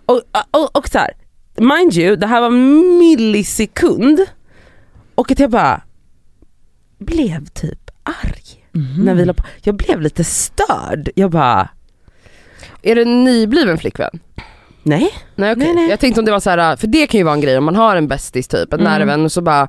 Och, 0.06 0.22
och, 0.52 0.78
och 0.78 0.88
så 0.88 0.98
här, 0.98 1.12
mind 1.58 1.94
you, 1.98 2.16
det 2.16 2.28
här 2.28 2.42
var 2.42 2.50
millisekund 3.00 4.26
och 5.16 5.32
att 5.32 5.40
jag 5.40 5.50
bara 5.50 5.82
blev 7.00 7.46
typ 7.46 7.92
arg 8.04 8.58
Mhm. 8.74 9.06
när 9.06 9.14
vi 9.16 9.26
la 9.26 9.34
på. 9.34 9.44
Jag 9.64 9.76
blev 9.76 10.02
lite 10.02 10.24
störd. 10.24 11.10
Jag 11.16 11.32
bara, 11.32 11.70
Är 12.82 12.96
det 12.96 13.02
en 13.02 13.24
nybliven 13.24 13.78
flickvän? 13.78 14.20
nej. 14.84 15.10
Nej 15.36 15.52
okej, 15.52 15.66
Nej, 15.66 15.76
nej. 15.76 15.90
jag 15.90 16.00
tänkte 16.00 16.22
om 16.22 16.26
det 16.26 16.32
var 16.32 16.40
så 16.40 16.50
här, 16.50 16.76
för 16.76 16.88
det 16.88 17.08
kan 17.08 17.18
ju 17.18 17.24
vara 17.24 17.34
en 17.36 17.42
grej 17.42 17.58
om 17.58 17.64
man 17.64 17.76
har 17.76 17.96
en 17.96 18.08
bästis 18.08 18.48
typ, 18.48 18.74
en 18.74 18.80
Mm. 18.80 18.92
nära 18.94 19.06
vän 19.06 19.26
och 19.26 19.32
så 19.32 19.42
bara 19.42 19.68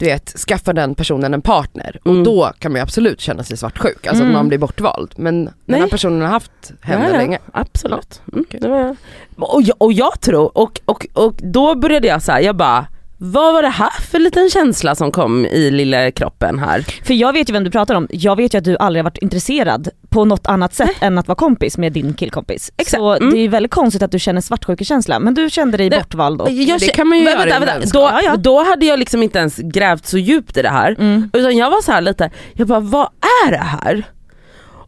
du 0.00 0.06
vet, 0.06 0.28
skaffar 0.48 0.72
den 0.72 0.94
personen 0.94 1.34
en 1.34 1.42
partner 1.42 1.98
och 2.04 2.10
Mm. 2.10 2.24
då 2.24 2.52
kan 2.58 2.72
man 2.72 2.78
ju 2.78 2.82
absolut 2.82 3.20
känna 3.20 3.42
sig 3.44 3.56
svartsjuk, 3.56 4.06
alltså 4.06 4.22
Mm. 4.24 4.34
att 4.34 4.38
man 4.40 4.48
blir 4.48 4.58
bortvald. 4.58 5.12
Men 5.16 5.44
den 5.44 5.54
Nej. 5.66 5.80
här 5.80 5.88
personen 5.88 6.20
har 6.20 6.28
haft 6.28 6.72
henne 6.80 7.04
Ja, 7.04 7.10
ja, 7.10 7.16
länge. 7.16 7.38
Absolut. 7.52 8.22
Mm, 8.32 8.44
det 8.50 8.68
var, 8.68 8.96
och, 9.36 9.62
jag, 9.62 9.76
och 9.78 9.92
jag 9.92 10.20
tror, 10.20 10.58
och, 10.58 10.80
och, 10.84 11.06
och 11.12 11.34
då 11.38 11.74
började 11.74 12.08
jag 12.08 12.22
så 12.22 12.32
här, 12.32 12.40
jag 12.40 12.56
bara, 12.56 12.86
vad 13.18 13.52
var 13.54 13.62
det 13.62 13.68
här 13.68 13.90
för 14.10 14.18
liten 14.18 14.50
känsla 14.50 14.94
som 14.94 15.12
kom 15.12 15.46
i 15.46 15.70
lilla 15.70 16.10
kroppen 16.10 16.58
här? 16.58 16.86
För 17.04 17.14
jag 17.14 17.32
vet 17.32 17.48
ju 17.48 17.52
vem 17.52 17.64
du 17.64 17.70
pratar 17.70 17.94
om, 17.94 18.08
jag 18.10 18.36
vet 18.36 18.54
ju 18.54 18.58
att 18.58 18.64
du 18.64 18.76
aldrig 18.76 19.00
har 19.04 19.10
varit 19.10 19.18
intresserad 19.18 19.88
på 20.10 20.24
något 20.24 20.46
annat 20.46 20.74
sätt 20.74 20.90
än 21.00 21.18
att 21.18 21.28
vara 21.28 21.36
kompis 21.36 21.78
med 21.78 21.92
din 21.92 22.14
killkompis. 22.14 22.72
Exakt. 22.76 23.00
Så 23.00 23.12
Mm. 23.16 23.30
det 23.34 23.38
är 23.38 23.48
väldigt 23.48 23.72
konstigt 23.72 24.02
att 24.02 24.12
du 24.12 24.18
känner 24.18 24.40
svartsjukekänsla, 24.40 25.18
men 25.18 25.34
du 25.34 25.50
kände 25.50 25.76
dig 25.76 25.90
Det- 25.90 25.96
bortvald. 25.96 26.40
Och, 26.40 26.50
Jag 26.50 26.80
det 26.80 26.88
kan 26.88 27.06
man 27.08 27.18
ju 27.18 27.24
vänta, 27.24 27.48
göra 27.48 27.58
vänta, 27.58 27.78
vänskap. 27.78 27.92
då, 27.92 28.00
Ja, 28.00 28.20
ja. 28.24 28.36
då 28.36 28.64
hade 28.64 28.86
jag 28.86 28.98
liksom 28.98 29.22
inte 29.22 29.38
ens 29.38 29.56
grävt 29.56 30.06
så 30.06 30.18
djupt 30.18 30.56
i 30.56 30.62
det 30.62 30.68
här. 30.68 30.96
mm. 30.98 31.30
Utan 31.32 31.56
jag 31.56 31.70
var 31.70 31.82
så 31.82 31.92
här 31.92 32.00
lite, 32.00 32.30
jag 32.52 32.66
bara 32.68 32.80
vad 32.80 33.08
är 33.46 33.50
det 33.50 33.56
här? 33.58 34.04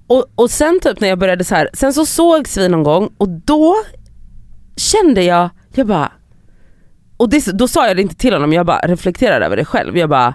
Och, 0.06 0.26
och 0.34 0.50
sen 0.50 0.80
typ 0.82 1.00
när 1.00 1.08
jag 1.08 1.18
började 1.18 1.44
så 1.44 1.54
här, 1.54 1.70
sen 1.72 1.92
så 1.94 2.06
sågs 2.06 2.56
vi 2.56 2.68
någon 2.68 2.82
gång 2.82 3.10
och 3.18 3.28
då 3.28 3.74
kände 4.76 5.22
jag, 5.22 5.50
jag 5.74 5.86
bara, 5.86 6.12
och 7.16 7.28
det, 7.28 7.46
då 7.58 7.68
sa 7.68 7.86
jag 7.86 7.96
det 7.96 8.02
inte 8.02 8.14
till 8.16 8.32
honom, 8.32 8.52
jag 8.52 8.66
bara 8.66 8.78
reflekterade 8.80 9.46
över 9.46 9.56
det 9.56 9.64
själv. 9.64 9.98
Jag 9.98 10.08
bara, 10.08 10.34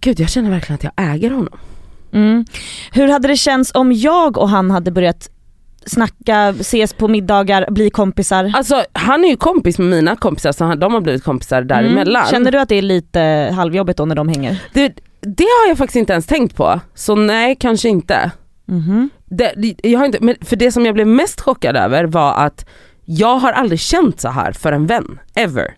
gud 0.00 0.20
jag 0.20 0.30
känner 0.30 0.50
verkligen 0.50 0.74
att 0.74 0.84
jag 0.84 0.92
äger 1.14 1.30
honom. 1.30 1.58
Mm. 2.12 2.44
Hur 2.92 3.08
hade 3.08 3.28
det 3.28 3.36
känts 3.36 3.70
om 3.74 3.92
jag 3.92 4.38
och 4.38 4.48
han 4.48 4.70
hade 4.70 4.90
börjat 4.90 5.30
snacka, 5.86 6.48
ses 6.48 6.92
på 6.94 7.08
middagar, 7.08 7.66
bli 7.70 7.90
kompisar? 7.90 8.52
Alltså 8.54 8.84
han 8.92 9.24
är 9.24 9.28
ju 9.28 9.36
kompis 9.36 9.78
med 9.78 9.88
mina 9.88 10.16
kompisar 10.16 10.52
så 10.52 10.74
de 10.74 10.94
har 10.94 11.00
blivit 11.00 11.24
kompisar 11.24 11.62
däremellan. 11.62 12.22
Mm. 12.22 12.30
Känner 12.30 12.52
du 12.52 12.58
att 12.58 12.68
det 12.68 12.74
är 12.76 12.82
lite 12.82 13.52
halvjobbigt 13.56 13.98
då 13.98 14.04
när 14.04 14.14
de 14.14 14.28
hänger? 14.28 14.62
Det, 14.74 14.88
det 15.20 15.44
har 15.62 15.68
jag 15.68 15.78
faktiskt 15.78 15.96
inte 15.96 16.12
ens 16.12 16.26
tänkt 16.26 16.56
på, 16.56 16.80
så 16.94 17.14
nej 17.14 17.56
kanske 17.60 17.88
inte. 17.88 18.30
Det, 19.24 19.52
det- 19.56 19.88
jag 19.90 19.98
har 19.98 20.06
inte, 20.06 20.18
men 20.20 20.34
för 20.40 20.56
det 20.56 20.72
som 20.72 20.86
jag 20.86 20.94
blev 20.94 21.06
mest 21.06 21.40
chockad 21.40 21.76
över 21.76 22.04
var 22.04 22.34
att 22.34 22.66
jag 23.04 23.38
har 23.38 23.52
aldrig 23.52 23.80
känt 23.80 24.20
så 24.20 24.28
här 24.28 24.52
för 24.52 24.72
en 24.72 24.86
vän, 24.86 25.18
ever. 25.34 25.74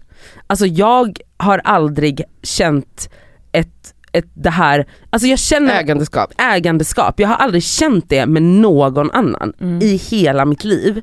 Alltså 0.47 0.67
jag 0.67 1.19
har 1.37 1.61
aldrig 1.65 2.23
känt 2.43 3.11
ett, 3.53 3.95
ett 4.13 4.27
det 4.35 4.51
här, 4.51 4.87
alltså 5.11 5.29
jag 5.29 5.39
känner 5.39 5.81
Ägandeskap. 5.81 6.33
ägandeskap, 6.39 7.21
jag 7.21 7.29
har 7.29 7.37
aldrig 7.37 7.63
känt 7.63 8.09
det 8.09 8.27
med 8.27 8.43
någon 8.43 9.11
annan 9.11 9.53
Mm. 9.61 9.83
i 9.83 9.97
hela 9.97 10.45
mitt 10.45 10.65
liv. 10.65 11.03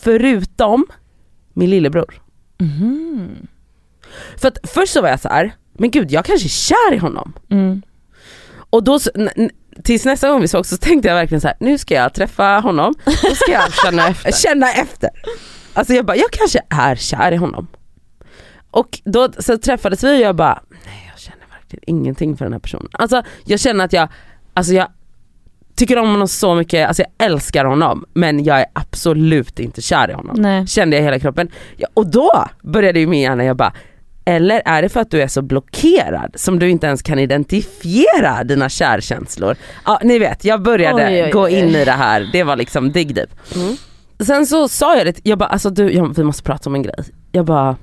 Förutom 0.00 0.86
min 1.54 1.70
lillebror. 1.70 2.14
Mhm. 2.58 3.46
För 4.36 4.48
att 4.48 4.58
först 4.64 4.92
så 4.92 5.02
var 5.02 5.08
jag 5.08 5.20
så 5.20 5.28
här, 5.28 5.52
men 5.72 5.90
gud 5.90 6.10
jag 6.12 6.24
kanske 6.24 6.46
är 6.46 6.48
kär 6.48 6.94
i 6.94 6.96
honom. 6.98 7.32
Mm. 7.50 7.82
Och 8.70 8.84
då, 8.84 8.98
tills 9.84 10.04
nästa 10.04 10.28
gång 10.30 10.40
vi 10.40 10.48
såg 10.48 10.66
så 10.66 10.76
tänkte 10.76 11.08
jag 11.08 11.14
verkligen 11.14 11.40
så 11.40 11.48
här: 11.48 11.56
nu 11.60 11.78
ska 11.78 11.94
jag 11.94 12.14
träffa 12.14 12.44
honom, 12.60 12.94
då 13.04 13.34
ska 13.34 13.52
jag 13.52 13.72
Känna 13.84 14.08
efter. 14.08 14.32
känna 14.32 14.72
efter. 14.72 15.10
Alltså 15.72 15.94
jag 15.94 16.06
bara, 16.06 16.16
jag 16.16 16.30
kanske 16.30 16.60
är 16.68 16.96
kär 16.96 17.32
i 17.32 17.36
honom. 17.36 17.66
Och 18.70 19.00
då 19.04 19.28
så 19.38 19.58
träffades 19.58 20.04
vi 20.04 20.16
och 20.16 20.20
jag 20.20 20.36
bara, 20.36 20.62
nej 20.84 21.01
verkligen 21.72 21.98
ingenting 21.98 22.36
för 22.36 22.44
den 22.44 22.52
här 22.52 22.60
personen. 22.60 22.88
Alltså 22.92 23.22
jag 23.44 23.60
känner 23.60 23.84
att 23.84 23.92
jag, 23.92 24.08
alltså 24.54 24.72
jag 24.72 24.88
tycker 25.74 25.98
om 25.98 26.08
honom 26.08 26.28
så 26.28 26.54
mycket, 26.54 26.88
alltså 26.88 27.02
jag 27.02 27.26
älskar 27.26 27.64
honom 27.64 28.04
men 28.14 28.44
jag 28.44 28.60
är 28.60 28.66
absolut 28.72 29.58
inte 29.58 29.82
kär 29.82 30.10
i 30.10 30.12
honom. 30.12 30.36
Nej. 30.38 30.66
Kände 30.66 30.96
jag 30.96 31.02
i 31.02 31.04
hela 31.04 31.18
kroppen. 31.18 31.48
Ja, 31.76 31.88
och 31.94 32.06
då 32.06 32.30
började 32.62 33.00
ju 33.00 33.06
min 33.06 33.20
hjärna, 33.20 33.44
jag 33.44 33.56
bara, 33.56 33.72
eller 34.24 34.62
är 34.64 34.82
det 34.82 34.88
för 34.88 35.00
att 35.00 35.10
du 35.10 35.22
är 35.22 35.28
så 35.28 35.42
blockerad 35.42 36.32
som 36.34 36.58
du 36.58 36.70
inte 36.70 36.86
ens 36.86 37.02
kan 37.02 37.18
identifiera 37.18 38.44
dina 38.44 38.68
kärkänslor? 38.68 39.56
Ja 39.84 40.00
ni 40.02 40.18
vet, 40.18 40.44
jag 40.44 40.62
började 40.62 41.06
Oj, 41.06 41.24
oj, 41.24 41.30
gå 41.30 41.42
oj. 41.42 41.58
in 41.58 41.68
i 41.68 41.84
det 41.84 41.92
här, 41.92 42.30
det 42.32 42.44
var 42.44 42.56
liksom 42.56 42.92
dig 42.92 43.04
deep. 43.04 43.30
Mm. 43.54 43.76
Sen 44.20 44.46
så 44.46 44.68
sa 44.68 44.96
jag 44.96 45.06
det, 45.06 45.20
jag 45.22 45.38
bara 45.38 45.48
alltså 45.48 45.70
du, 45.70 45.92
jag, 45.92 46.16
vi 46.16 46.24
måste 46.24 46.42
prata 46.42 46.70
om 46.70 46.74
en 46.74 46.82
grej. 46.82 46.94
Jag 47.32 47.44
bara, 47.44 47.76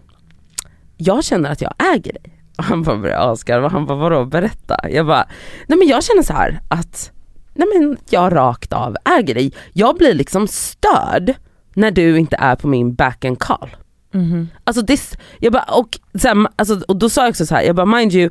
jag 0.97 1.23
känner 1.23 1.51
att 1.51 1.61
jag 1.61 1.73
äger 1.95 2.13
dig. 2.13 2.38
Och 2.59 2.65
han 2.65 2.83
bara 2.83 2.97
började 2.97 3.23
asgarva, 3.31 3.69
han 3.69 3.85
bara 3.85 3.97
vadå 3.97 4.25
berätta? 4.25 4.89
Jag 4.89 5.05
bara, 5.05 5.27
nej 5.67 5.77
men 5.79 5.87
jag 5.87 6.03
känner 6.03 6.23
så 6.23 6.33
här 6.33 6.59
att, 6.67 7.11
nej 7.53 7.67
men 7.75 7.97
jag 8.09 8.35
rakt 8.35 8.73
av 8.73 8.95
äger 9.19 9.35
dig. 9.35 9.53
Jag 9.73 9.97
blir 9.97 10.13
liksom 10.13 10.47
störd 10.47 11.33
när 11.73 11.91
du 11.91 12.19
inte 12.19 12.35
är 12.35 12.55
på 12.55 12.67
min 12.67 12.95
back 12.95 13.25
and 13.25 13.39
call. 13.39 13.69
Mhm. 14.13 14.47
Alltså 14.63 14.81
det, 14.81 15.17
jag 15.39 15.53
bara, 15.53 15.63
och, 15.63 15.99
här, 16.23 16.47
alltså, 16.55 16.81
och 16.87 16.95
då 16.95 17.09
sa 17.09 17.21
jag 17.21 17.29
också 17.29 17.45
så 17.45 17.55
här, 17.55 17.61
jag 17.63 17.75
bara 17.75 17.85
mind 17.85 18.13
you, 18.13 18.29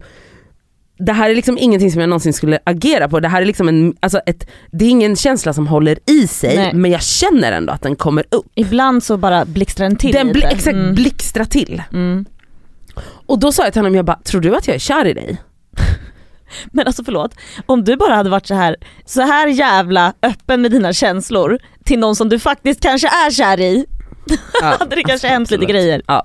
det 0.99 1.13
här 1.13 1.31
är 1.31 1.35
liksom 1.35 1.59
ingenting 1.59 1.93
som 1.93 2.01
jag 2.01 2.09
någonsin 2.09 2.33
skulle 2.33 2.59
agera 2.65 3.09
på, 3.09 3.21
det 3.21 3.29
här 3.29 3.43
är 3.43 3.47
liksom 3.47 3.69
en, 3.69 3.95
alltså 4.01 4.19
ett, 4.27 4.49
det 4.71 4.85
är 4.85 4.89
ingen 4.89 5.17
känsla 5.17 5.53
som 5.53 5.67
håller 5.67 5.99
i 6.11 6.27
sig 6.27 6.57
Nej. 6.57 6.75
men 6.75 6.91
jag 6.91 7.03
känner 7.03 7.53
ändå 7.53 7.73
att 7.73 7.83
den 7.83 7.97
kommer 7.97 8.25
upp. 8.31 8.47
Ibland 8.55 9.03
så 9.03 9.17
bara 9.17 9.45
blixtrar 9.45 9.89
den 9.89 9.97
till 9.97 10.13
den 10.13 10.33
bli, 10.33 10.41
lite. 10.41 10.49
exakt 10.55 10.75
Mm. 10.75 10.95
blixtrar 10.95 11.45
till. 11.45 11.83
Mm. 11.93 12.25
Och 13.29 13.39
då 13.39 13.53
sa 13.53 13.65
jag 13.65 13.73
till 13.73 13.79
honom, 13.83 13.95
jag 13.95 14.05
bara, 14.05 14.19
tror 14.25 14.41
du 14.41 14.57
att 14.57 14.67
jag 14.67 14.75
är 14.75 14.79
kär 14.79 15.05
i 15.07 15.15
dig? 15.15 15.37
Men 16.73 16.87
alltså 16.87 17.05
förlåt, 17.05 17.35
om 17.67 17.85
du 17.85 17.97
bara 17.97 18.15
hade 18.15 18.31
varit 18.31 18.47
så 18.47 18.55
här, 18.55 18.77
så 19.05 19.23
här 19.23 19.47
jävla 19.47 20.13
öppen 20.23 20.63
med 20.63 20.71
dina 20.71 20.93
känslor 20.93 21.59
till 21.85 21.99
någon 21.99 22.17
som 22.17 22.29
du 22.29 22.39
faktiskt 22.39 22.81
kanske 22.83 23.09
är 23.09 23.31
kär 23.31 23.61
i, 23.61 23.87
Ja, 24.63 24.77
hade 24.81 24.97
det 24.97 25.03
kanske 25.03 25.29
hänt 25.29 25.51
lite 25.51 25.65
grejer. 25.65 26.03
Ja. 26.07 26.25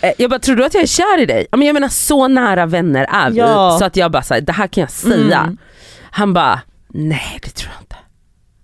Eh, 0.00 0.12
Jag 0.18 0.30
bara, 0.30 0.38
tror 0.40 0.56
du 0.56 0.64
att 0.64 0.74
jag 0.74 0.82
är 0.82 0.86
kär 0.86 1.20
i 1.20 1.26
dig? 1.26 1.46
Men 1.52 1.62
jag 1.62 1.74
menar 1.74 1.88
så 1.88 2.28
nära 2.28 2.66
vänner 2.66 3.06
är 3.10 3.30
vi, 3.30 3.38
Ja. 3.38 3.76
så 3.78 3.84
att 3.84 3.96
jag 3.96 4.10
bara, 4.10 4.22
så 4.22 4.34
här, 4.34 4.40
det 4.40 4.52
här 4.52 4.66
kan 4.66 4.80
jag 4.80 4.90
säga. 4.90 5.40
Mm. 5.40 5.58
Han 6.10 6.32
bara, 6.32 6.60
nej 6.88 7.38
det 7.42 7.50
tror 7.50 7.72
jag 7.74 7.82
inte. 7.82 7.96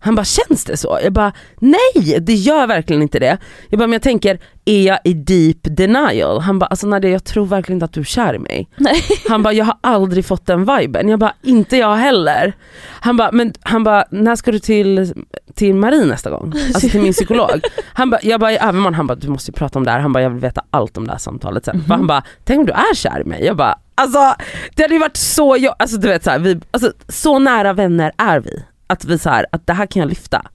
Han 0.03 0.15
bara, 0.15 0.25
känns 0.25 0.65
det 0.65 0.77
så? 0.77 0.99
Jag 1.03 1.13
bara, 1.13 1.33
nej 1.59 2.19
det 2.21 2.35
gör 2.35 2.67
verkligen 2.67 3.03
inte 3.03 3.19
det. 3.19 3.39
Jag 3.69 3.79
bara, 3.79 3.87
men 3.87 3.93
jag 3.93 4.03
tänker, 4.03 4.39
är 4.65 4.83
jag 4.83 4.99
i 5.05 5.15
deep 5.15 5.59
denial? 5.63 6.41
Han 6.41 6.59
bara, 6.59 6.67
alltså 6.67 6.87
Nadia 6.87 7.11
jag 7.11 7.25
tror 7.25 7.47
verkligen 7.47 7.77
inte 7.77 7.85
att 7.85 7.93
du 7.93 8.01
är 8.01 8.05
kär 8.05 8.35
i 8.35 8.39
mig. 8.39 8.69
Nej. 8.77 9.03
Han 9.29 9.43
bara, 9.43 9.53
jag 9.53 9.65
har 9.65 9.77
aldrig 9.81 10.25
fått 10.25 10.47
den 10.47 10.65
viben. 10.65 11.09
Jag 11.09 11.19
bara, 11.19 11.35
inte 11.43 11.77
jag 11.77 11.97
heller. 11.97 12.53
Han 13.01 13.17
bara, 13.17 13.33
men 13.33 13.53
han 13.61 13.85
bara, 13.85 14.05
när 14.11 14.37
ska 14.37 14.53
du 14.53 14.59
till, 14.59 15.15
till 15.55 15.75
Marie 15.75 16.05
nästa 16.05 16.31
gång? 16.31 16.53
Alltså 16.75 16.89
till 16.89 17.03
min 17.03 17.13
psykolog. 17.13 17.61
Han 17.93 18.11
bara, 18.11 18.21
jag 18.23 18.41
bara, 18.41 18.53
övermorgon, 18.53 18.95
han 18.95 19.07
bara, 19.07 19.15
du 19.15 19.29
måste 19.29 19.51
ju 19.51 19.55
prata 19.55 19.79
om 19.79 19.85
det 19.85 19.91
här. 19.91 20.01
Han 20.01 20.13
bara, 20.13 20.23
jag 20.23 20.31
vill 20.31 20.41
veta 20.41 20.63
allt 20.71 20.97
om 20.97 21.07
det 21.07 21.13
här 21.13 21.19
samtalet 21.19 21.65
sen. 21.65 21.85
För 21.87 21.95
han 21.95 22.07
bara, 22.07 22.23
tänk 22.45 22.61
om 22.61 22.67
du 22.67 22.73
är 22.73 22.95
kär 22.95 23.21
i 23.21 23.25
mig? 23.25 23.45
Jag 23.45 23.57
bara, 23.57 23.79
alltså 23.95 24.35
det 24.75 24.83
hade 24.83 24.95
ju 24.95 25.01
varit 25.01 25.17
så, 25.17 25.57
jag, 25.59 25.75
alltså 25.79 25.97
du 25.97 26.09
vet 26.09 26.25
så 26.25 26.31
här, 26.31 26.39
vi, 26.39 26.61
alltså, 26.71 26.93
så 27.09 27.39
nära 27.39 27.73
vänner 27.73 28.13
är 28.17 28.41
vi. 28.41 28.65
Att 28.91 29.05
vi 29.05 29.19
så 29.19 29.31
här, 29.31 29.47
att 29.53 29.67
det 29.67 29.73
här 29.73 29.87
kan 29.87 30.01
jag 30.01 30.09
lyfta. 30.09 30.47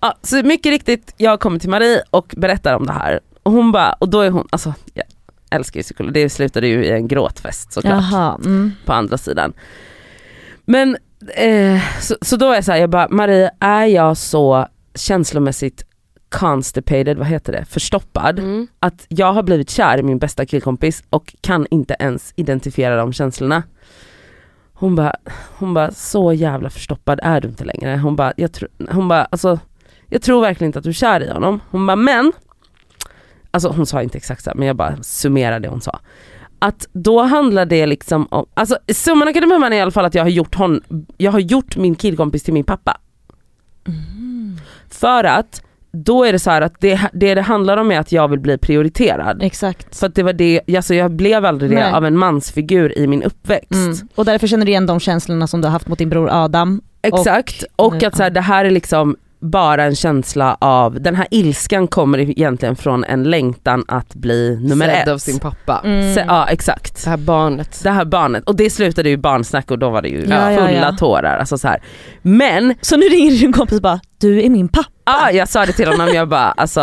Ja, 0.00 0.14
så 0.22 0.42
mycket 0.42 0.70
riktigt, 0.70 1.14
jag 1.16 1.40
kommer 1.40 1.58
till 1.58 1.70
Marie 1.70 2.02
och 2.10 2.34
berättar 2.36 2.74
om 2.74 2.86
det 2.86 2.92
här. 2.92 3.20
Och 3.42 3.52
hon 3.52 3.72
bara, 3.72 3.92
och 3.92 4.08
då 4.08 4.20
är 4.20 4.30
hon, 4.30 4.48
alltså 4.50 4.74
jag 4.94 5.04
älskar 5.50 5.80
ju 5.80 5.82
psykolog, 5.84 6.12
det 6.12 6.30
slutade 6.30 6.68
ju 6.68 6.84
i 6.84 6.90
en 6.90 7.08
gråtfest 7.08 7.72
såklart 7.72 8.04
Jaha. 8.10 8.38
Mm. 8.44 8.72
på 8.84 8.92
andra 8.92 9.18
sidan. 9.18 9.52
Men 10.64 10.96
eh, 11.34 11.80
så, 12.00 12.16
så 12.22 12.36
då 12.36 12.50
är 12.50 12.54
jag 12.54 12.64
så 12.64 12.72
här, 12.72 12.78
jag 12.78 12.90
bara 12.90 13.08
Marie, 13.08 13.50
är 13.60 13.86
jag 13.86 14.16
så 14.16 14.66
känslomässigt 14.94 15.84
constipated, 16.28 17.18
vad 17.18 17.26
heter 17.26 17.52
det, 17.52 17.64
förstoppad. 17.64 18.38
Mm. 18.38 18.66
Att 18.80 19.06
jag 19.08 19.32
har 19.32 19.42
blivit 19.42 19.70
kär 19.70 19.98
i 19.98 20.02
min 20.02 20.18
bästa 20.18 20.46
killkompis 20.46 21.02
och 21.10 21.34
kan 21.40 21.66
inte 21.70 21.96
ens 21.98 22.32
identifiera 22.36 22.96
de 22.96 23.12
känslorna. 23.12 23.62
Hon 24.80 24.96
bara, 24.96 25.12
hon 25.58 25.74
bara 25.74 25.90
så 25.90 26.32
jävla 26.32 26.70
förstoppad 26.70 27.20
är 27.22 27.40
du 27.40 27.48
inte 27.48 27.64
längre. 27.64 27.96
Hon 27.96 28.16
bara, 28.16 28.32
jag, 28.36 28.52
tro, 28.52 28.68
hon 28.90 29.08
bara 29.08 29.24
alltså, 29.24 29.58
jag 30.06 30.22
tror 30.22 30.40
verkligen 30.40 30.68
inte 30.68 30.78
att 30.78 30.82
du 30.82 30.88
är 30.88 30.94
kär 30.94 31.20
i 31.20 31.30
honom. 31.30 31.60
Hon 31.70 31.86
bara 31.86 31.96
men, 31.96 32.32
alltså 33.50 33.68
hon 33.68 33.86
sa 33.86 34.02
inte 34.02 34.18
exakt 34.18 34.44
så 34.44 34.50
här, 34.50 34.54
men 34.54 34.66
jag 34.66 34.76
bara 34.76 35.02
summerar 35.02 35.60
det 35.60 35.68
hon 35.68 35.80
sa. 35.80 36.00
Att 36.58 36.88
då 36.92 37.22
handlar 37.22 37.66
det 37.66 37.86
liksom 37.86 38.28
om, 38.30 38.46
alltså 38.54 38.78
summan 38.88 39.28
av 39.28 39.32
kardemumman 39.32 39.72
är 39.72 39.76
i 39.76 39.80
alla 39.80 39.90
fall 39.90 40.04
att 40.04 40.14
jag 40.14 40.22
har 40.22 40.30
gjort, 40.30 40.54
hon, 40.54 40.82
jag 41.16 41.32
har 41.32 41.38
gjort 41.38 41.76
min 41.76 41.94
killkompis 41.94 42.42
till 42.42 42.54
min 42.54 42.64
pappa. 42.64 43.00
För 44.88 45.24
att 45.24 45.62
då 45.92 46.24
är 46.24 46.32
det 46.32 46.38
så 46.38 46.50
här 46.50 46.62
att 46.62 46.80
det, 46.80 47.00
det 47.12 47.34
det 47.34 47.42
handlar 47.42 47.76
om 47.76 47.90
är 47.92 47.98
att 47.98 48.12
jag 48.12 48.28
vill 48.28 48.40
bli 48.40 48.58
prioriterad. 48.58 49.42
Exakt. 49.42 49.96
För 49.98 50.06
att 50.06 50.14
det 50.14 50.22
var 50.22 50.32
det, 50.32 50.60
alltså 50.76 50.94
jag 50.94 51.10
blev 51.10 51.44
aldrig 51.44 51.70
det 51.70 51.74
Nej. 51.74 51.92
av 51.92 52.06
en 52.06 52.16
mansfigur 52.16 52.98
i 52.98 53.06
min 53.06 53.22
uppväxt. 53.22 53.72
Mm. 53.72 53.96
Och 54.14 54.24
därför 54.24 54.46
känner 54.46 54.66
du 54.66 54.70
igen 54.72 54.86
de 54.86 55.00
känslorna 55.00 55.46
som 55.46 55.60
du 55.60 55.66
har 55.66 55.72
haft 55.72 55.88
mot 55.88 55.98
din 55.98 56.10
bror 56.10 56.28
Adam. 56.32 56.80
Exakt, 57.02 57.64
och, 57.76 57.94
nu- 57.94 58.06
att 58.06 58.16
så 58.16 58.22
här, 58.22 58.30
det 58.30 58.40
här 58.40 58.64
är 58.64 58.70
liksom 58.70 59.16
bara 59.40 59.84
en 59.84 59.94
känsla 59.96 60.56
av, 60.60 61.00
den 61.00 61.14
här 61.16 61.26
ilskan 61.30 61.88
kommer 61.88 62.18
egentligen 62.18 62.76
från 62.76 63.04
en 63.04 63.22
längtan 63.24 63.84
att 63.88 64.14
bli 64.14 64.58
nummer 64.62 64.86
Sedd 64.86 65.02
ett. 65.02 65.08
av 65.08 65.18
sin 65.18 65.38
pappa. 65.38 65.80
Mm. 65.84 66.14
Så, 66.14 66.20
ja 66.26 66.46
exakt. 66.48 67.04
Det 67.04 67.10
här 67.10 67.16
barnet. 67.16 67.80
Det 67.82 67.90
här 67.90 68.04
barnet, 68.04 68.44
och 68.44 68.56
det 68.56 68.70
slutade 68.70 69.08
ju 69.08 69.16
barnsnack 69.16 69.70
och 69.70 69.78
då 69.78 69.90
var 69.90 70.02
det 70.02 70.08
ju 70.08 70.24
Ja, 70.28 70.52
ja, 70.52 70.58
fulla 70.66 70.88
ja. 70.90 70.96
tårar. 70.98 71.38
Alltså 71.38 71.58
så 71.58 71.68
här. 71.68 71.82
Men 72.22 72.74
Så 72.80 72.96
nu 72.96 73.06
ringer 73.06 73.30
din 73.30 73.52
kompis 73.52 73.76
och 73.76 73.82
bara, 73.82 74.00
du 74.20 74.42
är 74.42 74.50
min 74.50 74.68
pappa. 74.68 74.88
Ja 75.04 75.30
jag 75.30 75.48
sa 75.48 75.66
det 75.66 75.72
till 75.72 75.88
honom, 75.88 76.08
jag 76.14 76.28
bara 76.28 76.50
alltså, 76.50 76.80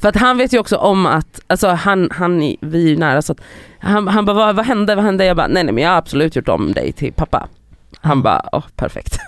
för 0.00 0.08
att 0.08 0.16
han 0.16 0.38
vet 0.38 0.52
ju 0.52 0.58
också 0.58 0.76
om 0.76 1.06
att, 1.06 1.40
alltså 1.46 1.68
han, 1.68 2.08
han 2.12 2.38
vi 2.60 2.84
är 2.84 2.88
ju 2.88 2.96
nära 2.96 3.22
så 3.22 3.32
att 3.32 3.40
han, 3.78 4.08
han 4.08 4.24
bara 4.24 4.36
vad, 4.36 4.56
vad 4.56 4.66
hände, 4.66 4.94
vad 4.94 5.04
hände? 5.04 5.24
Jag 5.24 5.36
bara 5.36 5.46
nej 5.46 5.64
nej 5.64 5.74
men 5.74 5.84
jag 5.84 5.90
har 5.90 5.96
absolut 5.96 6.36
gjort 6.36 6.48
om 6.48 6.72
dig 6.72 6.92
till 6.92 7.12
pappa. 7.12 7.48
Han 8.00 8.22
bara 8.22 8.42
åh 8.52 8.64
perfekt, 8.76 9.18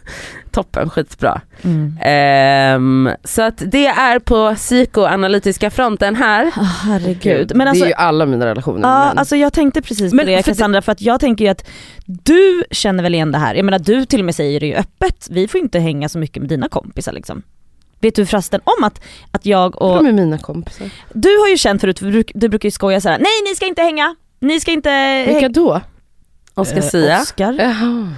toppen, 0.52 0.90
skitbra. 0.90 1.40
Mm. 1.62 1.98
Ehm, 2.02 3.10
så 3.24 3.42
att 3.42 3.62
det 3.66 3.86
är 3.86 4.18
på 4.18 4.54
psykoanalytiska 4.54 5.70
fronten 5.70 6.16
här. 6.16 6.46
Ah, 6.56 6.60
herregud. 6.62 7.52
Men 7.56 7.68
alltså, 7.68 7.84
det 7.84 7.88
är 7.88 7.90
ju 7.90 7.94
alla 7.94 8.26
mina 8.26 8.46
relationer 8.46 8.80
Ja, 8.88 8.98
med 8.98 9.06
män. 9.08 9.18
alltså 9.18 9.36
jag 9.36 9.52
tänkte 9.52 9.82
precis 9.82 10.12
Men 10.12 10.26
på 10.26 10.30
det 10.30 10.36
för 10.36 10.50
det- 10.50 10.56
Cassandra 10.56 10.82
för 10.82 10.92
att 10.92 11.00
jag 11.00 11.20
tänker 11.20 11.44
ju 11.44 11.50
att 11.50 11.66
du 12.06 12.64
känner 12.70 13.02
väl 13.02 13.14
igen 13.14 13.32
det 13.32 13.38
här, 13.38 13.54
jag 13.54 13.64
menar 13.64 13.78
du 13.78 14.04
till 14.04 14.20
och 14.20 14.24
med 14.26 14.34
säger 14.34 14.60
det 14.60 14.66
ju 14.66 14.74
öppet, 14.74 15.28
vi 15.30 15.48
får 15.48 15.60
inte 15.60 15.78
hänga 15.78 16.08
så 16.08 16.18
mycket 16.18 16.40
med 16.42 16.48
dina 16.48 16.68
kompisar 16.68 17.12
liksom. 17.12 17.42
Vet 18.00 18.14
du 18.14 18.26
förresten 18.26 18.60
om 18.64 18.84
att, 18.84 19.00
att 19.30 19.46
jag 19.46 19.82
och, 19.82 19.96
De 19.96 20.06
är 20.06 20.12
mina 20.12 20.38
kompisar. 20.38 20.90
du 21.12 21.36
har 21.38 21.48
ju 21.48 21.56
känt 21.56 21.80
förut, 21.80 21.98
för 21.98 22.06
du, 22.06 22.24
du 22.34 22.48
brukar 22.48 22.66
ju 22.66 22.70
skoja 22.70 23.00
såhär, 23.00 23.18
nej 23.18 23.50
ni 23.50 23.54
ska 23.56 23.66
inte 23.66 23.82
hänga, 23.82 24.14
ni 24.40 24.60
ska 24.60 24.70
inte 24.70 25.24
Vilka 25.28 25.48
då? 25.48 25.80
Oscar 26.54 26.76
Eh, 26.76 26.82
Sia. 26.82 27.20
Oscar. 27.20 27.52
Jaha. 27.60 28.08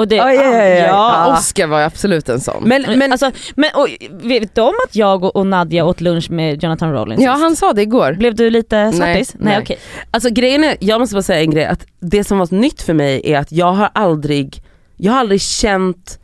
Och 0.00 0.08
det, 0.08 0.20
Oj, 0.20 0.38
oj, 0.38 0.46
oj, 0.46 0.54
ja, 0.54 0.86
Ja. 0.86 1.36
Oscar 1.38 1.66
var 1.66 1.80
absolut 1.80 2.28
en 2.28 2.40
sån. 2.40 2.64
Men, 2.64 2.82
men, 2.82 2.98
men 2.98 3.12
alltså, 3.12 3.30
men 3.54 3.70
och, 3.74 3.88
vet 4.10 4.58
om 4.58 4.74
att 4.86 4.96
jag 4.96 5.24
och, 5.24 5.36
och 5.36 5.46
Nadja 5.46 5.84
åt 5.84 6.00
lunch 6.00 6.30
med 6.30 6.62
Jonathan 6.62 6.92
Rollins 6.92 7.22
ja 7.22 7.32
han 7.32 7.56
sa 7.56 7.72
det 7.72 7.82
igår. 7.82 8.12
Blev 8.12 8.34
du 8.34 8.50
lite 8.50 8.92
svartis? 8.92 9.34
nej. 9.38 9.58
okej. 9.58 9.78
Alltså 10.10 10.30
grejen 10.30 10.64
är, 10.64 10.76
jag 10.80 11.00
måste 11.00 11.14
bara 11.14 11.22
säga 11.22 11.40
en 11.40 11.50
grej, 11.50 11.64
att 11.64 11.86
det 12.00 12.24
som 12.24 12.38
var 12.38 12.54
nytt 12.54 12.82
för 12.82 12.94
mig 12.94 13.20
är 13.24 13.38
att 13.38 13.52
jag 13.52 13.72
har 13.72 13.90
aldrig, 13.92 14.62
jag 14.96 15.12
har 15.12 15.20
aldrig 15.20 15.40
känt, 15.40 16.18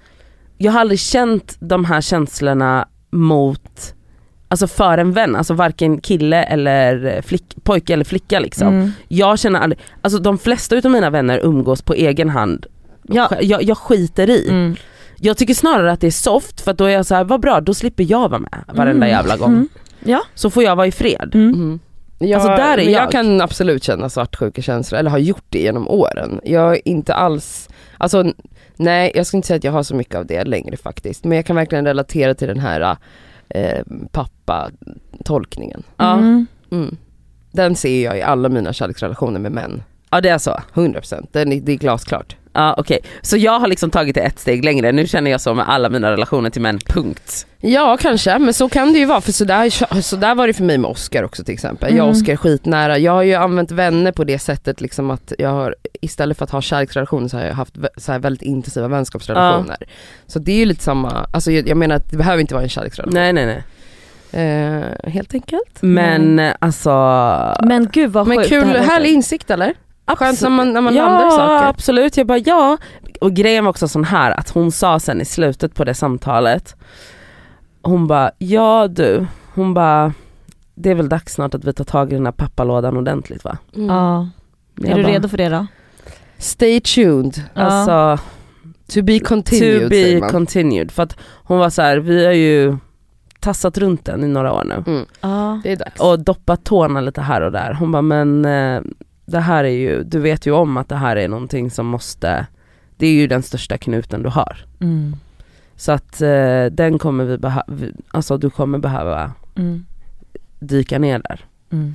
jag 0.58 0.72
har 0.72 0.80
aldrig 0.80 1.00
känt 1.00 1.56
de 1.60 1.84
här 1.84 2.00
känslorna 2.00 2.88
mot, 3.10 3.94
alltså 4.48 4.66
för 4.66 4.98
en 4.98 5.12
vän, 5.12 5.36
alltså 5.36 5.54
varken 5.54 6.00
kille 6.00 6.42
eller 6.42 7.22
flick, 7.22 7.64
pojke 7.64 7.92
eller 7.92 8.04
flicka 8.04 8.40
liksom. 8.40 8.68
Mm. 8.68 8.92
Jag 9.08 9.38
känner 9.38 9.60
aldrig, 9.60 9.80
alltså 10.02 10.18
de 10.18 10.38
flesta 10.38 10.76
utav 10.76 10.90
mina 10.90 11.10
vänner 11.10 11.40
umgås 11.42 11.82
på 11.82 11.94
egen 11.94 12.30
hand. 12.30 12.66
Ja. 13.08 13.30
Jag, 13.40 13.62
jag 13.62 13.78
skiter 13.78 14.30
i. 14.30 14.48
Mm. 14.48 14.76
Jag 15.20 15.36
tycker 15.36 15.54
snarare 15.54 15.92
att 15.92 16.00
det 16.00 16.06
är 16.06 16.10
soft 16.10 16.60
för 16.60 16.70
att 16.70 16.78
då 16.78 16.84
är 16.84 16.90
jag 16.90 17.06
så 17.06 17.14
här, 17.14 17.24
vad 17.24 17.40
bra 17.40 17.60
då 17.60 17.74
slipper 17.74 18.06
jag 18.10 18.28
vara 18.28 18.40
med 18.40 18.64
varenda 18.66 19.06
Mm. 19.06 19.08
jävla 19.08 19.36
gång. 19.36 19.52
Mm. 19.52 19.68
Ja. 20.04 20.22
Så 20.34 20.50
får 20.50 20.62
jag 20.62 20.76
vara 20.76 20.86
i 20.86 20.92
fred. 20.92 21.30
Mm. 21.34 21.54
Mm. 21.54 21.78
Jag, 22.18 22.32
Alltså, 22.40 22.48
där 22.48 22.78
är 22.78 22.82
jag 22.82 23.02
jag. 23.02 23.10
kan 23.10 23.40
absolut 23.40 23.82
känna 23.84 24.08
svartsjuka 24.08 24.62
känslor, 24.62 24.98
eller 24.98 25.10
har 25.10 25.18
gjort 25.18 25.44
det 25.48 25.58
genom 25.58 25.88
åren. 25.88 26.40
Jag 26.44 26.72
är 26.76 26.88
inte 26.88 27.14
alls, 27.14 27.68
alltså 27.98 28.32
nej 28.76 29.12
jag 29.14 29.26
ska 29.26 29.36
inte 29.36 29.46
säga 29.48 29.56
att 29.56 29.64
jag 29.64 29.72
har 29.72 29.82
så 29.82 29.94
mycket 29.94 30.14
av 30.14 30.26
det 30.26 30.44
längre 30.44 30.76
faktiskt. 30.76 31.24
Men 31.24 31.36
jag 31.36 31.46
kan 31.46 31.56
verkligen 31.56 31.84
relatera 31.86 32.34
till 32.34 32.48
den 32.48 32.58
här 32.58 32.96
eh, 33.48 33.82
pappa-tolkningen. 34.12 35.82
Ja. 35.96 36.12
Mm. 36.14 36.46
Mm. 36.70 36.96
Den 37.52 37.76
ser 37.76 38.04
jag 38.04 38.18
i 38.18 38.22
alla 38.22 38.48
mina 38.48 38.72
kärleksrelationer 38.72 39.40
med 39.40 39.52
män. 39.52 39.82
ja 40.10 40.20
det 40.20 40.28
är 40.28 40.38
så. 40.38 40.60
100%, 40.74 41.26
Den 41.32 41.52
är, 41.52 41.60
det 41.60 41.72
är 41.72 41.76
glasklart. 41.76 42.36
Ja 42.56 42.74
okej, 42.78 42.98
så 43.22 43.36
jag 43.36 43.60
har 43.60 43.66
liksom 43.66 43.90
tagit 43.90 44.14
det 44.14 44.20
ett 44.20 44.38
steg 44.38 44.64
längre, 44.64 44.92
nu 44.92 45.06
känner 45.06 45.30
jag 45.30 45.40
så 45.40 45.54
med 45.54 45.68
alla 45.68 45.88
mina 45.88 46.10
relationer 46.12 46.50
till 46.50 46.62
män, 46.62 46.78
punkt. 46.86 47.46
Ja 47.60 47.96
kanske, 48.00 48.38
men 48.38 48.54
så 48.54 48.68
kan 48.68 48.92
det 48.92 48.98
ju 48.98 49.04
vara 49.04 49.20
för 49.20 49.32
sådär, 49.32 50.00
så 50.02 50.16
där 50.16 50.34
var 50.34 50.46
det 50.46 50.52
för 50.52 50.64
mig 50.64 50.78
med 50.78 50.90
Oscar 50.90 51.22
också 51.22 51.44
till 51.44 51.54
exempel. 51.54 51.96
Jag 51.96 52.04
och 52.08 52.10
Mm. 52.14 52.22
Oscar 52.22 52.32
är 52.32 52.36
skitnära, 52.36 52.98
jag 52.98 53.12
har 53.12 53.22
ju 53.22 53.34
använt 53.34 53.70
vänner 53.70 54.12
på 54.12 54.24
det 54.24 54.38
sättet 54.38 54.80
liksom 54.80 55.10
att 55.10 55.32
jag 55.38 55.48
har 55.50 55.74
istället 56.00 56.38
för 56.38 56.44
att 56.44 56.50
ha 56.50 56.60
kärleksrelationer 56.60 57.28
så 57.28 57.36
har 57.36 57.44
jag 57.44 57.54
haft 57.54 57.74
så 57.96 58.12
här 58.12 58.18
väldigt 58.18 58.42
intensiva 58.42 58.88
vänskapsrelationer. 58.88 59.76
Så 60.26 60.38
det 60.38 60.52
är 60.52 60.56
ju 60.56 60.64
lite 60.64 60.82
samma, 60.84 61.26
alltså 61.32 61.50
jag, 61.52 61.68
jag 61.68 61.76
menar 61.76 61.96
att 61.96 62.10
det 62.10 62.16
behöver 62.16 62.40
inte 62.40 62.54
vara 62.54 62.62
en 62.64 62.68
kärleksrelation. 62.68 63.14
Nej 63.14 63.32
nej 63.32 63.46
nej. 63.46 63.62
Eh, 64.32 65.10
helt 65.10 65.34
enkelt. 65.34 65.78
Men 65.80 66.40
alltså... 66.58 66.90
Men 67.62 67.88
gud 67.92 68.10
vad 68.12 68.26
Men 68.26 68.36
sjukt 68.38 68.48
kul, 68.48 68.64
här 68.64 68.72
låter. 68.74 68.86
härlig 68.90 69.12
insikt 69.12 69.50
eller? 69.50 69.74
Skönt 70.06 70.42
när 70.42 70.50
man, 70.50 70.72
när 70.72 70.80
man 70.80 70.94
ja, 70.94 71.04
landar 71.08 71.30
saker. 71.30 71.66
absolut. 71.66 72.16
Jag 72.16 72.26
bara 72.26 72.38
ja. 72.38 72.78
Och 73.20 73.32
grejen 73.32 73.64
var 73.64 73.70
också 73.70 73.88
sån 73.88 74.04
här 74.04 74.30
att 74.30 74.50
hon 74.50 74.72
sa 74.72 74.98
sen 75.00 75.20
i 75.20 75.24
slutet 75.24 75.74
på 75.74 75.84
det 75.84 75.94
samtalet, 75.94 76.76
hon 77.82 78.06
bara 78.06 78.30
ja 78.38 78.88
du, 78.88 79.26
hon 79.54 79.74
bara 79.74 80.12
det 80.74 80.90
är 80.90 80.94
väl 80.94 81.08
dags 81.08 81.32
snart 81.34 81.54
att 81.54 81.64
vi 81.64 81.72
tar 81.72 81.84
tag 81.84 82.12
i 82.12 82.14
den 82.14 82.24
här 82.26 82.32
pappalådan 82.32 82.96
ordentligt 82.96 83.44
va? 83.44 83.58
Mm. 83.76 83.88
Ja. 83.88 84.28
Jag 84.80 84.90
Är 84.90 84.96
du 84.96 85.02
bara, 85.02 85.12
redo 85.12 85.28
för 85.28 85.36
det 85.36 85.48
då? 85.48 85.66
Stay 86.38 86.80
tuned, 86.80 87.42
Ja. 87.54 87.62
Alltså 87.62 88.24
to 88.92 89.02
be 89.02 89.18
continued 89.18 89.82
to 89.82 89.88
be 89.88 90.20
continued. 90.30 90.90
För 90.90 91.02
att 91.02 91.16
hon 91.44 91.58
var 91.58 91.70
så 91.70 91.82
här, 91.82 91.96
vi 91.98 92.24
har 92.26 92.32
ju 92.32 92.76
tassat 93.40 93.78
runt 93.78 94.04
den 94.04 94.24
i 94.24 94.28
några 94.28 94.52
år 94.52 94.64
nu. 94.64 94.92
Mm, 94.92 95.06
Ja. 95.20 95.60
det 95.62 95.72
är 95.72 95.76
dags. 95.76 96.00
och 96.00 96.18
doppat 96.20 96.64
tårna 96.64 97.00
lite 97.00 97.20
här 97.20 97.40
och 97.40 97.52
där. 97.52 97.72
Hon 97.74 97.92
bara 97.92 98.02
men 98.02 98.44
eh, 98.44 98.80
det 99.26 99.40
här 99.40 99.64
är 99.64 99.68
ju, 99.68 100.02
du 100.02 100.18
vet 100.18 100.46
ju 100.46 100.50
om 100.52 100.76
att 100.76 100.88
det 100.88 100.96
här 100.96 101.16
är 101.16 101.28
någonting 101.28 101.70
som 101.70 101.86
måste, 101.86 102.46
det 102.96 103.06
är 103.06 103.12
ju 103.12 103.26
den 103.26 103.42
största 103.42 103.78
knuten 103.78 104.22
du 104.22 104.28
har. 104.28 104.64
Mm. 104.80 105.16
Så 105.76 105.92
att 105.92 106.20
eh, 106.22 106.64
den 106.66 106.98
kommer 106.98 107.24
vi 107.24 107.38
behöva, 107.38 107.64
alltså 108.10 108.38
du 108.38 108.50
kommer 108.50 108.78
behöva 108.78 109.32
Mm. 109.56 109.84
dyka 110.58 110.98
ner 110.98 111.18
där. 111.18 111.44
Mm. 111.72 111.94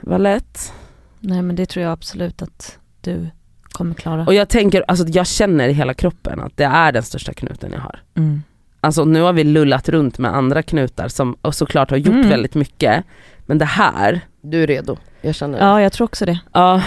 Vad 0.00 0.20
lätt. 0.20 0.72
Nej 1.20 1.42
men 1.42 1.56
det 1.56 1.66
tror 1.66 1.82
jag 1.84 1.92
absolut 1.92 2.42
att 2.42 2.78
du 3.00 3.26
kommer 3.72 3.94
klara. 3.94 4.26
Och 4.26 4.34
jag 4.34 4.48
tänker, 4.48 4.84
alltså 4.88 5.06
jag 5.08 5.26
känner 5.26 5.68
i 5.68 5.72
hela 5.72 5.94
kroppen 5.94 6.40
att 6.40 6.56
det 6.56 6.64
är 6.64 6.92
den 6.92 7.02
största 7.02 7.32
knuten 7.32 7.72
jag 7.72 7.80
har. 7.80 8.00
Mm. 8.14 8.42
Alltså 8.80 9.04
nu 9.04 9.20
har 9.20 9.32
vi 9.32 9.44
lullat 9.44 9.88
runt 9.88 10.18
med 10.18 10.34
andra 10.36 10.62
knutar 10.62 11.08
som 11.08 11.36
och 11.42 11.54
såklart 11.54 11.90
har 11.90 11.96
gjort 11.96 12.14
Mm. 12.14 12.28
väldigt 12.28 12.54
mycket. 12.54 13.04
Men 13.46 13.58
det 13.58 13.64
här, 13.64 14.20
Du 14.40 14.62
är 14.62 14.66
redo, 14.66 14.96
jag 15.20 15.34
känner 15.34 15.58
det. 15.58 15.64
Ja 15.64 15.80
jag 15.80 15.92
tror 15.92 16.04
också 16.04 16.26
det. 16.26 16.38
ja 16.52 16.82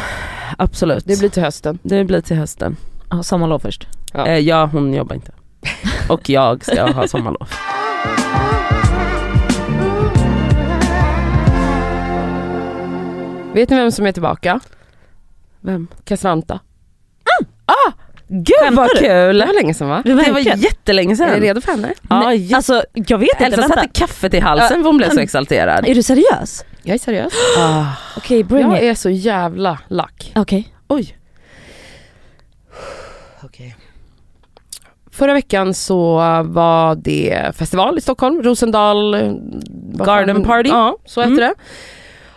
absolut. 0.58 1.06
Det 1.08 1.20
blir 1.20 1.30
till 1.30 1.44
hösten. 1.44 1.80
det 1.84 2.04
blir 2.04 2.22
till 2.22 2.38
hösten. 2.38 2.76
Ja, 3.10 3.24
sommarlov 3.24 3.60
först. 3.60 3.88
Ja. 4.14 4.28
Eh, 4.28 4.38
ja 4.40 4.66
hon 4.66 4.94
jobbar 4.94 5.16
inte. 5.16 5.32
Och 6.10 6.30
jag 6.30 6.66
ska 6.66 6.92
ha 6.92 7.08
sommarlov. 7.08 7.48
Vet 13.54 13.70
ni 13.70 13.76
vem 13.76 13.92
som 13.92 14.06
är 14.06 14.12
tillbaka? 14.12 14.60
Vem? 15.62 15.88
Cassandra. 16.04 16.60
Gud 18.28 18.56
Skämtar 18.60 18.76
vad 18.76 18.90
du? 18.96 19.00
kul! 19.00 19.38
Det 19.40 19.46
var 19.46 19.54
länge 19.54 19.74
sedan 19.74 19.90
va? 19.90 20.02
Det 20.06 20.14
Det 20.14 20.32
var 20.32 20.40
jättelänge 20.40 21.08
Är 21.08 21.10
ni 21.10 21.16
sedan. 21.16 21.30
redo 21.42 21.62
för 21.62 21.72
henne? 21.72 21.94
Ja, 22.10 22.20
Nej, 22.20 22.54
alltså 22.54 22.84
jag 22.94 23.18
vet 23.18 23.30
inte, 23.34 23.46
Elsa 23.46 23.62
vänta. 23.62 23.76
satte 23.76 23.88
kaffet 23.94 24.34
i 24.34 24.40
halsen 24.40 24.78
för 24.82 24.84
hon 24.90 24.98
blev 24.98 25.10
så 25.10 25.20
exalterad. 25.20 25.88
Är 25.88 25.96
du 25.96 26.04
seriös? 26.04 26.66
Jag 26.84 26.94
är 26.96 27.00
seriös. 27.00 27.34
Ah, 27.60 27.86
Okej 28.18 28.44
bring 28.44 28.62
Jag 28.72 28.78
it. 28.78 28.84
är 28.84 28.94
så 28.94 29.10
jävla 29.10 29.80
lack. 29.88 30.32
Okej. 30.36 30.68
oj. 30.88 31.18
Okay. 33.44 33.74
Förra 35.12 35.34
veckan 35.34 35.74
så 35.74 36.16
var 36.46 36.96
det 36.96 37.52
festival 37.58 37.98
i 37.98 38.02
Stockholm, 38.02 38.44
Rosendal 38.44 39.14
eh, 39.14 39.32
Garden 40.06 40.44
Party? 40.44 40.70
Ja, 40.70 40.98
så 41.06 41.22
hette 41.22 41.32
Mm. 41.34 41.40
det. 41.44 41.54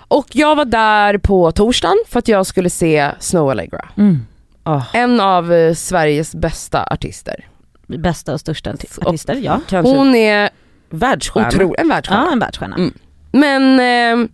Och 0.08 0.26
jag 0.32 0.56
var 0.56 0.64
där 0.64 1.18
på 1.18 1.52
torsdagen 1.52 1.96
för 2.08 2.18
att 2.18 2.28
jag 2.28 2.46
skulle 2.46 2.70
se 2.70 3.10
Snow 3.18 3.50
Allegra. 3.50 3.88
Mm. 3.96 4.26
Ah, 4.70 4.82
En 4.92 5.20
av 5.20 5.52
eh, 5.52 5.74
Sveriges 5.74 6.34
bästa 6.34 6.86
artister. 6.90 7.46
Bästa 7.86 8.32
och 8.34 8.40
största 8.40 8.72
arti- 8.72 9.06
artister, 9.08 9.34
ja. 9.34 9.60
kanske. 9.68 9.96
Hon 9.96 10.14
är 10.14 10.50
världsstjärna. 10.90 11.48
Otro, 11.48 11.74
en 11.78 11.88
världsstjärna. 11.88 12.24
Ja 12.26 12.32
en 12.32 12.38
världsstjärna. 12.38 12.76
Mm. 12.76 12.92
Men 13.32 13.80
eh, 14.22 14.28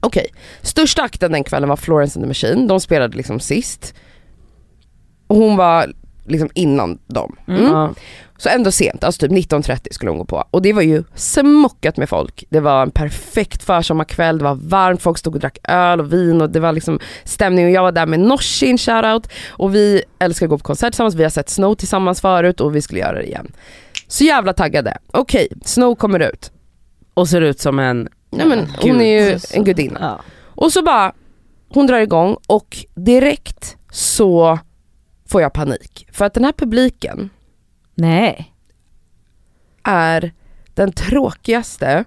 okej, 0.00 0.26
största 0.62 1.02
akten 1.02 1.32
den 1.32 1.44
kvällen 1.44 1.68
var 1.68 1.76
Florence 1.76 2.18
and 2.18 2.24
the 2.24 2.28
Machine, 2.28 2.66
de 2.66 2.80
spelade 2.80 3.16
liksom 3.16 3.40
sist. 3.40 3.94
Och 5.26 5.36
hon 5.36 5.56
var 5.56 5.92
liksom 6.30 6.50
innan 6.54 6.98
dem. 7.06 7.36
Mm. 7.48 7.64
Ja. 7.64 7.94
Så 8.36 8.48
ändå 8.48 8.70
sent, 8.70 9.04
alltså 9.04 9.28
typ 9.28 9.52
19.30 9.52 9.86
skulle 9.90 10.10
hon 10.10 10.18
gå 10.18 10.24
på. 10.24 10.44
Och 10.50 10.62
det 10.62 10.72
var 10.72 10.82
ju 10.82 11.04
smockat 11.14 11.96
med 11.96 12.08
folk. 12.08 12.44
Det 12.48 12.60
var 12.60 12.82
en 12.82 12.90
perfekt 12.90 13.62
försommarkväll, 13.62 14.38
det 14.38 14.44
var 14.44 14.54
varmt, 14.54 15.02
folk 15.02 15.18
stod 15.18 15.34
och 15.34 15.40
drack 15.40 15.58
öl 15.64 16.00
och 16.00 16.12
vin 16.12 16.40
och 16.40 16.50
det 16.50 16.60
var 16.60 16.72
liksom 16.72 16.98
stämning. 17.24 17.64
Och 17.64 17.70
jag 17.70 17.82
var 17.82 17.92
där 17.92 18.06
med 18.06 18.20
Norsin, 18.20 18.78
shoutout. 18.78 19.28
Och 19.48 19.74
vi 19.74 20.02
älskar 20.18 20.46
att 20.46 20.50
gå 20.50 20.58
på 20.58 20.64
konsert 20.64 20.92
tillsammans, 20.92 21.14
vi 21.14 21.22
har 21.22 21.30
sett 21.30 21.48
Snow 21.48 21.74
tillsammans 21.74 22.20
förut 22.20 22.60
och 22.60 22.76
vi 22.76 22.82
skulle 22.82 23.00
göra 23.00 23.18
det 23.18 23.26
igen. 23.26 23.52
Så 24.08 24.24
jävla 24.24 24.52
taggade. 24.52 24.98
Okej, 25.12 25.48
Snow 25.64 25.94
kommer 25.94 26.20
ut. 26.20 26.52
Och 27.14 27.28
ser 27.28 27.40
ut 27.40 27.60
som 27.60 27.78
en 27.78 28.08
Nej, 28.30 28.46
men 28.46 28.68
hon 28.80 29.00
är 29.00 29.30
ju 29.30 29.38
en 29.52 29.64
gudinna. 29.64 29.98
Ja. 30.00 30.20
Och 30.44 30.72
så 30.72 30.82
bara, 30.82 31.12
hon 31.68 31.86
drar 31.86 31.98
igång 31.98 32.36
och 32.46 32.76
direkt 32.94 33.76
så 33.90 34.58
får 35.30 35.42
jag 35.42 35.52
panik. 35.52 36.06
För 36.12 36.24
att 36.24 36.34
den 36.34 36.44
här 36.44 36.52
publiken 36.52 37.30
Nej. 37.94 38.54
är 39.84 40.32
den 40.74 40.92
tråkigaste, 40.92 42.04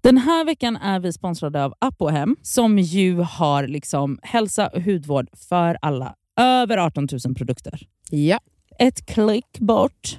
Den 0.00 0.18
här 0.18 0.44
veckan 0.44 0.76
är 0.76 1.00
vi 1.00 1.12
sponsrade 1.12 1.64
av 1.64 1.74
Apohem 1.78 2.36
som 2.42 2.78
ju 2.78 3.16
har 3.20 3.66
liksom 3.66 4.18
hälsa 4.22 4.68
och 4.68 4.82
hudvård 4.82 5.28
för 5.48 5.78
alla. 5.82 6.14
Över 6.40 6.78
18 6.78 7.08
000 7.26 7.34
produkter. 7.34 7.86
ja. 8.10 8.38
Ett 8.78 9.06
klick 9.06 9.58
bort. 9.58 10.18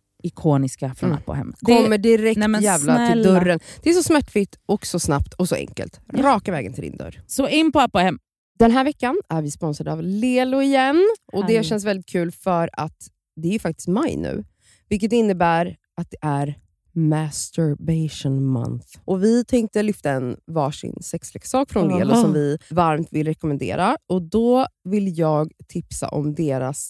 ikoniska 0.23 0.93
från 0.93 1.09
Mm. 1.11 1.53
Det- 1.61 1.75
Kommer 1.83 1.97
direkt 1.97 2.37
Nej, 2.39 2.47
men 2.47 2.61
jävla 2.61 2.97
till 2.97 3.23
snälla. 3.23 3.39
dörren. 3.39 3.59
Det 3.83 3.89
är 3.89 3.93
så 3.93 4.03
smärtfritt 4.03 4.59
och 4.65 4.85
så 4.85 4.99
snabbt 4.99 5.33
och 5.33 5.49
så 5.49 5.55
enkelt. 5.55 5.99
Raka 6.13 6.51
vägen 6.51 6.73
till 6.73 6.83
din 6.83 6.97
dörr. 6.97 7.21
Så 7.27 7.47
in 7.47 7.71
på 7.71 7.79
Apohem. 7.79 8.19
Den 8.59 8.71
här 8.71 8.83
veckan 8.83 9.21
är 9.29 9.41
vi 9.41 9.51
sponsrade 9.51 9.91
av 9.91 10.03
Lelo 10.03 10.61
igen. 10.61 11.01
Och 11.33 11.45
Det 11.47 11.63
känns 11.63 11.85
väldigt 11.85 12.05
kul 12.09 12.31
för 12.31 12.69
att 12.73 12.97
det 13.35 13.47
är 13.47 13.51
ju 13.53 13.59
faktiskt 13.59 13.87
maj 13.87 14.15
nu. 14.17 14.43
Vilket 14.89 15.11
innebär 15.11 15.75
att 15.97 16.07
det 16.11 16.17
är 16.21 16.55
masturbation 16.93 18.45
month. 18.45 18.87
Och 19.05 19.23
Vi 19.23 19.45
tänkte 19.45 19.83
lyfta 19.83 20.11
en 20.11 20.37
varsin 20.47 20.95
sexleksak 21.01 21.71
från. 21.71 21.87
Lelo 21.97 22.15
som 22.15 22.33
vi 22.33 22.57
varmt 22.69 23.07
vill 23.11 23.27
rekommendera. 23.27 23.97
Och 24.09 24.21
Då 24.21 24.67
vill 24.83 25.17
jag 25.19 25.51
tipsa 25.67 26.07
om 26.07 26.35
deras 26.35 26.89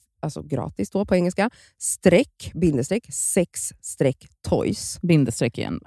alltså 0.21 0.41
gratis 0.41 0.89
då 0.89 1.05
på 1.05 1.15
engelska, 1.15 1.49
streck, 1.77 2.51
bindestreck, 2.53 3.13
sex 3.13 3.73
streck 3.81 4.27
toys. 4.49 4.99
Bindestreck 5.01 5.57
igen. 5.57 5.79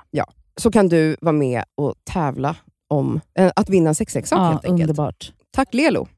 Så 0.61 0.71
kan 0.71 0.89
du 0.89 1.17
vara 1.21 1.33
med 1.33 1.65
och 1.75 1.95
tävla 2.05 2.57
om 2.89 3.21
eh, 3.39 3.53
att 3.57 3.69
vinna 3.69 3.89
en 3.89 3.95
sexleksak 3.95 4.39
Ja, 4.39 4.45
helt 4.45 4.65
enkelt. 4.65 4.81
underbart. 4.91 5.33
Tack 5.53 5.75
Lelo! 5.75 6.09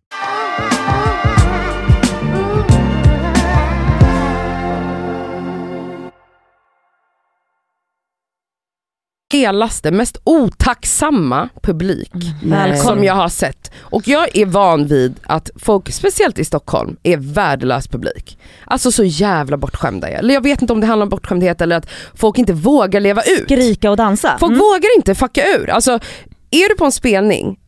Stelaste, 9.36 9.90
mest 9.90 10.16
otacksamma 10.24 11.48
publik 11.62 12.12
Nej. 12.42 12.76
som 12.76 13.04
jag 13.04 13.14
har 13.14 13.28
sett. 13.28 13.70
Och 13.80 14.08
jag 14.08 14.36
är 14.36 14.46
van 14.46 14.86
vid 14.86 15.14
att 15.22 15.50
folk, 15.56 15.92
speciellt 15.92 16.38
i 16.38 16.44
Stockholm, 16.44 16.96
är 17.02 17.16
värdelös 17.16 17.88
publik. 17.88 18.38
Alltså 18.64 18.92
så 18.92 19.04
jävla 19.04 19.56
bortskämda. 19.56 20.08
Eller 20.08 20.34
jag 20.34 20.40
vet 20.42 20.60
inte 20.62 20.72
om 20.72 20.80
det 20.80 20.86
handlar 20.86 21.04
om 21.06 21.10
bortskämdhet 21.10 21.60
eller 21.60 21.76
att 21.76 21.88
folk 22.14 22.38
inte 22.38 22.52
vågar 22.52 23.00
leva 23.00 23.22
ut. 23.22 23.44
Skrika 23.44 23.90
och 23.90 23.96
dansa. 23.96 24.36
Folk 24.40 24.50
Mm. 24.50 24.58
vågar 24.60 24.96
inte 24.96 25.14
fucka 25.14 25.42
ur. 25.58 25.70
Alltså, 25.70 25.90
är 26.50 26.68
du 26.68 26.74
på 26.76 26.84
en 26.84 26.92
spelning, 26.92 27.58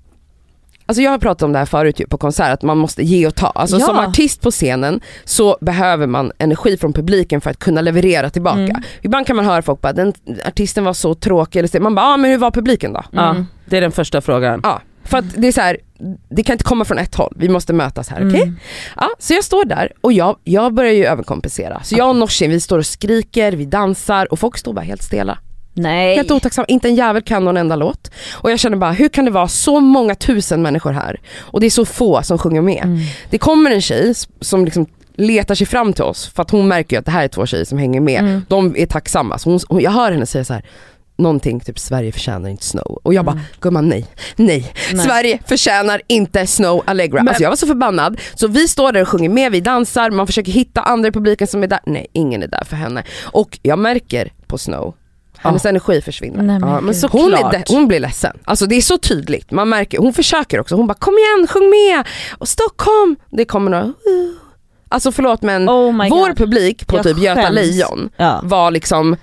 alltså 0.89 1.03
jag 1.03 1.11
har 1.11 1.19
pratat 1.19 1.43
om 1.43 1.53
det 1.53 1.59
här 1.59 1.67
förut 1.67 2.01
ju, 2.01 2.07
på 2.07 2.19
konsert, 2.19 2.53
att 2.53 2.63
man 2.63 2.79
måste 2.79 3.03
ge 3.03 3.27
och 3.27 3.35
ta. 3.35 3.47
Alltså 3.47 3.79
Ja. 3.79 3.87
som 3.87 3.99
artist 3.99 4.41
på 4.43 4.51
scenen 4.51 5.01
så 5.25 5.59
behöver 5.61 6.07
man 6.07 6.33
energi 6.39 6.77
från 6.77 6.93
publiken 6.93 7.41
för 7.41 7.51
att 7.51 7.59
kunna 7.59 7.81
leverera 7.81 8.31
tillbaka. 8.31 8.59
Mm. 8.61 8.83
Ibland 9.03 9.27
kan 9.27 9.37
man 9.37 9.45
höra 9.45 9.63
folk 9.63 9.81
bara, 9.81 9.93
den 9.93 10.13
artisten 10.47 10.85
var 10.85 10.93
så 10.93 11.15
tråkig, 11.15 11.59
eller 11.59 11.69
så. 11.69 11.81
man 11.81 11.95
bara, 11.95 12.07
ah, 12.07 12.17
men 12.17 12.31
hur 12.31 12.39
var 12.39 12.51
publiken 12.51 12.93
då? 12.93 13.03
Ja, 13.11 13.31
Mm. 13.31 13.47
det 13.67 13.77
är 13.77 13.81
den 13.81 13.93
första 13.93 14.21
frågan. 14.21 14.61
Ja, 14.63 14.81
för 15.05 15.19
att 15.19 15.25
det 15.37 15.49
är 15.49 15.53
så 15.53 15.61
här, 15.61 15.77
det 16.29 16.43
kan 16.43 16.53
inte 16.55 16.65
komma 16.65 16.85
från 16.85 16.99
ett 16.99 17.15
håll, 17.15 17.33
vi 17.37 17.49
måste 17.49 17.73
mötas 17.73 18.09
här? 18.09 18.21
Mm. 18.21 18.57
Ja, 18.97 19.09
så 19.19 19.33
jag 19.35 19.45
står 19.45 19.65
där 19.65 19.93
och 20.01 20.13
jag, 20.13 20.37
jag 20.45 20.75
börjar 20.75 20.93
ju 20.93 21.05
överkompensera. 21.05 21.81
Så 21.85 21.95
jag 21.95 22.09
och 22.09 22.17
Norsin 22.17 22.51
vi 22.51 22.61
står 22.61 22.79
och 22.79 22.87
skriker, 22.87 23.53
vi 23.53 23.65
dansar 23.65 24.33
och 24.33 24.39
folk 24.39 24.59
står 24.59 24.73
bara 24.73 24.85
helt 24.85 25.03
stela. 25.03 25.39
Nej. 25.79 26.17
Helt 26.17 26.31
otacksamma, 26.31 26.67
inte 26.69 26.89
en 26.89 26.95
jävel 26.95 27.23
kan 27.23 27.45
någon 27.45 27.57
enda 27.57 27.77
låt. 27.77 28.11
Och 28.33 28.51
jag 28.51 28.59
känner 28.59 28.77
bara, 28.77 28.93
hur 28.93 29.09
kan 29.09 29.25
det 29.25 29.31
vara 29.31 29.49
så 29.49 29.81
många 29.81 30.15
tusen 30.15 30.63
människor 30.63 30.93
här 30.93 31.21
och 31.39 31.61
det 31.61 31.67
är 31.67 31.71
så 31.71 31.85
få 31.85 32.23
som 32.23 32.39
sjunger 32.39 32.61
med. 32.61 32.83
Mm. 32.85 32.99
Det 33.31 33.39
kommer 33.39 33.71
en 33.71 33.81
tjej 33.81 34.15
som 34.41 34.65
liksom 34.65 34.87
letar 35.17 35.55
sig 35.55 35.67
fram 35.67 35.93
till 35.93 36.05
oss 36.05 36.27
för 36.35 36.43
att 36.43 36.51
hon 36.51 36.69
märker 36.69 36.99
att 36.99 37.05
det 37.05 37.11
här 37.11 37.25
är 37.25 37.29
två 37.29 37.47
tjejer 37.47 37.65
som 37.65 37.79
hänger 37.79 38.01
med. 38.01 38.21
Mm. 38.21 38.43
De 38.49 38.75
är 38.77 38.87
tacksamma. 38.87 39.39
Så 39.39 39.51
hon, 39.69 39.81
jag 39.81 39.91
hör 39.91 40.13
henne 40.13 40.27
säga 40.27 40.45
så 40.45 40.53
här 40.55 40.65
någonting 41.21 41.61
typ 41.61 41.79
Sverige 41.79 42.13
förtjänar 42.13 42.49
inte 42.49 42.65
Snow. 42.65 43.01
Och 43.03 43.15
jag 43.15 43.25
bara, 43.25 43.33
Mm. 43.33 43.45
gumman 43.61 43.89
nej, 43.89 44.07
nej, 44.37 44.73
Nej. 44.93 45.05
Sverige 45.07 45.39
förtjänar 45.47 46.01
inte 46.07 46.47
Snow 46.47 46.83
Allegra. 46.87 47.17
Men- 47.19 47.29
alltså 47.29 47.43
jag 47.43 47.51
var 47.51 47.57
så 47.57 47.67
förbannad. 47.67 48.21
Så 48.35 48.47
vi 48.49 48.69
står 48.69 48.93
där 48.93 49.03
och 49.03 49.09
sjunger 49.09 49.29
med, 49.29 49.53
vi 49.53 49.61
dansar, 49.61 50.11
man 50.11 50.27
försöker 50.27 50.53
hitta 50.53 50.81
andra 50.81 51.09
i 51.09 51.13
publiken 51.13 51.47
som 51.47 51.63
är 51.63 51.67
där. 51.67 51.81
Nej, 51.87 52.07
ingen 52.13 52.43
är 52.43 52.47
där 52.47 52.65
för 52.65 52.77
henne. 52.77 53.03
Och 53.25 53.59
jag 53.63 53.79
märker 53.79 54.33
på 54.47 54.59
Snow, 54.59 54.95
hennes 55.43 55.67
energi 55.67 56.01
försvinner. 56.01 56.43
Nej, 56.43 56.59
men 56.59 56.71
Ja, 56.71 56.81
men 56.81 56.95
Hon, 57.11 57.35
är 57.35 57.65
hon 57.75 57.89
blir 57.89 58.01
ledsen. 58.01 58.37
Alltså 58.45 58.67
det 58.67 58.75
är 58.75 58.81
så 58.81 58.99
tydligt. 58.99 59.51
Man 59.51 59.69
märker, 59.69 59.99
hon 59.99 60.13
försöker 60.13 60.61
också. 60.61 60.75
Hon 60.75 60.87
bara 60.87 60.95
kom 60.95 61.15
igen, 61.15 61.47
sjung 61.47 61.71
med! 61.71 62.07
Och 62.39 62.49
Stockholm! 62.49 63.17
Det 63.31 63.45
kommer 63.45 63.71
några... 63.71 63.93
Alltså 64.89 65.13
förlåt 65.13 65.43
men 65.43 65.69
Oh 65.69 65.93
vår 66.11 66.29
God. 66.29 66.37
publik 66.39 66.87
på 66.87 66.97
Jag 66.97 67.05
typ 67.05 67.19
Göta 67.19 67.43
skäms. 67.43 67.55
Lejon 67.55 68.11
Ja. 68.17 68.41
var 68.45 68.71
liksom 68.71 69.17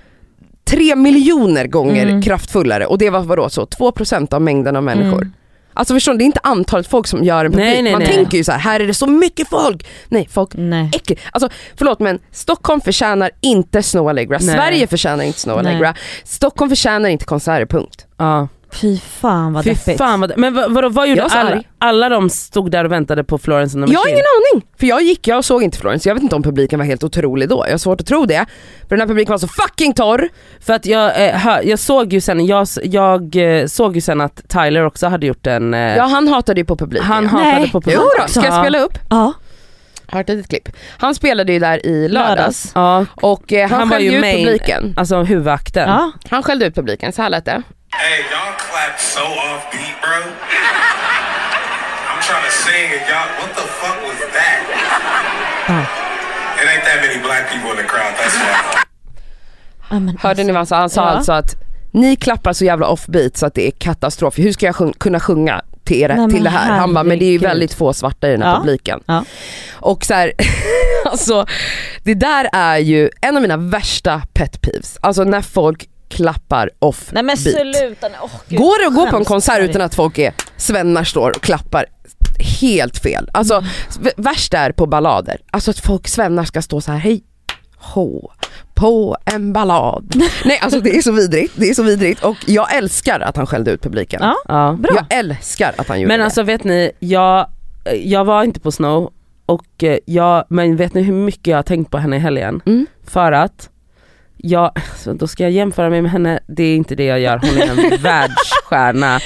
tre 0.64 0.96
miljoner 0.96 1.66
gånger 1.66 2.06
Mm. 2.06 2.22
kraftfullare 2.22 2.86
och 2.86 2.98
det 2.98 3.10
var 3.10 3.20
vadå 3.20 3.48
så 3.48 3.66
2% 3.66 4.34
av 4.34 4.42
mängden 4.42 4.76
av 4.76 4.82
människor. 4.82 5.22
Mm. 5.22 5.32
Alltså 5.76 5.94
förstår 5.94 6.12
ni, 6.12 6.18
det 6.18 6.24
är 6.24 6.26
inte 6.26 6.40
antalet 6.42 6.86
folk 6.86 7.06
som 7.06 7.24
gör 7.24 7.44
en 7.44 7.52
publik. 7.52 7.66
Nej, 7.66 7.82
nej, 7.82 7.92
Man 7.92 8.02
nej. 8.02 8.14
tänker 8.14 8.38
ju 8.38 8.44
så 8.44 8.52
här, 8.52 8.58
här 8.58 8.80
är 8.80 8.86
det 8.86 8.94
så 8.94 9.06
mycket 9.06 9.48
folk. 9.48 9.86
Nej, 10.08 10.28
folk 10.30 10.50
Nej. 10.54 10.90
äckligt. 10.94 11.22
Alltså 11.32 11.48
förlåt 11.76 12.00
men 12.00 12.18
Stockholm 12.32 12.80
förtjänar 12.80 13.30
inte 13.40 13.82
Snow 13.82 14.08
Allegra. 14.08 14.38
Sverige 14.40 14.86
förtjänar 14.86 15.24
inte 15.24 15.40
Snow. 15.40 15.58
Allegra, 15.58 15.94
Stockholm 16.24 16.68
förtjänar 16.68 17.08
inte 17.08 17.24
konserter, 17.24 17.66
punkt. 17.66 18.06
Ja. 18.16 18.48
Fy 18.80 18.98
fan 18.98 19.52
vad 19.52 19.64
Fy 19.64 19.70
deppigt. 19.70 19.98
fan 19.98 20.20
vad, 20.20 20.32
men 20.36 20.54
vad, 20.54 20.72
vadå, 20.74 20.88
vad 20.88 21.08
gjorde 21.08 21.20
Jag 21.20 21.32
alla? 21.32 21.50
arg. 21.50 21.68
Alla 21.78 22.08
de 22.08 22.30
stod 22.30 22.70
där 22.70 22.84
och 22.84 22.92
väntade 22.92 23.24
på 23.24 23.38
Florence 23.38 23.78
Jag 23.78 23.86
har 24.00 24.08
ingen 24.08 24.24
aning, 24.52 24.66
för 24.78 24.86
jag 24.86 25.02
gick, 25.02 25.26
jag 25.28 25.44
såg 25.44 25.62
inte 25.62 25.78
Florence, 25.78 26.08
jag 26.08 26.14
vet 26.14 26.22
inte 26.22 26.36
om 26.36 26.42
publiken 26.42 26.78
var 26.78 26.86
helt 26.86 27.04
otrolig 27.04 27.48
då, 27.48 27.64
jag 27.66 27.72
har 27.72 27.78
svårt 27.78 28.00
att 28.00 28.06
tro 28.06 28.26
det. 28.26 28.46
För 28.82 28.88
den 28.88 29.00
här 29.00 29.06
publiken 29.06 29.32
var 29.32 29.38
så 29.38 29.48
fucking 29.48 29.94
torr. 29.94 30.28
För 30.60 30.72
att 30.72 30.86
jag, 30.86 31.26
eh, 31.28 31.34
hör, 31.34 31.62
jag 31.62 31.78
såg 31.78 32.12
ju 32.12 32.20
sen, 32.20 32.46
jag, 32.46 32.66
jag 32.82 33.36
eh, 33.60 33.66
såg 33.66 33.94
ju 33.94 34.00
sen 34.00 34.20
att 34.20 34.48
Tyler 34.48 34.86
också 34.86 35.06
hade 35.06 35.26
gjort 35.26 35.46
en, 35.46 35.74
eh, 35.74 35.96
Ja 35.96 36.04
han 36.04 36.28
hatade 36.28 36.60
ju 36.60 36.64
på 36.64 36.76
publiken. 36.76 37.06
han 37.06 37.26
hatade 37.26 37.50
Nej. 37.58 37.70
på 37.70 37.80
publiken. 37.80 38.02
Jo 38.16 38.22
då, 38.22 38.28
ska 38.28 38.40
jag 38.44 38.54
Ja. 38.54 38.62
spela 38.62 38.78
upp? 38.78 38.98
Ja. 39.10 39.32
Har 40.08 40.20
ett 40.20 40.28
litet 40.28 40.48
klipp. 40.48 40.68
Han 40.98 41.14
spelade 41.14 41.52
ju 41.52 41.58
där 41.58 41.86
i 41.86 42.08
lördags 42.08 42.28
Lördags. 42.36 42.72
Ja, 42.74 43.06
och 43.14 43.52
eh, 43.52 43.70
han, 43.70 43.78
Han 43.80 43.88
var 43.88 43.96
skällde 43.96 44.10
ju 44.12 44.16
ut 44.18 44.20
main- 44.24 44.44
publiken. 44.46 44.94
alltså 44.96 45.22
huvudakten. 45.22 45.88
Ja. 45.88 46.12
Han 46.28 46.42
skällde 46.42 46.66
ut 46.66 46.74
publiken, 46.74 47.12
så 47.12 47.22
här 47.22 47.30
lät 47.30 47.44
det. 47.44 47.62
Hey, 48.02 48.18
y'all 48.32 48.54
clap 48.66 48.98
so 49.00 49.22
off 49.22 49.62
beat, 49.72 49.96
bro. 50.02 50.18
I'm 52.08 52.20
trying 52.28 52.44
to 52.50 52.54
sing 52.64 52.88
and 52.96 53.04
y'all, 53.10 53.28
what 53.40 53.50
the 53.60 53.66
fuck 53.80 53.96
was 54.06 54.18
that? 54.38 54.58
It 56.60 56.66
ain't 56.72 56.84
that 56.84 56.98
many 57.06 57.18
black 57.22 57.44
people 57.52 57.70
in 57.70 57.76
the 57.76 57.88
crowd, 57.92 58.14
that's 58.18 58.36
why. 58.36 58.80
Ja, 59.90 59.98
men 60.00 60.18
Hörde 60.22 60.44
ni 60.44 60.52
vad 60.52 60.58
han 60.58 60.66
sa? 60.66 60.76
Han 60.76 60.90
sa 60.90 61.00
Ja. 61.02 61.08
alltså 61.08 61.32
att 61.32 61.54
ni 61.92 62.16
klappar 62.16 62.52
så 62.52 62.64
jävla 62.64 62.86
offbeat 62.86 63.36
så 63.36 63.46
att 63.46 63.54
det 63.54 63.66
är 63.66 63.70
katastrof. 63.70 64.38
Hur 64.38 64.52
ska 64.52 64.66
jag 64.66 64.74
sjung- 64.76 64.92
kunna 64.98 65.20
sjunga 65.20 65.62
till, 65.84 66.02
er, 66.02 66.08
Nej, 66.08 66.16
men 66.16 66.30
till 66.30 66.44
det 66.44 66.50
här? 66.50 66.70
Han 66.78 66.94
bara, 66.94 67.04
men 67.04 67.18
det 67.18 67.24
är 67.24 67.26
ju 67.26 67.32
herregud. 67.38 67.48
väldigt 67.48 67.74
få 67.74 67.92
svarta 67.92 68.28
i 68.28 68.30
den 68.30 68.42
här 68.42 68.50
Ja. 68.52 68.58
publiken. 68.58 69.00
Ja. 69.06 69.24
Och 69.74 70.04
så 70.04 70.14
här, 70.14 70.32
alltså 71.10 71.46
det 72.02 72.14
där 72.14 72.48
är 72.52 72.76
ju 72.78 73.10
en 73.20 73.36
av 73.36 73.42
mina 73.42 73.56
värsta 73.56 74.22
pet 74.34 74.60
peeves. 74.60 74.98
Alltså 75.00 75.24
när 75.24 75.42
folk 75.42 75.88
klappar 76.08 76.70
off 76.78 77.08
Nej 77.12 77.22
men 77.22 77.36
beat. 77.44 77.56
sluta 77.60 78.08
nu. 78.08 78.14
Åh, 78.22 78.30
gud, 78.48 78.58
Går 78.58 78.80
det 78.82 78.86
att 78.88 78.94
gå 78.94 79.10
på 79.10 79.16
en 79.16 79.24
konsert 79.24 79.60
utan 79.60 79.82
att 79.82 79.94
folk 79.94 80.18
är, 80.18 80.32
svennar 80.56 81.04
står 81.04 81.30
och 81.36 81.42
klappar 81.42 81.84
helt 82.60 82.98
fel. 82.98 83.30
Alltså 83.32 83.64
v- 84.00 84.10
värst 84.16 84.54
är 84.54 84.72
på 84.72 84.86
ballader, 84.86 85.36
alltså 85.50 85.70
att 85.70 85.78
folk 85.78 86.08
svennar 86.08 86.44
ska 86.44 86.62
stå 86.62 86.80
så 86.80 86.92
här 86.92 86.98
hej 86.98 87.22
H 87.78 88.30
på 88.74 89.16
en 89.24 89.52
ballad. 89.52 90.14
Nej 90.44 90.58
alltså 90.62 90.80
det 90.80 90.96
är 90.96 91.02
så 91.02 91.12
vidrigt, 91.12 91.52
det 91.56 91.70
är 91.70 91.74
så 91.74 91.82
vidrigt 91.82 92.24
och 92.24 92.36
jag 92.46 92.74
älskar 92.76 93.20
att 93.20 93.36
han 93.36 93.46
skällde 93.46 93.70
ut 93.70 93.82
publiken. 93.82 94.20
Ja. 94.22 94.34
Ja. 94.48 94.76
Bra. 94.80 94.92
Jag 94.96 95.18
älskar 95.18 95.74
att 95.78 95.88
han 95.88 96.00
gjorde 96.00 96.08
Men 96.08 96.18
det. 96.18 96.24
alltså 96.24 96.42
vet 96.42 96.64
ni, 96.64 96.90
jag, 96.98 97.46
jag 98.04 98.24
var 98.24 98.42
inte 98.44 98.60
på 98.60 98.72
Snow, 98.72 99.12
och 99.46 99.84
eh, 99.84 99.98
jag, 100.06 100.44
men 100.48 100.76
vet 100.76 100.94
ni 100.94 101.02
hur 101.02 101.12
mycket 101.14 101.46
jag 101.46 101.58
har 101.58 101.62
tänkt 101.62 101.90
på 101.90 101.98
henne 101.98 102.16
i 102.16 102.18
helgen? 102.18 102.60
Mm. 102.66 102.86
För 103.06 103.32
att 103.32 103.70
jag, 104.48 104.72
så 104.96 105.12
då 105.12 105.26
ska 105.26 105.42
jag 105.42 105.52
jämföra 105.52 105.90
mig 105.90 106.02
med 106.02 106.10
henne, 106.10 106.38
det 106.46 106.62
är 106.62 106.76
inte 106.76 106.94
det 106.94 107.04
jag 107.04 107.20
gör, 107.20 107.38
hon 107.38 107.62
är 107.62 107.92
en 107.94 107.96
världsstjärna. 108.02 109.20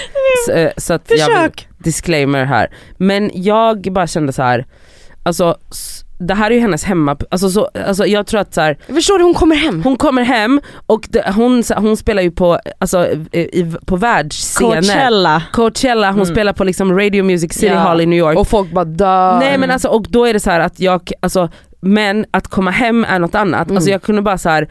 Så, 0.46 0.52
eh, 0.52 0.70
så 0.76 0.92
att 0.94 1.10
jag 1.10 1.16
vill, 1.26 1.36
Försök. 1.36 1.68
disclaimer 1.78 2.44
här. 2.44 2.70
Men 2.96 3.30
jag 3.34 3.82
bara 3.92 4.06
kände 4.06 4.32
så 4.32 4.42
här, 4.42 4.66
alltså 5.22 5.56
det 6.18 6.34
här 6.34 6.50
är 6.50 6.54
ju 6.54 6.60
hennes 6.60 6.84
hemma, 6.84 7.16
alltså, 7.30 7.50
så, 7.50 7.68
alltså 7.86 8.06
jag 8.06 8.26
tror 8.26 8.40
att 8.40 8.54
så 8.54 8.60
här, 8.60 8.78
Jag 8.86 8.96
förstår 8.96 9.18
du, 9.18 9.24
hon 9.24 9.34
kommer 9.34 9.56
hem. 9.56 9.82
hon 9.82 9.96
kommer 9.96 10.22
hem 10.22 10.60
och 10.86 11.06
det, 11.10 11.32
hon, 11.36 11.62
hon 11.76 11.96
spelar 11.96 12.22
ju 12.22 12.30
på, 12.30 12.58
alltså, 12.78 13.06
i, 13.32 13.72
på 13.86 13.96
världsscener. 13.96 14.74
Coachella. 14.82 15.42
Coachella, 15.52 16.06
hon 16.10 16.20
Mm. 16.22 16.34
spelar 16.34 16.52
på 16.52 16.64
liksom 16.64 16.98
Radio 16.98 17.24
Music 17.24 17.52
City 17.52 17.66
Ja. 17.66 17.78
Hall 17.78 18.00
i 18.00 18.06
New 18.06 18.18
York. 18.18 18.38
Och 18.38 18.48
folk 18.48 18.70
bara 18.72 18.84
dör. 18.84 19.38
Nej 19.38 19.58
men 19.58 19.70
alltså, 19.70 19.88
och 19.88 20.06
då 20.08 20.24
är 20.24 20.32
det 20.32 20.40
så 20.40 20.50
här 20.50 20.60
att 20.60 20.80
jag, 20.80 21.10
alltså, 21.20 21.48
men 21.80 22.24
att 22.30 22.48
komma 22.48 22.70
hem 22.70 23.04
är 23.08 23.18
något 23.18 23.34
annat. 23.34 23.66
Mm. 23.66 23.76
Alltså 23.76 23.90
jag 23.90 24.02
kunde 24.02 24.22
bara 24.22 24.38
så 24.38 24.48
här. 24.48 24.68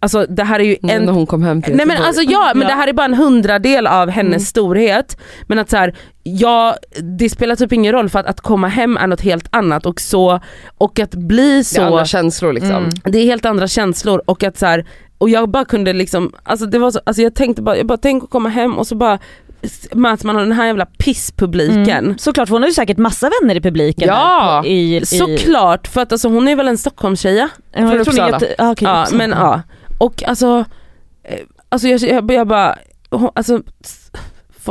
Alltså 0.00 0.26
det 0.28 0.44
här 0.44 0.60
är 0.60 0.64
ju 0.64 0.76
Nu 0.82 0.92
en 0.92 1.02
när 1.02 1.12
hon 1.12 1.26
kom 1.26 1.42
hem 1.42 1.62
till 1.62 1.74
Nej 1.76 1.86
men 1.86 2.02
alltså 2.02 2.22
ja, 2.22 2.52
men 2.54 2.62
Ja. 2.62 2.68
det 2.68 2.74
här 2.74 2.88
är 2.88 2.92
bara 2.92 3.04
en 3.04 3.14
hundradel 3.14 3.86
av 3.86 4.10
hennes 4.10 4.28
Mm. 4.34 4.40
storhet. 4.40 5.16
Men 5.46 5.58
att 5.58 5.70
så 5.70 5.76
här, 5.76 5.94
ja, 6.22 6.76
det 7.18 7.28
spelar 7.30 7.56
typ 7.56 7.72
ingen 7.72 7.92
roll 7.92 8.08
för 8.08 8.18
att, 8.18 8.26
att 8.26 8.40
komma 8.40 8.68
hem 8.68 8.96
är 8.96 9.06
något 9.06 9.20
helt 9.20 9.46
annat 9.50 9.86
och 9.86 10.00
så, 10.00 10.40
och 10.78 10.98
att 11.00 11.14
bli 11.14 11.52
det 11.52 11.58
är 11.58 11.62
så, 11.62 11.82
andra 11.82 12.04
känslor 12.04 12.52
liksom. 12.52 12.70
Mm. 12.76 12.90
det 13.04 13.18
är 13.18 13.24
helt 13.24 13.44
andra 13.44 13.68
känslor 13.68 14.22
och 14.26 14.42
att 14.42 14.58
så 14.58 14.66
här, 14.66 14.86
och 15.18 15.30
jag 15.30 15.48
bara 15.48 15.64
kunde 15.64 15.92
liksom, 15.92 16.32
alltså 16.42 16.66
det 16.66 16.78
var 16.78 16.90
så, 16.90 17.00
alltså 17.06 17.22
jag 17.22 17.34
tänkte 17.34 17.62
bara, 17.62 17.76
jag 17.76 17.86
bara 17.86 17.98
tänk 17.98 18.24
att 18.24 18.30
komma 18.30 18.48
hem 18.48 18.78
och 18.78 18.86
så 18.86 18.94
bara 18.94 19.18
möts 19.92 20.24
man 20.24 20.36
av 20.36 20.42
den 20.42 20.52
här 20.52 20.66
jävla 20.66 20.86
pisspubliken. 20.86 22.04
Mm. 22.04 22.18
Såklart, 22.18 22.48
för 22.48 22.54
hon 22.54 22.62
har 22.62 22.68
ju 22.68 22.74
säkert 22.74 22.98
massa 22.98 23.30
vänner 23.40 23.54
i 23.54 23.60
publiken. 23.60 24.08
Ja, 24.08 24.60
på, 24.62 24.68
i, 24.68 24.96
i, 24.96 25.06
Såklart, 25.06 25.86
för 25.88 26.00
att 26.00 26.12
alltså, 26.12 26.28
hon 26.28 26.48
är 26.48 26.56
väl 26.56 26.68
en 26.68 26.78
Stockholmstjeja? 26.78 27.48
Från 27.74 27.98
Uppsala. 28.00 28.40
Ah, 28.58 28.70
okej, 28.70 28.88
Ja 28.88 29.02
Uppsala. 29.02 29.18
men 29.18 29.30
ja, 29.30 29.62
och 29.98 30.22
alltså, 30.22 30.64
eh, 31.22 31.40
alltså 31.68 31.88
jag, 31.88 32.00
jag, 32.00 32.30
jag 32.30 32.46
bara, 32.46 32.78
alltså, 33.34 33.62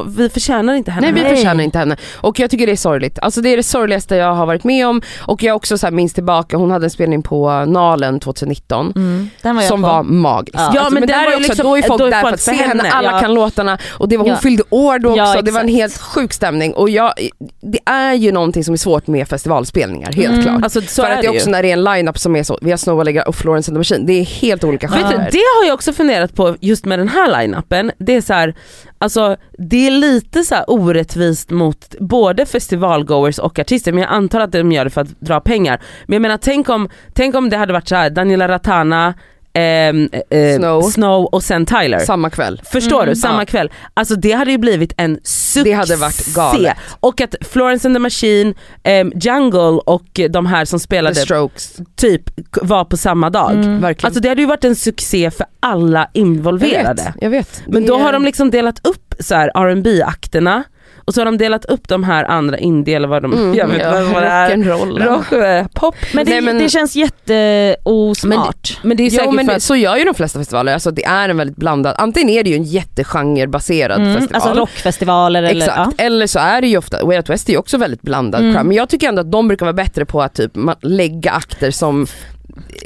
vi 0.08 0.30
förtjänar 0.30 0.74
inte 0.74 0.92
henne. 0.92 1.12
Nej 1.12 1.24
vi 1.24 1.30
förtjänar 1.36 1.64
inte 1.64 1.78
henne. 1.78 1.98
Och 2.16 2.40
jag 2.40 2.50
tycker 2.50 2.66
det 2.66 2.72
är 2.72 2.76
sorgligt. 2.76 3.20
Alltså 3.22 3.42
det 3.42 3.50
är 3.50 3.58
det 3.58 3.64
sorgligaste 3.64 4.16
jag 4.16 4.34
har 4.34 4.46
varit 4.46 4.64
med 4.64 4.88
om. 4.88 5.02
Och 5.22 5.44
jag 5.44 5.56
också 5.56 5.78
så 5.78 5.86
här 5.88 5.92
minns 5.92 6.14
tillbaka, 6.14 6.58
hon 6.58 6.72
hade 6.72 6.86
en 6.86 6.90
spelning 6.90 7.24
på 7.24 7.66
Nalen 7.66 8.20
2019. 8.20 8.94
Mm, 8.96 9.30
den 9.42 9.56
var 9.56 9.62
jag 9.64 9.70
som 9.70 9.82
på. 9.82 9.88
var 9.88 10.04
magisk. 10.04 10.56
Ja. 10.58 10.72
Ja, 10.76 10.90
men 10.90 11.02
den 11.02 11.08
där 11.10 11.24
var 11.26 11.32
ju 11.32 11.38
också, 11.38 11.48
liksom- 11.48 11.66
då 11.66 11.78
är 11.78 11.82
folk 11.82 12.00
då 12.00 12.06
är 12.06 12.12
där 12.12 12.22
folk 12.22 12.30
för 12.30 12.34
att 12.34 12.40
se 12.42 12.52
henne, 12.52 12.84
henne. 12.84 12.90
alla 12.96 13.12
Ja. 13.12 13.20
kan 13.20 13.34
låtarna 13.34 13.78
och 13.90 14.10
det 14.10 14.18
var, 14.18 14.24
hon 14.24 14.32
Ja. 14.34 14.38
fyllde 14.38 14.64
år 14.70 15.00
då 15.00 15.10
också, 15.10 15.18
Ja, 15.36 15.42
det 15.42 15.52
var 15.52 15.62
en 15.62 15.68
helt 15.68 15.98
sjuk 15.98 16.34
stämning 16.34 16.74
och 16.74 16.90
jag, 16.90 17.14
det 17.62 17.80
är 17.86 18.14
ju 18.14 18.32
någonting 18.32 18.64
som 18.64 18.74
är 18.74 18.78
svårt 18.78 19.08
med 19.08 19.28
festivalspelningar, 19.28 20.12
helt 20.12 20.28
Mm. 20.34 20.44
klart. 20.44 20.64
Alltså, 20.64 20.82
så 20.82 21.02
för 21.02 21.10
är 21.10 21.16
att 21.16 21.22
det 21.22 21.28
är 21.28 21.32
ju. 21.32 21.38
också 21.38 21.50
när 21.50 21.62
det 21.64 21.70
är 21.70 21.74
en 21.74 21.84
line-up 21.84 22.18
som 22.18 22.36
är 22.36 22.44
så, 22.44 22.58
vi 22.62 22.70
har 22.70 22.78
Snow 22.78 23.00
Allegra 23.00 23.24
och 23.24 23.36
Florence 23.36 23.72
and 23.72 23.76
the 23.76 23.80
Machine, 23.80 24.06
det 24.06 24.14
är 24.14 24.24
helt 24.26 24.64
olika 24.64 24.88
genrer. 24.88 25.30
det 25.32 25.38
har 25.60 25.66
jag 25.68 25.74
också 25.74 25.94
funderat 25.94 26.36
på 26.36 26.56
just 26.60 26.86
med 26.86 27.00
den 27.00 27.10
här 27.10 27.32
line-upen. 27.32 27.92
Det 27.98 28.16
är 28.16 28.22
så 28.22 28.34
här, 28.34 28.56
alltså 28.98 29.38
det 29.58 29.88
är 29.88 29.92
lite 29.92 30.44
så 30.44 30.56
här 30.56 30.70
orättvist 30.70 31.50
mot 31.50 31.96
både 32.00 32.46
festivalgoers 32.46 33.40
och 33.40 33.60
artister 33.60 33.94
men 33.94 34.04
jag 34.04 34.12
antar 34.12 34.40
att 34.40 34.52
de 34.52 34.72
gör 34.72 34.84
det 34.84 34.90
för 34.90 35.02
att 35.02 35.22
dra 35.22 35.40
pengar. 35.40 35.82
Men 36.06 36.14
jag 36.14 36.22
menar 36.22 36.38
tänk 36.38 36.70
om, 36.70 36.90
tänk 37.14 37.36
om 37.36 37.50
det 37.50 37.58
hade 37.58 37.74
varit 37.74 37.88
så 37.88 37.96
här 37.96 38.10
Daniela 38.10 38.48
Ratana 38.48 39.14
ehm, 39.62 40.10
eh, 40.30 40.56
Snow. 40.58 40.82
Snow 40.82 41.26
och 41.26 41.44
sen 41.44 41.66
Tyler. 41.66 42.00
Samma 42.00 42.30
kväll. 42.30 42.62
Förstår 42.72 43.04
Mm, 43.04 43.10
du? 43.10 43.16
Samma 43.16 43.42
ja. 43.42 43.46
kväll. 43.46 43.72
Alltså 43.94 44.16
det 44.16 44.32
hade 44.32 44.52
ju 44.52 44.58
blivit 44.58 44.94
en 44.98 45.16
succé. 45.24 45.64
Det 45.64 45.72
hade 45.74 45.96
varit 45.96 46.26
galet. 46.36 46.78
Och 47.00 47.22
att 47.22 47.36
Florence 47.52 47.88
and 47.88 47.96
the 47.96 48.00
Machine, 48.00 48.54
ehm, 48.84 49.12
Jungle 49.16 49.60
och 49.86 50.20
de 50.30 50.46
här 50.46 50.66
som 50.66 50.80
The 50.80 50.84
spelade 50.84 51.16
Strokes. 51.16 51.76
typ 51.96 52.24
k- 52.52 52.62
var 52.64 52.86
på 52.86 52.98
samma 52.98 53.30
dag. 53.30 53.52
Mm. 53.52 53.82
Verkligen. 53.82 54.08
Alltså 54.08 54.22
det 54.22 54.30
hade 54.30 54.42
ju 54.42 54.48
varit 54.48 54.64
en 54.64 54.76
succé 54.76 55.32
för 55.32 55.46
alla 55.60 56.00
jag 56.14 56.22
involverade. 56.24 57.04
vet, 57.04 57.14
jag 57.22 57.30
vet. 57.30 57.62
Men 57.68 57.86
då 57.86 57.98
har 57.98 58.14
de 58.14 58.26
liksom 58.26 58.52
delat 58.52 58.88
upp 58.88 59.16
så 59.20 59.36
här 59.36 59.52
rb 59.76 59.88
akterna 60.06 60.64
och 61.08 61.14
så 61.14 61.22
har 61.22 61.26
de 61.26 61.38
delat 61.38 61.66
upp 61.66 61.88
de 61.88 62.04
här 62.04 62.24
andra 62.24 62.58
indie 62.58 62.96
eller 62.96 63.08
vad 63.08 63.22
de, 63.22 63.34
Mm, 63.34 63.56
jag 63.56 63.68
vet 63.68 63.82
ja, 63.82 63.92
vad 64.14 64.24
det 64.24 64.28
är. 64.28 64.50
rock'n'roll. 64.56 65.04
Rock, 65.06 65.32
eh, 65.32 65.66
pop. 65.74 65.96
Men 66.14 66.26
det, 66.26 66.32
Nej, 66.32 66.42
men- 66.42 66.58
det 66.58 66.70
känns 66.70 66.96
jätteosmart. 66.96 68.80
Men 68.84 68.98
det 68.98 69.04
är 69.06 69.10
säkert 69.10 69.26
Jo 69.26 69.32
men 69.32 69.46
för 69.46 69.54
att, 69.56 69.64
så 69.64 69.76
gör 69.76 69.96
ju 69.98 70.04
de 70.04 70.14
flesta 70.14 70.40
festivaler, 70.40 70.74
alltså 70.74 70.92
det 70.92 71.06
är 71.06 71.30
en 71.30 71.38
väldigt 71.38 71.58
blandad, 71.58 71.96
antingen 71.98 72.30
är 72.30 72.44
det 72.44 72.50
ju 72.50 72.56
en 72.56 72.64
jättegenrebaserad 72.64 74.02
Mm, 74.02 74.14
festival. 74.16 74.42
alltså 74.42 74.60
rockfestivaler 74.62 75.44
eller 75.44 75.62
Exakt, 75.62 75.94
ja. 75.98 76.04
eller 76.06 76.28
så 76.28 76.40
är 76.40 76.62
det 76.62 76.68
ju 76.68 76.78
ofta, 76.78 77.06
Way 77.06 77.18
Out 77.18 77.30
West 77.30 77.50
är 77.50 77.54
ju 77.54 77.60
också 77.60 77.78
väldigt 77.78 78.02
blandad 78.02 78.42
Mm. 78.42 78.54
crowd. 78.54 78.66
men 78.66 78.78
jag 78.78 78.90
tycker 78.90 79.08
ändå 79.08 79.22
att 79.22 79.32
de 79.32 79.48
brukar 79.48 79.66
vara 79.66 79.74
bättre 79.74 80.06
på 80.06 80.22
att 80.22 80.34
typ 80.34 80.52
lägga 80.82 81.32
akter 81.32 81.72
som 81.72 82.08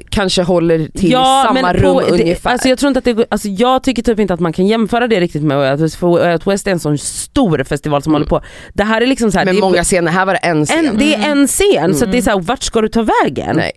kanske 0.10 0.42
håller 0.44 0.88
till 0.88 1.10
i 1.10 1.12
samma 1.12 1.74
rum 1.74 1.82
på- 1.94 2.02
det, 2.02 2.12
ungefär. 2.12 2.50
alltså 2.52 2.70
jag, 2.70 2.78
tror 2.78 2.88
inte 2.88 2.98
att 2.98 3.18
det, 3.18 3.26
alltså 3.30 3.48
jag 3.48 3.84
tycker 3.84 4.04
typ 4.04 4.20
inte 4.20 4.34
att 4.34 4.40
man 4.40 4.54
kan 4.54 4.68
jämföra 4.68 5.08
det 5.08 5.20
riktigt 5.20 5.44
med 5.44 5.82
Out 5.82 6.48
West, 6.48 6.68
är 6.68 6.72
en 6.72 6.80
sån 6.80 6.98
stor 6.98 7.64
festival 7.64 8.02
som 8.04 8.12
Mm. 8.12 8.20
håller 8.22 8.30
på. 8.30 8.42
Det 8.74 8.84
här 8.84 9.02
är 9.02 9.06
liksom 9.06 9.32
så 9.32 9.38
här, 9.38 9.46
med 9.46 9.56
många 9.56 9.84
scener, 9.84 10.12
här 10.12 10.26
var 10.26 10.34
det 10.34 10.40
en 10.40 10.66
scen. 10.66 10.86
en, 10.86 10.98
det 10.98 11.16
är 11.16 11.32
en 11.32 11.48
scen 11.48 11.96
så 11.96 12.06
att 12.06 12.12
det 12.12 12.18
är 12.18 12.22
så 12.22 12.30
här, 12.30 12.40
vart 12.40 12.64
ska 12.64 12.82
du 12.82 12.88
ta 12.90 13.08
vägen? 13.24 13.56
Nej. 13.56 13.72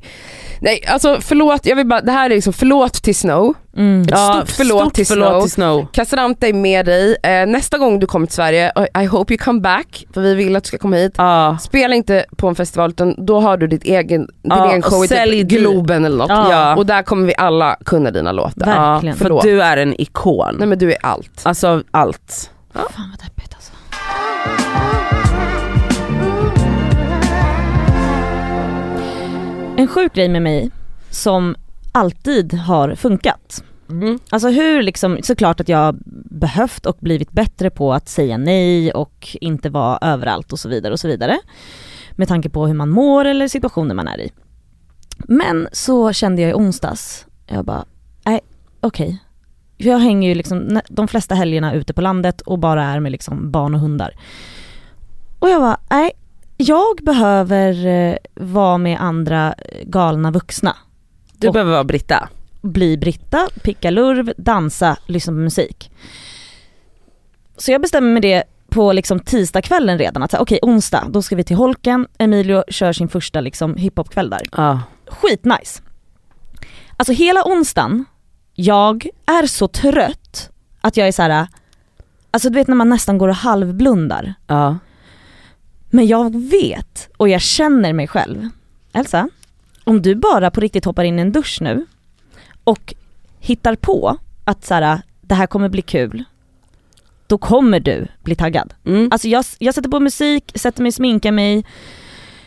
Nej 0.65 0.85
alltså 0.89 1.19
förlåt, 1.21 1.67
jag 1.67 1.77
vill 1.77 1.87
bara, 1.87 2.01
det 2.01 2.13
här 2.13 2.31
är 2.31 2.35
liksom 2.35 2.53
förlåt 2.53 2.93
till 3.03 3.15
Snow. 3.17 3.55
Mm. 3.77 4.03
Ett 4.03 4.09
stort 4.19 4.51
förlåt 4.57 4.81
stort 4.81 4.95
till 4.95 5.07
förlåt 5.07 5.29
Snow. 5.31 5.41
till 5.43 5.51
Snow. 5.51 5.87
Cassandra 5.93 6.49
är 6.49 6.53
med 6.53 6.87
dig, 6.87 7.17
eh, 7.23 7.47
nästa 7.47 7.79
gång 7.79 7.99
du 8.01 8.07
kommer 8.07 8.27
till 8.27 8.35
Sverige, 8.35 8.73
I 9.03 9.05
hope 9.05 9.35
you 9.35 9.39
come 9.39 9.61
back, 9.61 10.07
för 10.15 10.21
vi 10.21 10.35
vill 10.35 10.57
att 10.57 10.65
du 10.65 10.69
ska 10.69 10.79
komma 10.79 10.97
hit. 10.97 11.15
Ja. 11.17 11.59
Spela 11.61 11.95
inte 11.95 12.25
på 12.37 12.49
en 12.49 12.55
festival 12.55 12.91
utan 12.91 13.27
då 13.27 13.41
har 13.41 13.57
du 13.57 13.67
ditt 13.67 13.85
egen, 13.85 14.21
din 14.21 14.29
Ja, 14.43 14.69
egen 14.71 14.85
och 14.85 14.91
show 14.93 15.05
i 15.05 15.09
typ 15.09 15.49
din- 15.49 15.49
Globen 15.49 16.05
eller 16.05 16.17
något. 16.17 16.29
Ja. 16.31 16.51
Ja. 16.53 16.77
Och 16.77 16.87
där 16.87 17.03
kommer 17.03 17.27
vi 17.27 17.35
alla 17.39 17.77
kunna 17.85 18.11
dina 18.11 18.33
låtar. 18.33 18.67
Verkligen. 18.67 19.13
Ja, 19.15 19.19
för 19.19 19.25
Förlåt. 19.25 19.43
du 19.43 19.63
är 19.63 19.77
en 19.77 20.01
ikon. 20.01 20.55
Nej 20.59 20.69
men 20.69 20.79
du 20.79 20.93
är 20.93 20.99
allt. 21.03 21.41
Alltså 21.43 21.83
allt. 21.91 22.51
Fan 22.75 22.85
vad 23.11 23.19
deppigt 23.29 23.55
alltså. 23.55 23.73
En 29.85 29.89
sjuk 29.89 30.15
grej 30.15 30.29
med 30.29 30.43
mig 30.43 30.71
som 31.11 31.57
alltid 31.93 32.55
har 32.55 32.95
funkat. 32.95 33.65
Mm. 33.91 34.19
Alltså 34.31 34.49
hur 34.49 34.83
liksom, 34.83 35.19
såklart 35.23 35.61
att 35.61 35.69
jag 35.69 35.97
behövt 36.31 36.87
och 36.87 36.97
blivit 37.01 37.33
bättre 37.33 37.71
på 37.71 37.93
att 37.93 38.09
säga 38.09 38.37
nej 38.37 38.93
och 38.93 39.37
inte 39.41 39.71
vara 39.71 39.99
överallt 40.03 40.53
och 40.53 40.59
så 40.59 40.69
vidare 40.69 40.93
och 40.93 41.01
så 41.01 41.09
vidare. 41.09 41.39
Med 42.13 42.29
tanke 42.29 42.49
på 42.51 42.67
hur 42.67 42.75
man 42.75 42.91
mår 42.91 43.25
eller 43.25 43.49
situationer 43.49 43.95
man 43.95 44.09
är 44.09 44.21
i. 44.21 44.31
Men 45.17 45.69
så 45.73 46.13
kände 46.13 46.43
jag 46.43 46.51
i 46.51 46.55
onsdags, 46.55 47.27
jag 47.47 47.65
bara, 47.65 47.85
nej 48.25 48.41
okej. 48.81 49.23
Jag 49.77 49.99
hänger 49.99 50.29
ju 50.29 50.35
liksom 50.35 50.81
de 50.89 51.09
flesta 51.09 51.35
helgerna 51.35 51.75
ute 51.75 51.93
på 51.95 52.01
landet 52.01 52.41
och 52.41 52.59
bara 52.59 52.85
är 52.85 53.01
med 53.01 53.13
liksom 53.13 53.51
barn 53.51 53.75
och 53.75 53.81
hundar. 53.81 54.15
Och 55.39 55.49
jag 55.49 55.61
bara, 55.61 55.81
nej, 55.91 56.13
jag 56.57 56.97
behöver 57.03 57.87
eh, 57.87 58.17
vara 58.35 58.79
med 58.79 59.01
andra 59.01 59.53
eh, 59.59 59.85
galna 59.87 60.31
vuxna 60.31 60.77
Du 61.33 61.47
Och- 61.49 61.53
behöver 61.53 61.73
vara 61.73 61.85
Britta. 61.85 62.29
bli 62.63 62.97
Britta, 62.97 63.49
picka 63.63 63.91
lurv, 63.91 64.33
dansa, 64.37 64.97
lyssna 65.07 65.31
på 65.33 65.37
musik. 65.39 65.91
Så 67.57 67.73
jag 67.73 67.81
bestämmer 67.81 68.13
mig 68.13 68.23
det 68.23 68.45
på 68.69 68.93
liksom 68.93 69.21
tisdagskvällen 69.21 69.99
redan, 69.99 70.23
att 70.23 70.35
okej 70.35 70.59
onsdag, 70.63 71.05
då 71.11 71.23
ska 71.23 71.37
vi 71.37 71.45
till 71.45 71.57
Holken, 71.57 72.07
Emilio 72.19 72.65
kör 72.69 72.93
sin 72.93 73.09
första 73.09 73.41
liksom 73.41 73.77
hiphopkväll 73.77 74.31
där. 74.31 74.43
Ja. 74.53 74.81
Skitnice. 75.07 75.83
Alltså 76.97 77.13
hela 77.13 77.43
onsdagen, 77.45 78.05
jag 78.55 79.07
är 79.27 79.47
så 79.47 79.69
trött 79.69 80.51
att 80.81 80.97
jag 80.97 81.09
är 81.09 81.13
så 81.13 81.23
här. 81.23 81.47
alltså 82.31 82.49
du 82.51 82.55
vet 82.55 82.69
när 82.69 82.75
man 82.77 82.89
nästan 82.89 83.19
går 83.19 83.29
och 83.29 83.35
halvblundar. 83.35 84.35
Ja. 84.47 84.79
Men 85.95 86.07
jag 86.07 86.37
vet 86.51 87.09
och 87.17 87.29
jag 87.29 87.41
känner 87.41 87.93
mig 87.93 88.09
själv. 88.09 88.49
Elsa, 88.93 89.29
om 89.85 90.03
du 90.03 90.15
bara 90.15 90.51
på 90.51 90.61
riktigt 90.61 90.85
hoppar 90.85 91.05
in 91.05 91.19
i 91.19 91.23
en 91.23 91.33
dusch 91.33 91.59
nu 91.61 91.87
och 92.65 92.95
hittar 93.41 93.75
på 93.75 94.17
att 94.45 94.65
så 94.65 94.75
här, 94.75 95.03
det 95.21 95.35
här 95.35 95.47
kommer 95.47 95.69
bli 95.69 95.83
kul, 95.83 96.25
då 97.27 97.39
kommer 97.39 97.81
du 97.81 98.07
bli 98.23 98.35
taggad. 98.35 98.75
Mm. 98.85 99.09
Alltså 99.11 99.29
jag, 99.29 99.45
jag 99.59 99.75
sätter 99.75 99.89
på 99.89 100.01
musik, 100.01 100.53
sätter 100.55 100.83
mig, 100.83 100.93
sminkar 100.93 101.33
mig, 101.33 101.65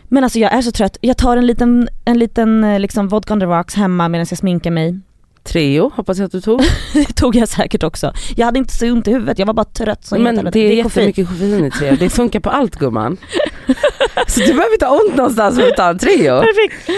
men 0.04 0.24
alltså 0.24 0.40
jag 0.40 0.54
är 0.54 0.62
så 0.62 0.72
trött. 0.72 0.98
Jag 1.02 1.18
tar 1.18 1.38
en 1.38 1.48
liten, 1.48 1.90
en 2.06 2.20
liten 2.20 2.64
eh, 2.64 2.80
liksom 2.80 3.08
vodka 3.08 3.34
on 3.34 3.40
the 3.40 3.46
rocks 3.46 3.76
hemma 3.76 4.10
medan 4.10 4.26
jag 4.30 4.38
sminkar 4.38 4.72
mig. 4.72 5.00
Treo 5.48 5.92
hoppas 5.96 6.18
jag 6.18 6.26
att 6.26 6.32
du 6.32 6.42
tog. 6.42 6.62
Det 6.94 7.16
tog 7.16 7.36
jag 7.36 7.50
säkert 7.50 7.84
också. 7.84 8.14
Jag 8.36 8.46
hade 8.46 8.60
inte 8.60 8.74
så 8.74 8.92
ont 8.92 9.08
i 9.08 9.12
huvudet, 9.12 9.40
jag 9.40 9.46
var 9.46 9.54
bara 9.54 9.66
trött 9.66 10.06
som 10.06 10.24
Men 10.24 10.36
det 10.36 10.42
är 10.42 10.44
koffein. 10.44 10.78
jättemycket 10.78 11.28
koffein 11.28 11.66
i 11.66 11.72
Treo, 11.72 11.96
det 11.96 12.10
funkar 12.10 12.40
på 12.40 12.50
allt 12.50 12.76
gumman. 12.76 13.18
Så 14.28 14.40
du 14.40 14.48
behöver 14.48 14.74
inte 14.74 14.86
ha 14.86 15.00
ont 15.02 15.16
någonstans 15.16 15.60
för 15.60 15.68
att 15.68 15.76
ta 15.76 15.90
en 15.90 16.00
Treo. 16.00 16.40
Perfekt. 16.42 16.90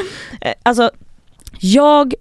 Eh, 0.42 0.54
Alltså, 0.64 0.92
jag 1.60 2.14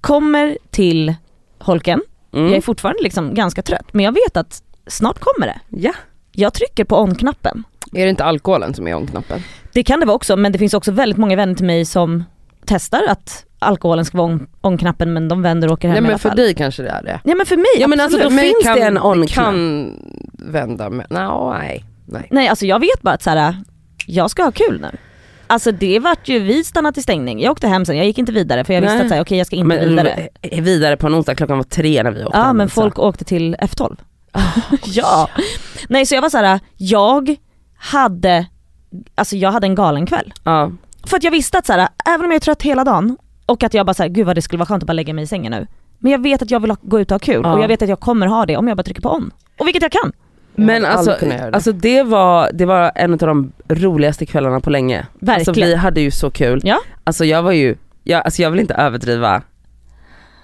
kommer 0.00 0.58
till 0.70 1.14
holken, 1.58 2.00
jag 2.30 2.40
är 2.42 2.46
Mm. 2.48 2.62
fortfarande 2.62 3.02
liksom 3.02 3.34
ganska 3.34 3.62
trött, 3.62 3.86
men 3.92 4.04
jag 4.04 4.12
vet 4.12 4.36
att 4.36 4.62
snart 4.86 5.18
kommer 5.18 5.46
det. 5.46 5.60
Ja. 5.68 5.92
Jag 6.32 6.54
trycker 6.54 6.84
på 6.84 7.00
on-knappen. 7.00 7.64
Är 7.92 8.04
det 8.04 8.10
inte 8.10 8.24
alkoholen 8.24 8.74
som 8.74 8.86
är 8.88 8.94
on-knappen? 8.94 9.42
Det 9.72 9.82
kan 9.82 10.00
det 10.00 10.06
vara 10.06 10.16
också, 10.16 10.36
men 10.36 10.52
det 10.52 10.58
finns 10.58 10.74
också 10.74 10.92
väldigt 10.92 11.18
många 11.18 11.36
vänner 11.36 11.54
till 11.54 11.66
mig 11.66 11.84
som 11.84 12.24
testar 12.66 13.02
att 13.08 13.44
alkoholen 13.62 14.04
ska 14.04 14.18
vara 14.18 14.26
on- 14.32 14.46
on-knappen 14.60 15.12
men 15.12 15.28
de 15.28 15.42
vänder 15.42 15.68
och 15.68 15.72
åker 15.74 15.88
hem 15.88 16.02
Nej 16.02 16.10
men 16.10 16.18
för 16.18 16.30
dig 16.30 16.54
kanske 16.54 16.82
det 16.82 16.88
är 16.88 17.02
det. 17.02 17.20
Ja 17.24 17.34
men 17.34 17.46
för 17.46 17.56
mig 17.56 17.66
Ja 17.78 17.88
men 17.88 18.00
alltså 18.00 18.18
då 18.18 18.30
mig 18.30 18.44
finns 18.44 18.64
kan, 18.64 18.76
det 18.78 18.82
en 18.82 18.98
on 18.98 19.26
kan 19.26 19.94
vända 20.38 20.90
med, 20.90 21.06
no, 21.10 21.54
nej. 21.58 21.84
nej. 22.06 22.28
Nej 22.30 22.48
alltså 22.48 22.66
jag 22.66 22.80
vet 22.80 23.02
bara 23.02 23.14
att 23.14 23.22
så 23.22 23.30
här, 23.30 23.56
jag 24.06 24.30
ska 24.30 24.42
ha 24.44 24.52
kul 24.52 24.80
nu. 24.80 24.88
Alltså 25.46 25.72
det 25.72 25.98
vart 25.98 26.28
ju, 26.28 26.38
vi 26.38 26.64
stannade 26.64 26.94
till 26.94 27.02
stängning. 27.02 27.40
Jag 27.40 27.52
åkte 27.52 27.68
hem 27.68 27.84
sen, 27.84 27.96
jag 27.96 28.06
gick 28.06 28.18
inte 28.18 28.32
vidare 28.32 28.64
för 28.64 28.74
jag 28.74 28.80
visste 28.80 28.94
Nej. 28.96 29.02
att 29.02 29.08
så 29.08 29.14
här, 29.14 29.22
okej 29.22 29.38
jag 29.38 29.46
ska 29.46 29.56
inte 29.56 29.66
Men 29.76 29.88
vidare. 29.88 30.28
eh, 30.42 30.62
vidare 30.62 30.96
på 30.96 31.06
en 31.06 31.14
onsdag, 31.14 31.34
klockan 31.34 31.56
var 31.56 31.64
tre 31.64 32.02
när 32.02 32.10
vi 32.10 32.24
åkte 32.24 32.38
Ja 32.38 32.44
hem, 32.44 32.56
men 32.56 32.68
så. 32.68 32.74
folk 32.74 32.98
åkte 32.98 33.24
till 33.24 33.56
F12. 33.56 33.96
ja. 34.84 35.28
Nej 35.88 36.06
så 36.06 36.14
jag 36.14 36.22
var 36.22 36.30
så 36.30 36.38
här, 36.38 36.60
jag 36.76 37.36
hade, 37.76 38.46
alltså 39.14 39.36
jag 39.36 39.52
hade 39.52 39.66
en 39.66 39.74
galen 39.74 40.06
kväll. 40.06 40.32
Ja. 40.44 40.70
För 41.06 41.16
att 41.16 41.24
jag 41.24 41.30
visste 41.30 41.58
att 41.58 41.66
så 41.66 41.72
här, 41.72 41.88
även 42.06 42.24
om 42.24 42.30
jag 42.30 42.36
är 42.36 42.40
trött 42.40 42.62
hela 42.62 42.84
dagen 42.84 43.16
och 43.52 43.62
att 43.62 43.74
jag 43.74 43.86
bara 43.86 43.94
såhär, 43.94 44.10
gud 44.10 44.26
vad 44.26 44.36
det 44.36 44.42
skulle 44.42 44.58
vara 44.58 44.66
skönt 44.66 44.82
att 44.82 44.86
bara 44.86 44.92
lägga 44.92 45.14
mig 45.14 45.24
i 45.24 45.26
sängen 45.26 45.52
nu. 45.52 45.66
Men 45.98 46.12
jag 46.12 46.22
vet 46.22 46.42
att 46.42 46.50
jag 46.50 46.60
vill 46.60 46.70
ha, 46.70 46.76
gå 46.82 47.00
ut 47.00 47.10
och 47.10 47.14
ha 47.14 47.18
kul 47.18 47.40
Ja. 47.44 47.52
och 47.52 47.62
jag 47.62 47.68
vet 47.68 47.82
att 47.82 47.88
jag 47.88 48.00
kommer 48.00 48.26
ha 48.26 48.46
det 48.46 48.56
om 48.56 48.68
jag 48.68 48.76
bara 48.76 48.82
trycker 48.82 49.02
på 49.02 49.10
on. 49.10 49.30
Och 49.58 49.66
vilket 49.66 49.82
jag 49.82 49.92
kan. 49.92 50.12
Men 50.54 50.84
alltså, 50.84 51.16
det. 51.20 51.50
alltså 51.52 51.72
det, 51.72 52.02
var, 52.02 52.50
det 52.52 52.66
var 52.66 52.92
en 52.94 53.12
av 53.12 53.18
de 53.18 53.52
roligaste 53.68 54.26
kvällarna 54.26 54.60
på 54.60 54.70
länge. 54.70 55.06
Verkligen. 55.12 55.34
Alltså 55.38 55.52
vi 55.52 55.74
hade 55.74 56.00
ju 56.00 56.10
så 56.10 56.30
kul. 56.30 56.60
Ja. 56.64 56.78
Alltså 57.04 57.24
jag 57.24 57.42
var 57.42 57.52
ju, 57.52 57.76
jag, 58.04 58.24
alltså 58.24 58.42
jag 58.42 58.50
vill 58.50 58.60
inte 58.60 58.74
överdriva, 58.74 59.42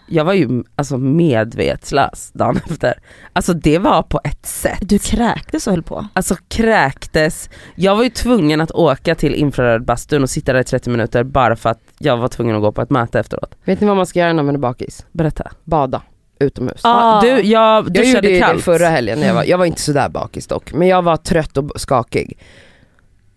jag 0.09 0.25
var 0.25 0.33
ju 0.33 0.65
alltså 0.77 0.99
medvetslös 0.99 2.31
dagen 2.35 2.61
efter. 2.71 2.95
Alltså 3.33 3.53
det 3.55 3.79
var 3.79 4.03
på 4.03 4.21
ett 4.25 4.47
sätt. 4.47 4.79
Du 4.81 4.99
kräktes 4.99 5.67
och 5.67 5.73
höll 5.73 5.83
på. 5.83 6.07
Alltså 6.13 6.37
kräktes, 6.49 7.51
jag 7.75 7.97
var 7.97 8.05
ju 8.05 8.11
tvungen 8.11 8.61
att 8.61 8.71
åka 8.71 9.15
till 9.15 9.35
infrarödbastun 9.35 10.23
och 10.23 10.31
sitta 10.31 10.53
där 10.53 10.61
i 10.61 10.65
30 10.65 10.91
minuter 10.91 11.25
bara 11.25 11.57
för 11.57 11.71
att 11.71 11.81
jag 11.99 12.17
var 12.17 12.29
tvungen 12.29 12.57
att 12.57 12.63
gå 12.63 12.73
på 12.73 12.83
ett 12.83 12.91
möte 12.91 13.21
efteråt. 13.21 13.55
Vet 13.65 13.81
ni 13.81 13.87
vad 13.87 13.97
man 13.97 14.07
ska 14.07 14.19
göra 14.19 14.33
när 14.33 14.43
man 14.43 14.55
är 14.55 14.59
bakis? 14.59 15.07
Berätta. 15.13 15.51
Bada 15.65 16.03
utomhus. 16.41 16.81
Ah. 16.85 17.21
Du, 17.21 17.29
jag 17.29 17.41
Jag 17.43 17.79
gjorde 17.85 18.01
duschade 18.01 18.29
ju 18.29 18.35
det 18.35 18.41
kallt. 18.41 18.65
förra 18.65 18.89
helgen, 18.89 19.21
när 19.21 19.27
jag, 19.27 19.35
var, 19.35 19.45
jag 19.45 19.59
var 19.59 19.65
inte 19.65 19.81
sådär 19.81 20.09
bakis 20.09 20.47
dock, 20.47 20.73
men 20.73 20.89
jag 20.89 21.03
var 21.03 21.17
trött 21.17 21.57
och 21.57 21.71
skakig. 21.77 22.39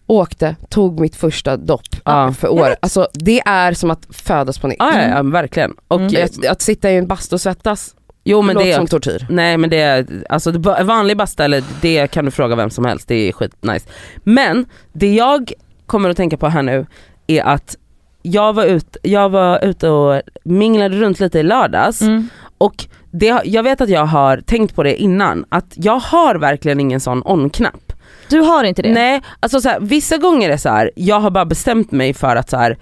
Åkte, 0.08 0.56
tog 0.70 1.00
mitt 1.00 1.16
första 1.16 1.58
dopp 1.58 1.82
Ja. 2.06 2.34
för 2.34 2.48
år. 2.54 2.76
Alltså 2.80 3.08
det 3.14 3.42
är 3.46 3.74
som 3.74 3.92
att 3.92 4.08
födas 4.10 4.60
på 4.60 4.68
nytt. 4.68 4.76
Ja, 4.80 5.02
ja, 5.02 5.08
ja 5.08 5.24
verkligen. 5.24 5.74
Och, 5.88 6.00
Mm. 6.02 6.26
Att, 6.26 6.46
att 6.46 6.62
sitta 6.62 6.92
i 6.92 6.98
en 6.98 7.08
bastu 7.08 7.36
och 7.36 7.42
svettas, 7.42 7.96
jo 8.24 8.42
men 8.42 8.54
låter 8.56 8.68
det 8.70 8.76
som 8.76 8.88
tortyr. 8.88 9.28
Nej 9.30 9.58
men 9.58 9.70
det 9.70 9.78
är, 9.82 10.06
alltså 10.30 10.52
det- 10.52 10.84
vanlig 10.84 11.18
basta 11.18 11.46
eller 11.46 11.64
det 11.82 12.08
kan 12.08 12.26
du 12.26 12.32
fråga 12.32 12.56
vem 12.56 12.70
som 12.70 12.86
helst, 12.86 13.08
det 13.08 13.16
är 13.30 13.32
skitnice. 13.32 13.88
Men 14.24 14.66
det 14.94 15.14
jag 15.14 15.54
kommer 15.86 16.10
att 16.10 16.18
tänka 16.18 16.38
på 16.38 16.48
här 16.48 16.62
nu 16.64 16.86
är 17.28 17.44
att 17.44 17.76
jag 18.22 18.54
var, 18.54 18.66
ut, 18.66 18.98
jag 19.04 19.30
var 19.30 19.66
ute 19.66 19.90
och 19.90 20.22
minglade 20.44 20.96
runt 20.98 21.20
lite 21.20 21.40
i 21.40 21.44
lördags 21.44 22.02
Mm. 22.02 22.30
och 22.58 22.86
det, 23.12 23.42
jag 23.46 23.64
vet 23.64 23.82
att 23.82 23.90
jag 23.90 24.06
har 24.06 24.38
tänkt 24.38 24.76
på 24.76 24.84
det 24.84 24.96
innan, 25.02 25.46
att 25.50 25.74
jag 25.76 26.00
har 26.00 26.36
verkligen 26.36 26.80
ingen 26.80 27.00
sån 27.00 27.22
on-knapp. 27.26 27.94
Du 28.30 28.40
har 28.40 28.64
inte 28.64 28.82
det? 28.82 28.90
Nej, 28.94 29.22
alltså 29.40 29.62
så 29.62 29.70
här, 29.70 29.80
vissa 29.80 30.18
gånger 30.18 30.48
är 30.48 30.52
det 30.52 30.58
så 30.58 30.70
här, 30.70 30.92
jag 30.96 31.20
har 31.20 31.30
bara 31.32 31.46
bestämt 31.46 31.92
mig 31.92 32.14
för 32.14 32.36
att 32.36 32.50
så 32.50 32.58
här, 32.58 32.78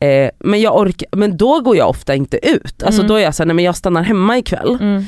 Eh, 0.00 0.30
men, 0.38 0.60
jag 0.60 0.76
orkar, 0.78 1.08
men 1.12 1.36
då 1.36 1.60
går 1.60 1.76
jag 1.76 1.88
ofta 1.88 2.14
inte 2.14 2.48
ut. 2.48 2.82
Alltså 2.82 3.00
Mm. 3.00 3.08
då 3.08 3.14
är 3.14 3.20
jag 3.22 3.34
såhär, 3.34 3.46
nej 3.46 3.54
men 3.56 3.64
jag 3.64 3.76
stannar 3.76 4.02
hemma 4.02 4.38
ikväll. 4.38 4.78
Mm. 4.80 5.04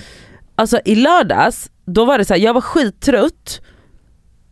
Alltså 0.57 0.79
i 0.85 0.95
lördags, 0.95 1.71
då 1.87 2.05
var 2.05 2.19
det 2.19 2.25
så 2.25 2.35
här, 2.35 2.41
jag 2.41 2.55
var 2.55 2.61
skittrött 2.61 3.61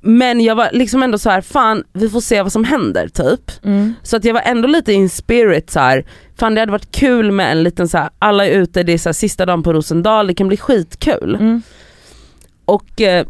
men 0.03 0.40
jag 0.40 0.55
var 0.55 0.70
liksom 0.72 1.03
ändå 1.03 1.18
så 1.18 1.30
här, 1.30 1.40
fan 1.40 1.84
vi 1.92 2.09
får 2.09 2.20
se 2.20 2.42
vad 2.42 2.53
som 2.53 2.64
händer 2.64 3.09
typ. 3.09 3.64
Mm. 3.64 3.94
Så 4.03 4.16
att 4.16 4.24
jag 4.24 4.34
var 4.34 4.40
ändå 4.40 4.68
lite 4.68 4.92
in 4.92 5.11
spirit 5.11 5.70
så 5.70 5.80
här. 5.80 6.05
fan 6.38 6.55
det 6.55 6.61
hade 6.61 6.72
varit 6.72 6.92
kul 6.92 7.32
med 7.32 7.53
en 7.53 7.62
liten 7.62 7.88
så 7.88 7.98
här, 7.98 8.11
alla 8.18 8.46
är 8.46 8.50
ute, 8.50 8.82
det 8.82 8.92
är 8.92 8.98
så 8.98 9.09
här, 9.09 9.14
sista 9.14 9.46
dagen 9.46 9.62
på 9.62 9.72
Rosendal, 9.72 10.26
det 10.26 10.34
kan 10.34 10.48
bli 10.48 10.57
skitkul. 10.57 11.34
Mm. 11.34 11.62
Och, 12.64 13.00
eh, 13.00 13.26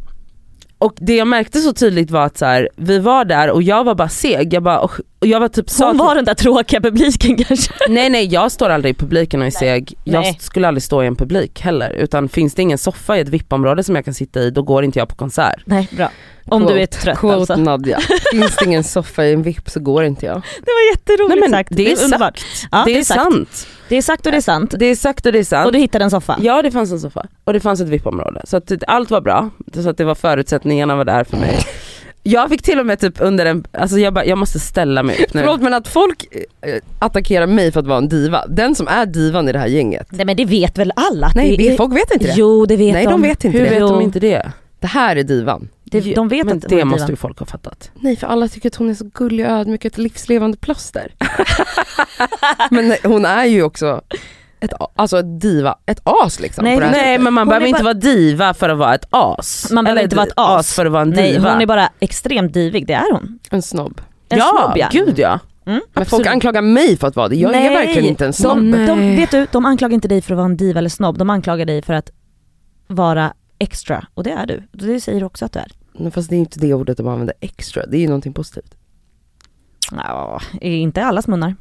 och 0.83 0.95
det 0.97 1.17
jag 1.17 1.29
märkte 1.29 1.61
så 1.61 1.73
tydligt 1.73 2.11
var 2.11 2.27
att 2.27 2.39
så 2.39 2.45
här, 2.45 2.69
vi 2.77 2.99
var 2.99 3.25
där 3.25 3.51
och 3.51 3.63
jag 3.63 3.85
var 3.85 3.95
bara 3.95 4.09
seg, 4.09 4.55
jag, 4.55 4.63
bara, 4.63 4.81
och, 4.81 4.93
jag 5.21 5.41
var 5.41 5.49
typ 5.49 5.67
Hon 5.79 5.97
var 5.97 6.15
den 6.15 6.25
där 6.25 6.35
tråkiga 6.35 6.81
publiken 6.81 7.37
kanske. 7.37 7.73
Nej 7.89 8.11
nej 8.11 8.27
jag 8.27 8.53
står 8.53 8.71
aldrig 8.71 8.95
i 8.95 8.99
publiken 8.99 9.41
och 9.41 9.47
är 9.47 9.51
seg. 9.51 9.95
Jag 10.05 10.21
Nej. 10.21 10.39
skulle 10.41 10.69
aldrig 10.69 10.83
stå 10.83 11.03
i 11.03 11.07
en 11.07 11.17
publik 11.17 11.61
heller. 11.61 11.91
Utan 11.91 12.29
finns 12.29 12.55
det 12.55 12.63
ingen 12.63 12.79
soffa 12.79 13.19
i 13.19 13.21
ett 13.21 13.29
VIP-område 13.29 13.85
som 13.85 13.95
jag 13.95 14.05
kan 14.05 14.15
sitta 14.15 14.41
i 14.41 14.51
då 14.51 14.63
går 14.63 14.85
inte 14.85 14.99
jag 14.99 15.09
på 15.09 15.15
konsert. 15.15 15.63
Nej 15.65 15.89
bra. 15.97 16.11
Om 16.49 16.67
du 16.67 16.81
är 16.81 16.87
trött 16.87 17.19
quote 17.19 17.37
alltså. 17.37 17.57
Nadja. 17.57 17.99
Finns 18.33 18.57
det 18.57 18.65
ingen 18.65 18.85
soffa 18.85 19.25
i 19.25 19.33
en 19.33 19.43
VIP 19.43 19.71
så 19.71 19.81
går 19.81 20.05
inte 20.05 20.27
jag. 20.27 20.35
Det 20.37 20.71
var 20.73 20.91
jätteroligt 20.93 21.29
Nej, 21.29 21.41
men 21.41 21.51
sagt. 21.51 21.69
det 21.77 21.93
är 21.93 22.05
underbart. 22.05 22.45
Ja, 22.73 22.83
det 22.87 22.99
är 22.99 23.05
sagt. 23.05 23.21
sant. 23.23 23.67
Det 23.89 23.97
är 23.97 24.03
sagt 24.03 24.27
och 24.27 24.33
det 24.33 24.39
är 24.39 24.43
sant. 24.43 24.75
Det 24.79 24.87
är 24.87 24.97
sagt 24.97 25.27
och 25.27 25.33
det 25.33 25.39
är 25.39 25.45
sant. 25.45 25.67
Och 25.67 25.73
du 25.73 25.79
hittade 25.79 26.05
en 26.05 26.11
soffa? 26.11 26.39
Ja 26.43 26.63
det 26.63 26.71
fanns 26.71 26.93
en 26.93 27.01
soffa 27.01 27.27
och 27.45 27.53
det 27.53 27.61
fanns 27.61 27.81
ett 27.81 27.89
VIP-område. 27.89 28.41
Så 28.45 28.57
att 28.57 28.67
det- 28.67 28.85
allt 28.87 29.11
var 29.11 29.21
bra. 29.21 29.51
Så 29.75 29.89
att 29.91 29.97
det 29.97 30.05
var 30.05 30.15
förutsättningarna 30.15 30.97
var 30.97 31.05
där 31.05 31.25
för 31.25 31.37
mig. 31.37 31.59
Jag 32.25 32.49
fick 32.51 32.63
till 32.63 32.79
och 32.81 32.87
med 32.87 32.99
typ 33.01 33.15
under 33.21 33.47
en, 33.47 33.65
alltså 33.73 33.99
jag 33.99 34.15
bara, 34.15 34.25
jag 34.25 34.39
måste 34.39 34.59
ställa 34.61 35.03
mig 35.03 35.25
upp 35.25 35.35
nu. 35.35 35.41
Förlåt 35.41 35.61
men 35.61 35.75
att 35.75 35.89
folk 35.89 36.27
eh, 36.61 36.75
attackerar 36.99 37.47
mig 37.47 37.73
för 37.73 37.81
att 37.81 37.87
vara 37.87 37.99
en 37.99 38.09
diva. 38.09 38.47
Den 38.47 38.75
som 38.75 38.89
är 38.89 39.07
divan 39.07 39.49
i 39.49 39.53
det 39.53 39.59
här 39.59 39.67
gänget. 39.67 40.07
Nej 40.11 40.27
men 40.27 40.37
det 40.37 40.45
vet 40.45 40.79
väl 40.79 40.93
alla? 40.97 41.33
Nej 41.35 41.57
det 41.57 41.69
är... 41.73 41.77
folk 41.77 41.97
vet 41.97 42.11
inte 42.13 42.27
det. 42.27 42.35
Jo 42.37 42.67
det 42.67 42.77
vet 42.77 42.93
Nej 42.95 43.05
de. 43.05 43.11
de 43.11 43.23
vet 43.23 43.45
inte 43.45 43.59
Hur 43.59 43.65
det. 43.65 43.71
vet 43.71 43.81
de 43.81 44.01
inte 44.01 44.21
det? 44.21 44.53
Det 44.81 44.87
här 44.87 45.17
är 45.17 45.23
divan. 45.23 45.69
Det, 45.93 46.15
de 46.15 46.29
vet 46.29 46.47
Men 46.47 46.57
att 46.57 46.69
det 46.69 46.85
måste 46.85 47.13
ju 47.13 47.17
folk 47.17 47.39
ha 47.39 47.47
fattat. 47.47 47.91
Nej 47.95 48.17
för 48.17 48.27
alla 48.27 48.49
tycker 48.49 48.69
att 48.69 48.75
hon 48.77 48.91
är 48.91 48.95
så 48.95 49.11
gullig 49.15 49.47
och 49.47 49.53
ödmjuk, 49.53 49.85
ett 49.85 49.99
livslevande 49.99 50.57
plåster. 50.57 51.15
men 52.71 52.89
nej, 52.89 52.99
hon 53.05 53.25
är 53.25 53.45
ju 53.45 53.63
också 53.63 54.01
ett, 54.61 54.73
alltså 54.97 55.19
ett 55.19 55.41
diva, 55.41 55.79
ett 55.87 56.01
as 56.05 56.41
liksom. 56.41 56.65
Nej, 56.65 56.79
Nej 56.81 57.19
men 57.19 57.35
man 57.35 57.41
Hon 57.43 57.49
behöver 57.49 57.67
inte 57.67 57.79
bara- 57.83 57.85
vara 57.85 57.95
diva 57.95 58.55
för 58.55 58.69
att 58.69 58.79
vara 58.79 58.95
ett 58.95 59.07
as. 59.11 59.69
Man 59.73 59.85
behöver 59.85 59.99
Eller 60.01 60.05
inte 60.07 60.17
vara 60.17 60.27
ett 60.27 60.33
as. 60.37 60.75
för 60.75 60.87
att 60.87 60.93
vara 60.93 61.03
en 61.03 61.11
Nej 61.11 61.33
diva. 61.33 61.53
hon 61.53 61.61
är 61.63 61.67
bara 61.67 61.89
extremt 62.01 62.55
divig, 62.55 62.87
det 62.87 62.93
är 62.93 63.13
hon. 63.13 63.39
En 63.51 63.63
snobb. 63.63 64.01
En 64.29 64.39
ja, 64.39 64.51
snobb 64.59 64.73
ja. 64.79 64.89
gud 64.93 65.19
ja. 65.19 65.39
Mm, 65.67 65.81
Men 65.95 66.07
folk 66.07 66.27
anklagar 66.27 66.63
mig 66.63 66.97
för 66.97 67.07
att 67.09 67.17
vara 67.17 67.29
det, 67.29 67.37
jag 67.37 67.55
är 67.55 67.71
verkligen 67.71 68.05
inte 68.05 68.27
en 68.27 68.33
snobb. 68.33 68.57
De, 68.59 68.87
de, 68.87 68.99
Nej. 69.01 69.17
vet 69.17 69.31
du, 69.31 69.47
de 69.53 69.67
anklagar 69.67 69.95
inte 69.95 70.09
dig 70.09 70.23
för 70.23 70.33
att 70.35 70.37
vara 70.37 70.45
en 70.47 70.57
diva 70.57 70.79
eller 70.79 70.89
snobb, 70.91 71.19
de 71.19 71.31
anklagar 71.31 71.65
dig 71.67 71.83
för 71.83 71.93
att 71.95 72.11
vara 72.87 73.33
extra 73.59 74.07
och 74.15 74.25
det 74.25 74.31
är 74.31 74.47
du. 74.47 74.63
Det 74.73 75.01
säger 75.01 75.21
du 75.21 75.27
också 75.27 75.45
att 75.45 75.53
du 75.53 75.59
är. 75.59 75.73
Men 75.95 76.13
fast 76.13 76.31
det 76.31 76.37
är 76.37 76.39
inte 76.39 76.59
det 76.61 76.75
ordet 76.75 76.97
de 76.97 77.09
använder 77.09 77.35
extra, 77.41 77.87
det 77.87 77.97
är 77.97 78.01
ju 78.01 78.07
någonting 78.07 78.33
positivt. 78.33 78.75
Ja, 79.93 80.41
inte 80.61 81.05
allas 81.05 81.27
munnar. 81.29 81.57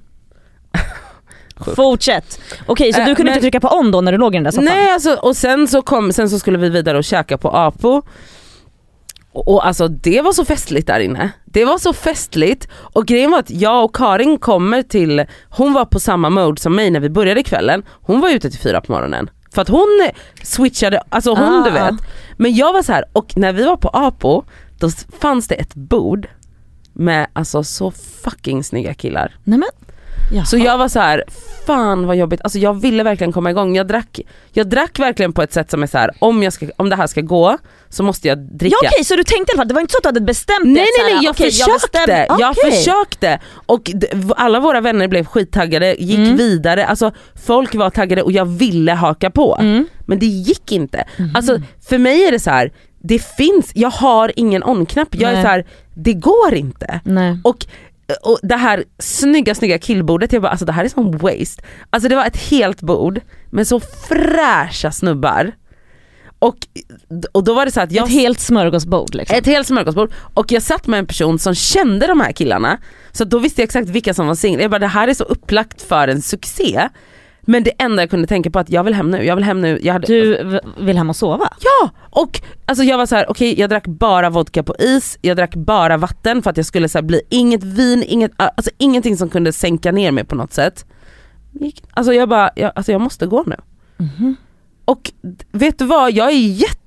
Fortsätt! 1.76 2.40
Okej 2.66 2.94
så 2.94 3.00
Äh, 3.02 3.06
du 3.08 3.16
kunde 3.16 3.30
men- 3.30 3.38
inte 3.38 3.42
trycka 3.42 3.60
på 3.60 3.78
on 3.78 3.92
då 3.92 4.02
när 4.02 4.12
du 4.12 4.18
låg 4.18 4.36
i 4.36 4.38
den 4.38 4.44
där 4.44 4.52
soffan? 4.52 4.66
Nej 4.66 4.92
alltså, 4.94 5.14
och 5.14 5.38
sen 5.38 5.68
så, 5.68 5.82
kom, 5.82 6.14
sen 6.14 6.30
så 6.30 6.40
skulle 6.40 6.58
vi 6.58 6.70
vidare 6.70 6.98
och 6.98 7.04
käka 7.04 7.38
på 7.38 7.50
Apo. 7.52 8.02
Och, 9.34 9.48
och 9.48 9.68
alltså 9.68 9.88
det 9.88 10.22
var 10.22 10.34
så 10.34 10.46
festligt 10.46 10.88
där 10.88 11.00
inne. 11.00 11.32
Det 11.46 11.66
var 11.66 11.78
så 11.78 11.94
festligt 11.94 12.68
och 12.74 13.06
grejen 13.06 13.32
var 13.32 13.40
att 13.40 13.50
jag 13.52 13.86
och 13.86 13.96
Karin 13.96 14.38
kommer 14.38 14.84
till, 14.84 15.26
hon 15.50 15.74
var 15.74 15.86
på 15.86 16.00
samma 16.00 16.30
mode 16.30 16.62
som 16.62 16.76
mig 16.76 16.92
när 16.92 17.00
vi 17.00 17.10
började 17.10 17.44
kvällen. 17.44 17.84
Hon 17.90 18.22
var 18.22 18.30
ute 18.30 18.50
till 18.50 18.60
fyra 18.60 18.82
på 18.82 18.92
morgonen. 18.92 19.30
För 19.54 19.62
att 19.62 19.68
hon 19.70 20.10
switchade, 20.44 21.04
alltså 21.10 21.30
hon 21.34 21.62
Ah. 21.62 21.64
du 21.66 21.72
vet. 21.72 21.96
Men 22.38 22.56
jag 22.56 22.74
var 22.74 22.84
så 22.84 22.92
här 22.92 23.06
och 23.14 23.38
när 23.38 23.54
vi 23.54 23.64
var 23.64 23.78
på 23.78 23.90
Apo 23.94 24.44
då 24.80 24.90
fanns 25.20 25.48
det 25.48 25.56
ett 25.56 25.74
bord 25.76 26.28
med 26.94 27.28
alltså 27.34 27.64
så 27.64 27.92
fucking 27.92 28.64
snygga 28.64 28.94
killar. 28.94 29.36
Nej 29.44 29.60
men, 29.60 29.70
Jaha. 30.34 30.46
Så 30.46 30.58
jag 30.58 30.78
var 30.78 30.88
så 30.88 31.00
här, 31.00 31.24
fan 31.68 32.08
vad 32.08 32.16
jobbigt, 32.16 32.42
alltså 32.44 32.60
jag 32.60 32.82
ville 32.82 33.04
verkligen 33.04 33.34
komma 33.34 33.50
igång. 33.50 33.76
Jag 33.76 33.88
drack, 33.88 34.20
jag 34.52 34.70
drack 34.70 35.00
verkligen 35.00 35.34
på 35.34 35.42
ett 35.42 35.54
sätt 35.54 35.72
som 35.72 35.84
är 35.84 35.88
så 35.88 35.98
här, 35.98 36.12
om, 36.20 36.44
jag 36.44 36.54
ska, 36.54 36.68
om 36.78 36.90
det 36.90 36.96
här 36.96 37.08
ska 37.08 37.22
gå 37.22 37.58
så 37.90 38.04
måste 38.04 38.28
jag 38.28 38.38
dricka. 38.38 38.76
Ja 38.82 38.90
okej 38.94 39.06
så 39.06 39.16
du 39.16 39.24
tänkte 39.24 39.52
i 39.52 39.54
alla 39.54 39.60
fall, 39.62 39.68
det 39.68 39.74
var 39.74 39.82
inte 39.82 39.92
så 39.92 39.98
att 39.98 40.04
du 40.04 40.08
hade 40.08 40.22
bestämt 40.22 40.64
Nej 40.64 40.74
dig 40.74 40.86
nej 40.98 41.14
här, 41.14 41.16
nej 41.16 41.24
jag 41.26 41.32
okej, 41.32 41.52
försökte, 41.52 41.98
bestäm- 41.98 42.36
jag 42.40 42.52
okej. 42.52 42.72
försökte 42.72 43.40
och 43.66 43.92
alla 44.36 44.60
våra 44.60 44.82
vänner 44.82 45.08
blev 45.08 45.26
skittaggade, 45.26 45.96
gick 46.00 46.18
Mm. 46.18 46.38
vidare, 46.38 46.86
alltså 46.86 47.12
folk 47.46 47.76
var 47.76 47.90
taggade 47.90 48.22
och 48.22 48.32
jag 48.32 48.46
ville 48.46 48.92
haka 48.92 49.30
på. 49.30 49.58
Mm. 49.60 49.88
Men 50.06 50.20
det 50.20 50.26
gick 50.26 50.72
inte. 50.72 51.04
Alltså 51.36 51.62
för 51.90 51.98
mig 51.98 52.24
är 52.24 52.32
det 52.32 52.40
så 52.40 52.50
här, 52.50 52.72
det 53.04 53.20
finns, 53.20 53.72
jag 53.76 53.90
har 53.90 54.32
ingen 54.36 54.64
on-knapp, 54.64 55.08
jag 55.12 55.30
är 55.30 55.34
Nej. 55.34 55.44
så 55.44 55.48
här, 55.48 55.66
det 55.94 56.14
går 56.14 56.54
inte. 56.54 57.00
Nej. 57.04 57.38
Och, 57.44 57.66
och 58.22 58.40
det 58.44 58.56
här 58.56 58.84
snygga 59.00 59.56
snygga 59.56 59.78
killbordet, 59.78 60.34
jag 60.34 60.42
bara 60.42 60.52
alltså 60.52 60.66
det 60.66 60.72
här 60.72 60.86
är 60.86 60.90
som 60.90 61.12
waste. 61.12 61.64
Alltså 61.90 62.10
det 62.10 62.16
var 62.16 62.26
ett 62.26 62.38
helt 62.38 62.82
bord 62.82 63.22
med 63.50 63.68
så 63.68 63.80
fräscha 63.80 64.92
snubbar. 64.92 65.52
Och, 66.40 66.58
och 67.32 67.44
då 67.44 67.54
var 67.54 67.66
det 67.66 67.72
så 67.72 67.82
att 67.82 67.92
jag... 67.92 68.06
Ett 68.06 68.14
helt 68.14 68.40
smörgåsbord 68.40 69.16
liksom. 69.16 69.38
ett 69.38 69.46
helt 69.46 69.68
smörgåsbord 69.68 70.12
och 70.34 70.52
jag 70.52 70.62
satt 70.64 70.88
med 70.88 71.00
en 71.00 71.08
person 71.08 71.40
som 71.40 71.56
kände 71.56 72.08
de 72.08 72.22
här 72.22 72.32
killarna. 72.32 72.78
Så 73.12 73.24
då 73.24 73.40
visste 73.40 73.62
jag 73.62 73.64
exakt 73.66 73.90
vilka 73.90 74.14
som 74.14 74.28
var 74.28 74.36
singlar. 74.36 74.62
Jag 74.62 74.72
bara 74.72 74.80
det 74.80 74.88
här 74.88 75.08
är 75.08 75.14
så 75.14 75.24
upplagt 75.24 75.82
för 75.82 76.08
en 76.08 76.22
succé. 76.22 76.90
Men 77.42 77.64
det 77.64 77.72
enda 77.78 78.02
jag 78.04 78.10
kunde 78.10 78.28
tänka 78.28 78.50
på 78.52 78.60
att 78.60 78.70
jag 78.70 78.84
vill 78.84 78.94
hem 78.94 79.12
nu, 79.12 79.24
jag 79.26 79.36
vill 79.36 79.46
hem 79.46 79.62
nu. 79.62 79.80
Jag 79.82 79.94
hade, 79.94 80.08
Du 80.08 80.60
vill 80.80 80.98
hem 80.98 81.10
och 81.10 81.16
sova? 81.16 81.50
Ja! 81.60 81.90
Och 82.10 82.42
alltså 82.66 82.84
jag 82.84 82.98
var 82.98 83.06
så 83.06 83.16
här: 83.16 83.26
okej 83.30 83.60
jag 83.60 83.70
drack 83.70 83.88
bara 83.88 84.30
vodka 84.30 84.64
på 84.64 84.76
is, 84.80 85.18
jag 85.22 85.38
drack 85.38 85.56
bara 85.56 85.98
vatten 85.98 86.42
för 86.42 86.50
att 86.50 86.58
jag 86.58 86.66
skulle 86.66 86.90
så 86.90 86.98
här, 86.98 87.04
bli 87.04 87.22
inget 87.30 87.64
vin, 87.64 88.04
inget, 88.08 88.32
alltså 88.38 88.72
ingenting 88.78 89.18
som 89.18 89.30
kunde 89.30 89.54
sänka 89.54 89.92
ner 89.92 90.12
mig 90.12 90.24
på 90.24 90.36
något 90.36 90.54
sätt. 90.54 90.86
Alltså 91.94 92.14
jag 92.14 92.30
bara, 92.30 92.50
jag, 92.56 92.72
alltså 92.76 92.92
jag 92.92 93.02
måste 93.02 93.28
gå 93.28 93.44
nu. 93.48 93.56
Mhm. 93.98 94.36
Och 94.86 95.12
d- 95.22 95.46
vet 95.52 95.80
du 95.80 95.86
vad, 95.86 96.12
jag 96.12 96.28
är 96.32 96.38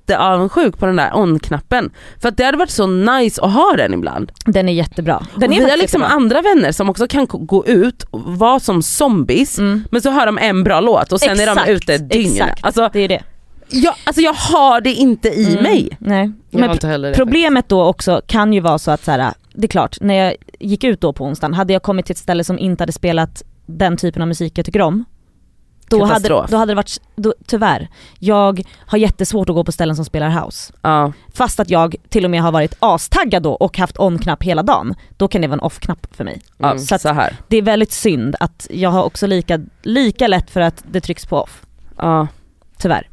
jätteavundsjuk 0.09 0.77
på 0.77 0.85
den 0.85 0.95
där 0.95 1.11
on-knappen. 1.15 1.89
För 2.21 2.29
att 2.29 2.37
det 2.37 2.43
hade 2.43 2.57
varit 2.57 2.69
så 2.69 2.87
nice 2.87 3.41
att 3.41 3.53
ha 3.53 3.73
den 3.77 3.93
ibland. 3.93 4.31
Den 4.45 4.69
är 4.69 4.73
jättebra. 4.73 5.25
Den 5.35 5.53
är 5.53 5.59
vi 5.59 5.69
har 5.69 5.77
liksom 5.77 6.01
jättebra. 6.01 6.07
andra 6.07 6.41
vänner 6.41 6.71
som 6.71 6.89
också 6.89 7.07
kan 7.07 7.27
gå 7.29 7.65
ut 7.65 8.03
och 8.03 8.21
vara 8.23 8.59
som 8.59 8.83
zombies, 8.83 9.57
Mm. 9.59 9.83
men 9.91 10.01
så 10.01 10.09
hör 10.11 10.25
de 10.25 10.37
en 10.37 10.63
bra 10.63 10.81
låt 10.81 11.11
och 11.11 11.19
sen 11.19 11.39
är 11.39 11.43
Exakt, 11.47 11.65
de 11.67 11.71
ute 11.71 11.97
dygn. 11.97 12.31
exakt. 12.31 12.59
Alltså, 12.65 12.89
Det 12.93 12.99
är 12.99 13.07
det. 13.07 13.23
jag, 13.69 13.93
alltså 14.03 14.21
jag 14.21 14.33
har 14.33 14.81
det 14.81 14.93
inte 14.93 15.29
i 15.29 15.47
Mm. 15.51 15.63
mig. 15.63 15.97
Nej. 15.99 16.31
Jag 16.49 16.59
Men 16.59 16.69
har 16.69 16.75
inte 16.75 16.87
heller 16.87 17.09
det. 17.09 17.15
problemet 17.15 17.69
då 17.69 17.83
också 17.83 18.21
kan 18.27 18.53
ju 18.53 18.59
vara 18.59 18.77
så 18.79 18.91
att 18.91 19.03
så 19.03 19.11
här, 19.11 19.33
det 19.53 19.65
är 19.65 19.67
klart, 19.67 19.97
när 20.01 20.13
jag 20.13 20.35
gick 20.59 20.83
ut 20.83 21.01
då 21.01 21.13
på 21.13 21.25
onsdagen, 21.25 21.53
hade 21.53 21.73
jag 21.73 21.83
kommit 21.83 22.05
till 22.05 22.13
ett 22.13 22.17
ställe 22.17 22.43
som 22.43 22.59
inte 22.59 22.81
hade 22.81 22.91
spelat 22.91 23.43
den 23.65 23.97
typen 23.97 24.21
av 24.21 24.27
musik 24.27 24.57
jag 24.57 24.65
tycker 24.65 24.81
om, 24.81 25.05
då 25.89 26.05
hade, 26.05 26.29
då 26.29 26.57
hade 26.57 26.71
det 26.71 26.75
varit, 26.75 27.01
då, 27.15 27.33
tyvärr, 27.47 27.87
jag 28.19 28.61
har 28.85 28.97
jättesvårt 28.97 29.49
att 29.49 29.55
gå 29.55 29.63
på 29.63 29.71
ställen 29.71 29.95
som 29.95 30.05
spelar 30.05 30.45
house. 30.45 30.73
Ja. 30.81 31.13
Fast 31.33 31.59
att 31.59 31.69
jag 31.69 31.95
till 32.09 32.25
och 32.25 32.31
med 32.31 32.41
har 32.41 32.51
varit 32.51 32.75
astaggad 32.79 33.43
då 33.43 33.53
och 33.53 33.77
haft 33.77 33.99
on-knapp 33.99 34.43
hela 34.43 34.63
dagen, 34.63 34.95
då 35.17 35.27
kan 35.27 35.41
det 35.41 35.47
vara 35.47 35.53
en 35.53 35.59
off-knapp 35.59 36.07
för 36.11 36.23
mig. 36.23 36.41
Mm. 36.59 36.79
så, 36.79 36.95
att- 36.95 37.03
här. 37.03 37.37
Det 37.47 37.57
är 37.57 37.61
väldigt 37.61 37.91
synd 37.91 38.35
att 38.39 38.67
jag 38.69 38.89
har 38.89 39.03
också 39.03 39.27
lika, 39.27 39.59
lika 39.81 40.27
lätt 40.27 40.51
för 40.51 40.61
att 40.61 40.83
det 40.91 41.01
trycks 41.01 41.25
på 41.25 41.41
off, 41.41 41.61
Ja, 41.97 42.27
tyvärr. 42.77 43.07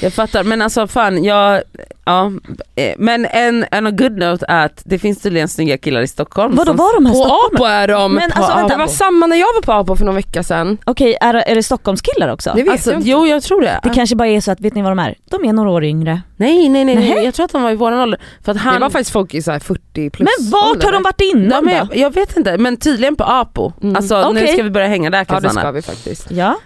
Jag 0.00 0.12
fattar. 0.12 0.44
Men 0.44 0.62
alltså 0.62 0.86
fan, 0.86 1.24
jag, 1.24 1.62
ja. 2.04 2.32
eh, 2.76 2.94
Men 2.98 3.24
en, 3.26 3.66
en 3.70 3.96
good 3.96 4.18
note 4.18 4.46
är 4.48 4.66
att 4.66 4.82
det 4.84 4.98
finns 4.98 5.20
tydligen 5.22 5.48
snygga 5.48 5.78
killar 5.78 6.00
i 6.02 6.08
Stockholm. 6.08 6.56
Vadå 6.56 6.72
var 6.72 6.94
de 6.94 7.06
här 7.06 7.14
På? 7.14 7.56
Apo 7.56 7.64
är 7.64 7.88
de! 7.88 8.14
Men 8.14 8.32
alltså, 8.32 8.56
vänta. 8.56 8.74
Det 8.74 8.78
var 8.78 8.86
samma 8.86 9.26
när 9.26 9.36
jag 9.36 9.46
var 9.54 9.62
på 9.62 9.72
Apo 9.72 9.96
för 9.96 10.04
någon 10.04 10.14
vecka 10.14 10.42
sedan. 10.42 10.78
Okej, 10.84 11.16
är, 11.20 11.34
är 11.34 11.54
det 11.54 11.62
Stockholmskillar 11.62 12.28
också? 12.28 12.52
Det 12.56 12.62
vet 12.62 12.72
Alltså, 12.72 12.90
jag 12.90 12.98
inte. 12.98 13.10
jo 13.10 13.26
jag 13.26 13.42
tror 13.42 13.60
det. 13.60 13.80
Det 13.82 13.88
kanske 13.88 14.16
bara 14.16 14.28
är 14.28 14.40
så 14.40 14.50
att, 14.50 14.60
vet 14.60 14.74
ni 14.74 14.82
vad 14.82 14.90
de 14.90 14.98
är? 14.98 15.14
De 15.30 15.44
är 15.44 15.52
några 15.52 15.70
år 15.70 15.84
yngre. 15.84 16.22
Nej 16.36 16.68
nej 16.68 16.84
nej, 16.84 16.94
Nej. 16.96 17.24
jag 17.24 17.34
tror 17.34 17.44
att 17.44 17.52
de 17.52 17.62
var 17.62 17.70
i 17.70 17.74
våran 17.74 18.00
ålder. 18.00 18.20
För 18.44 18.52
att 18.52 18.58
han, 18.58 18.74
Det 18.74 18.80
var 18.80 18.90
faktiskt 18.90 19.10
folk 19.10 19.34
i 19.34 19.42
så 19.42 19.50
här 19.52 19.58
40 19.58 20.10
plus 20.10 20.28
Men 20.40 20.50
vart 20.50 20.82
har 20.84 20.92
de 20.92 21.02
varit 21.02 21.20
innan 21.20 21.68
ja, 21.68 21.84
då? 21.84 21.88
jag, 21.94 21.96
jag 21.96 22.14
vet 22.14 22.36
inte, 22.36 22.58
men 22.58 22.76
tydligen 22.76 23.16
på 23.16 23.24
Apo. 23.24 23.72
Mm. 23.82 23.96
Alltså 23.96 24.32
nu 24.32 24.40
Okej. 24.40 24.52
ska 24.54 24.62
vi 24.62 24.70
börja 24.70 24.86
hänga 24.86 25.10
där 25.10 25.26
Ja 25.28 25.40
det 25.40 25.50
ska 25.50 25.70
vi 25.70 25.82
faktiskt. 25.82 26.30
Ja. 26.30 26.56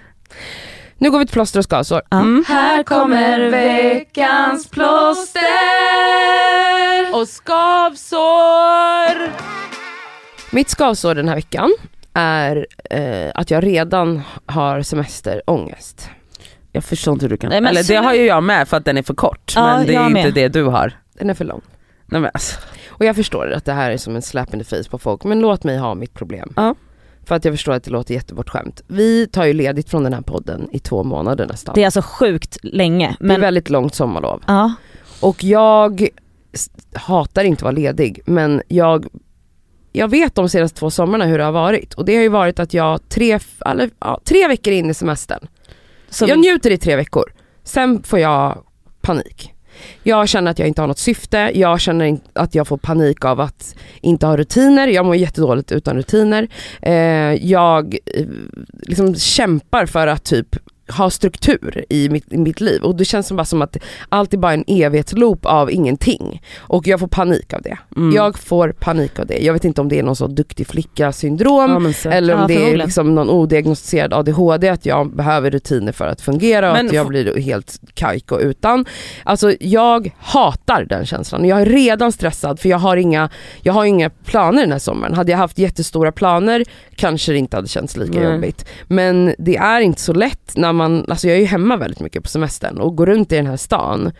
Nu 0.99 1.11
går 1.11 1.18
vi 1.18 1.26
till 1.26 1.32
plåster 1.32 1.59
och 1.59 1.64
skavsår. 1.64 2.03
Mm. 2.11 2.44
Här 2.49 2.82
kommer 2.82 3.51
veckans 3.51 4.70
plåster 4.70 5.42
och 7.12 7.28
skavsår. 7.28 9.30
Mitt 10.51 10.70
skavsår 10.70 11.14
den 11.14 11.28
här 11.28 11.34
veckan 11.34 11.74
är 12.14 12.66
eh, 12.90 13.30
att 13.34 13.51
jag 13.51 13.64
redan 13.64 14.22
har 14.47 14.82
semesterångest. 14.82 16.11
Jag 16.72 16.84
förstår 16.84 17.12
inte 17.14 17.24
hur 17.24 17.30
du 17.30 17.36
kan, 17.36 17.51
Nej, 17.51 17.61
men 17.61 17.70
eller 17.70 17.88
det 17.88 17.97
har 17.97 18.14
ju 18.14 18.24
jag 18.24 18.42
med 18.42 18.68
för 18.68 18.76
att 18.76 18.84
den 18.84 18.99
är 18.99 19.03
för 19.03 19.14
kort. 19.14 19.53
Ja, 19.57 19.76
men 19.76 19.86
det 19.86 19.94
är 19.94 20.07
inte 20.07 20.12
med. 20.12 20.34
det 20.34 20.49
du 20.49 20.64
har. 20.64 20.92
Den 21.12 21.30
är 21.30 21.34
för 21.34 21.44
lång. 21.44 21.61
Nej, 22.07 22.20
men 22.20 22.30
alltså. 22.34 22.57
Och 22.88 23.05
jag 23.05 23.16
förstår 23.16 23.53
att 23.53 23.64
det 23.64 23.72
här 23.72 23.90
är 23.90 23.97
som 23.97 24.16
en 24.16 24.22
slap 24.22 24.55
in 24.55 24.64
the 24.64 24.76
face 24.76 24.90
på 24.90 24.99
folk 24.99 25.24
men 25.24 25.40
låt 25.40 25.64
mig 25.64 25.78
ha 25.78 25.94
mitt 25.94 26.14
problem. 26.14 26.53
Ja. 26.57 26.74
För 27.29 27.35
att 27.35 27.45
jag 27.45 27.55
förstår 27.55 27.72
att 27.72 27.85
det 27.85 27.91
låter 27.91 28.14
jättebortskämt. 28.14 28.83
Vi 28.87 29.27
tar 29.27 29.45
ju 29.45 29.53
ledigt 29.53 29.91
från 29.91 30.05
den 30.05 30.12
här 30.12 30.20
podden 30.20 30.68
i 30.72 30.79
två 30.79 31.05
månader 31.05 31.47
nästan. 31.47 31.74
Det 31.74 31.81
är 31.81 31.85
alltså 31.85 32.03
sjukt 32.03 32.59
länge. 32.62 33.16
det 33.18 33.24
är 33.24 33.29
Men, 33.29 33.41
väldigt 33.41 33.70
långt 33.70 33.95
sommarlov. 33.95 34.43
ja. 34.47 34.74
Och 35.20 35.45
jag 35.45 36.09
hatar 36.95 37.45
inte 37.45 37.59
att 37.59 37.62
vara 37.62 37.72
ledig 37.72 38.20
men 38.27 38.62
jag, 38.68 39.07
jag 39.93 40.09
vet 40.09 40.35
de 40.35 40.49
senaste 40.49 40.79
två 40.79 40.91
sommarna 40.91 41.24
hur 41.24 41.39
det 41.39 41.45
har 41.45 41.53
varit. 41.53 41.95
Och 41.95 42.05
det 42.05 42.14
har 42.16 42.22
ju 42.22 42.29
varit 42.29 42.59
att 42.59 42.74
jag 42.74 43.09
tre, 43.09 43.39
eller, 43.66 43.91
ja, 44.01 44.20
tre 44.24 44.49
veckor 44.49 44.72
in 44.72 44.91
i 44.91 44.95
semestern, 44.95 45.49
Så, 46.11 46.27
jag 46.29 46.39
njuter 46.39 46.70
i 46.70 46.79
tre 46.79 46.97
veckor, 46.97 47.33
sen 47.64 48.03
får 48.03 48.18
jag 48.18 48.64
panik. 49.01 49.53
Jag 50.03 50.29
känner 50.29 50.51
att 50.51 50.59
jag 50.59 50.68
inte 50.68 50.81
har 50.81 50.89
något 50.89 50.99
syfte, 50.99 51.51
jag 51.55 51.81
känner 51.81 52.18
att 52.33 52.55
jag 52.55 52.68
får 52.68 52.77
panik 52.77 53.24
av 53.24 53.41
att 53.41 53.74
inte 54.01 54.27
ha 54.27 54.37
rutiner, 54.37 54.89
jag 54.89 55.07
mår 55.07 55.16
jättedåligt 55.16 55.72
utan 55.72 55.97
rutiner. 55.97 56.49
Eh, 56.83 56.95
jag 57.47 57.97
eh, 58.14 58.27
liksom 58.83 59.14
kämpar 59.14 59.87
för 59.87 60.07
att 60.07 60.24
typ 60.24 60.57
ha 60.89 61.11
struktur 61.11 61.84
i 61.89 62.09
mitt, 62.09 62.32
i 62.32 62.39
mitt 62.39 62.61
liv 62.61 62.82
och 62.82 62.97
det 62.97 63.05
känns 63.05 63.26
som 63.26 63.37
bara 63.37 63.45
som 63.45 63.62
att 63.62 63.76
allt 64.09 64.34
är 64.34 64.39
bara 64.39 64.53
en 64.53 64.64
evighetsloop 64.66 65.47
av 65.47 65.70
ingenting. 65.70 66.43
Och 66.59 66.87
jag 66.87 67.01
får 67.01 67.07
panik 67.07 67.53
av 67.53 67.62
det. 67.62 67.78
Mm. 67.97 68.16
Jag 68.16 68.39
får 68.39 68.72
panik 68.72 69.18
av 69.18 69.26
det. 69.26 69.39
Jag 69.39 69.53
vet 69.53 69.64
inte 69.64 69.80
om 69.80 69.89
det 69.89 69.99
är 69.99 70.03
någon 70.03 70.16
så 70.16 70.26
duktig 70.26 70.66
flicka 70.66 71.12
syndrom 71.12 71.95
ja, 72.05 72.11
eller 72.11 72.34
om 72.34 72.41
Ja, 72.41 72.47
det 72.47 72.72
är 72.72 72.76
liksom 72.76 73.14
någon 73.14 73.30
odiagnostiserad 73.30 74.12
ADHD, 74.12 74.68
att 74.68 74.87
jag 74.87 75.16
behöver 75.16 75.51
rutiner 75.51 75.93
för 75.93 76.07
att 76.07 76.20
fungera 76.20 76.70
och 76.70 76.76
Men 76.76 76.87
att 76.87 76.93
jag 76.93 77.09
blir 77.09 77.41
helt 77.41 77.80
kajko 77.95 78.41
utan. 78.41 78.84
Alltså 79.24 79.53
jag 79.61 80.14
hatar 80.18 80.84
den 80.84 81.07
känslan. 81.07 81.45
Jag 81.45 81.61
är 81.61 81.66
redan 81.66 82.12
stressad 82.12 82.61
för 82.61 82.68
jag 82.68 82.78
har 82.78 82.97
inga, 82.97 83.30
jag 83.61 83.72
har 83.72 83.84
inga 83.84 84.11
planer 84.11 84.61
den 84.61 84.72
här 84.72 84.78
sommaren. 84.78 85.14
Hade 85.14 85.30
jag 85.30 85.39
haft 85.39 85.59
jättestora 85.59 86.12
planer 86.12 86.64
kanske 86.97 87.32
det 87.32 87.38
inte 87.38 87.57
hade 87.57 87.68
känts 87.68 87.97
lika 87.97 88.20
Nej. 88.20 88.32
jobbigt. 88.34 88.66
Men 88.88 89.34
det 89.38 89.57
är 89.57 89.80
inte 89.80 90.01
så 90.01 90.12
lätt 90.12 90.57
när 90.57 90.72
man, 90.72 91.05
alltså 91.09 91.28
jag 91.28 91.36
är 91.36 91.40
ju 91.40 91.47
hemma 91.47 91.76
väldigt 91.76 92.01
mycket 92.01 92.22
på 92.22 92.28
semestern 92.28 92.78
och 92.78 92.97
går 92.97 93.07
runt 93.07 93.32
i 93.32 93.36
den 93.36 93.47
här 93.47 93.57
stan. 93.57 94.12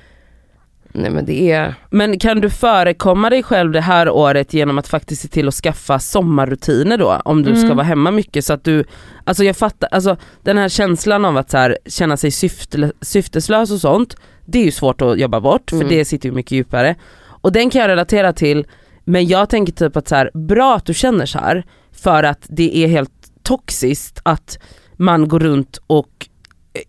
Nej 0.93 1.11
men 1.11 1.24
det 1.27 1.51
är, 1.53 1.74
Men 1.91 2.18
kan 2.18 2.41
du 2.41 2.51
förekomma 2.51 3.31
dig 3.31 3.43
själv 3.43 3.72
det 3.72 3.81
här 3.81 4.09
året 4.11 4.55
genom 4.55 4.79
att 4.79 4.89
faktiskt 4.89 5.22
se 5.22 5.29
till 5.29 5.49
att 5.49 5.55
skaffa 5.55 5.99
sommarrutiner 5.99 6.99
då? 6.99 7.22
Om 7.24 7.43
du 7.43 7.55
ska 7.57 7.64
Mm. 7.64 7.77
vara 7.77 7.87
hemma 7.87 8.11
mycket 8.11 8.45
så 8.45 8.53
att 8.53 8.64
du, 8.64 8.85
alltså 9.24 9.45
jag 9.45 9.57
fattar, 9.57 9.89
alltså 9.93 10.16
den 10.43 10.59
här 10.59 10.68
känslan 10.68 11.24
av 11.24 11.37
att 11.37 11.51
så 11.51 11.57
här, 11.59 11.79
känna 11.87 12.16
sig 12.16 12.31
syfte, 12.31 12.93
syfteslös 13.01 13.70
och 13.70 13.81
sånt, 13.81 14.16
det 14.45 14.59
är 14.59 14.64
ju 14.64 14.70
svårt 14.70 15.03
att 15.03 15.18
jobba 15.18 15.41
bort 15.41 15.70
för 15.70 15.77
Mm. 15.77 15.89
det 15.89 16.05
sitter 16.05 16.29
ju 16.29 16.35
mycket 16.35 16.53
djupare. 16.53 16.95
Och 17.27 17.53
den 17.53 17.70
kan 17.70 17.81
jag 17.81 17.89
relatera 17.89 18.33
till, 18.33 18.66
men 19.05 19.27
jag 19.27 19.49
tänker 19.49 19.72
typ 19.72 19.97
att 19.97 20.09
så 20.09 20.14
här, 20.14 20.31
bra 20.35 20.77
att 20.77 20.85
du 20.87 20.95
känner 20.95 21.27
så 21.27 21.39
här 21.39 21.64
för 21.97 22.22
att 22.22 22.47
det 22.49 22.76
är 22.76 22.88
helt 22.88 23.12
toxiskt 23.42 24.20
att 24.22 24.59
man 24.97 25.28
går 25.28 25.40
runt 25.40 25.78
och 25.86 26.28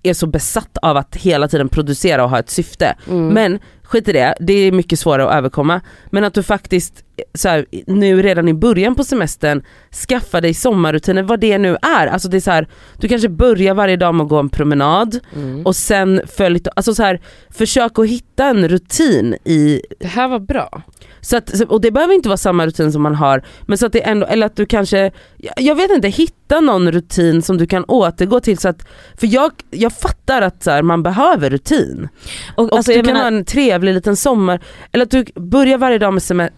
är 0.03 0.13
så 0.13 0.27
besatt 0.27 0.77
av 0.81 0.97
att 0.97 1.15
hela 1.15 1.47
tiden 1.47 1.69
producera 1.69 2.23
och 2.23 2.29
ha 2.29 2.39
ett 2.39 2.49
syfte. 2.49 2.95
mm. 3.07 3.27
Men 3.27 3.59
skit 3.83 4.07
i 4.07 4.11
det, 4.11 4.35
det 4.39 4.53
är 4.53 4.71
mycket 4.71 4.99
svårare 4.99 5.29
att 5.29 5.35
överkomma. 5.35 5.81
Men 6.05 6.23
att 6.23 6.33
du 6.33 6.43
faktiskt 6.43 7.03
så 7.33 7.49
här, 7.49 7.65
nu 7.87 8.21
redan 8.21 8.47
i 8.47 8.53
början 8.53 8.95
på 8.95 9.03
semestern 9.03 9.63
skaffa 10.09 10.41
dig 10.41 10.53
sommarrutiner, 10.53 11.23
vad 11.23 11.39
det 11.39 11.57
nu 11.57 11.77
är. 11.81 12.07
Alltså 12.07 12.27
det 12.29 12.37
är 12.37 12.41
så 12.41 12.51
här, 12.51 12.67
du 12.99 13.07
kanske 13.07 13.29
börjar 13.29 13.73
varje 13.73 13.95
dag 13.97 14.15
med 14.15 14.23
att 14.23 14.29
gå 14.29 14.39
en 14.39 14.49
promenad 14.49 15.19
Mm. 15.35 15.65
och 15.65 15.75
sen 15.75 16.21
följ, 16.37 16.61
alltså 16.75 16.93
så 16.95 17.03
här, 17.03 17.21
försök 17.49 17.99
att 17.99 18.07
hitta 18.07 18.45
en 18.45 18.67
rutin 18.69 19.33
i 19.43 19.81
det 19.99 20.07
här 20.07 20.27
var 20.27 20.39
bra. 20.39 20.81
så 21.21 21.37
att, 21.37 21.61
och 21.61 21.81
det 21.81 21.91
behöver 21.91 22.13
inte 22.13 22.29
vara 22.29 22.37
samma 22.37 22.65
rutin 22.65 22.91
som 22.91 23.01
man 23.01 23.15
har, 23.15 23.43
men 23.67 23.77
så 23.77 23.85
att 23.85 23.93
det 23.93 24.01
ändå, 24.01 24.25
eller 24.25 24.45
att 24.45 24.55
du 24.55 24.65
kanske, 24.65 25.11
jag- 25.57 25.75
vet 25.75 25.91
inte, 25.91 26.07
hitta 26.07 26.59
någon 26.61 26.91
rutin 26.91 27.41
som 27.41 27.57
du 27.57 27.67
kan 27.67 27.83
återgå 27.83 28.39
till 28.39 28.57
så 28.57 28.69
att, 28.69 28.87
för 29.19 29.27
jag, 29.27 29.51
jag 29.71 29.93
fattar 29.93 30.41
att 30.41 30.63
så 30.63 30.83
man 30.83 31.03
behöver 31.03 31.49
rutin. 31.49 32.09
och, 32.55 32.71
Och 32.71 32.77
alltså, 32.77 32.91
du 32.91 32.97
kan 32.97 33.05
menar, 33.05 33.19
ha 33.19 33.27
en 33.27 33.45
trevlig 33.45 33.93
liten 33.93 34.15
sommar, 34.15 34.59
eller 34.91 35.05
att 35.05 35.11
du 35.11 35.25
börjar 35.35 35.77
varje 35.77 35.97
dag 35.97 36.13
med, 36.13 36.21
seme- 36.21 36.49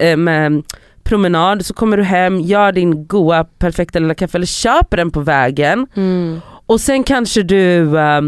eh, 0.53 0.59
promenad, 1.03 1.65
så 1.65 1.73
kommer 1.73 1.97
du 1.97 2.03
hem, 2.03 2.39
gör 2.39 2.71
din 2.71 3.07
goa 3.07 3.43
perfekta 3.43 3.99
lilla 3.99 4.13
kaffe 4.15 4.37
eller 4.37 4.45
köper 4.45 4.97
den 4.97 5.11
på 5.11 5.19
vägen 5.19 5.87
och 6.65 6.81
sen 6.81 7.03
kanske 7.03 7.43
du, 7.43 7.97
eh, 7.99 8.21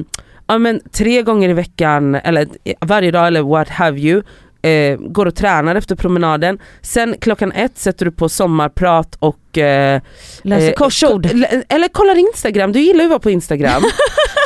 ja 0.47 0.57
men 0.57 0.79
tre 0.91 1.21
gånger 1.21 1.49
i 1.49 1.53
veckan 1.53 2.15
eller 2.15 2.47
varje 2.81 3.11
dag 3.11 3.27
eller 3.27 3.41
what 3.41 3.69
have 3.69 3.99
you, 3.99 4.23
eh, 4.61 4.97
går 4.99 5.25
och 5.25 5.35
tränar 5.35 5.75
efter 5.75 5.95
promenaden. 5.95 6.59
Sen 6.81 7.15
klockan 7.21 7.51
ett 7.51 7.77
sätter 7.77 8.05
du 8.05 8.11
på 8.11 8.29
sommarprat 8.29 9.15
och 9.19 9.57
eh, 9.57 10.01
läser 10.41 10.67
eh, 10.67 10.73
korsord. 10.73 11.29
ko- 11.31 11.61
Eller 11.69 11.87
kollar 11.87 12.17
Instagram, 12.17 12.71
du 12.71 12.79
gillar 12.79 12.99
ju 12.99 13.05
att 13.05 13.09
vara 13.09 13.19
på 13.19 13.31
Instagram. 13.31 13.81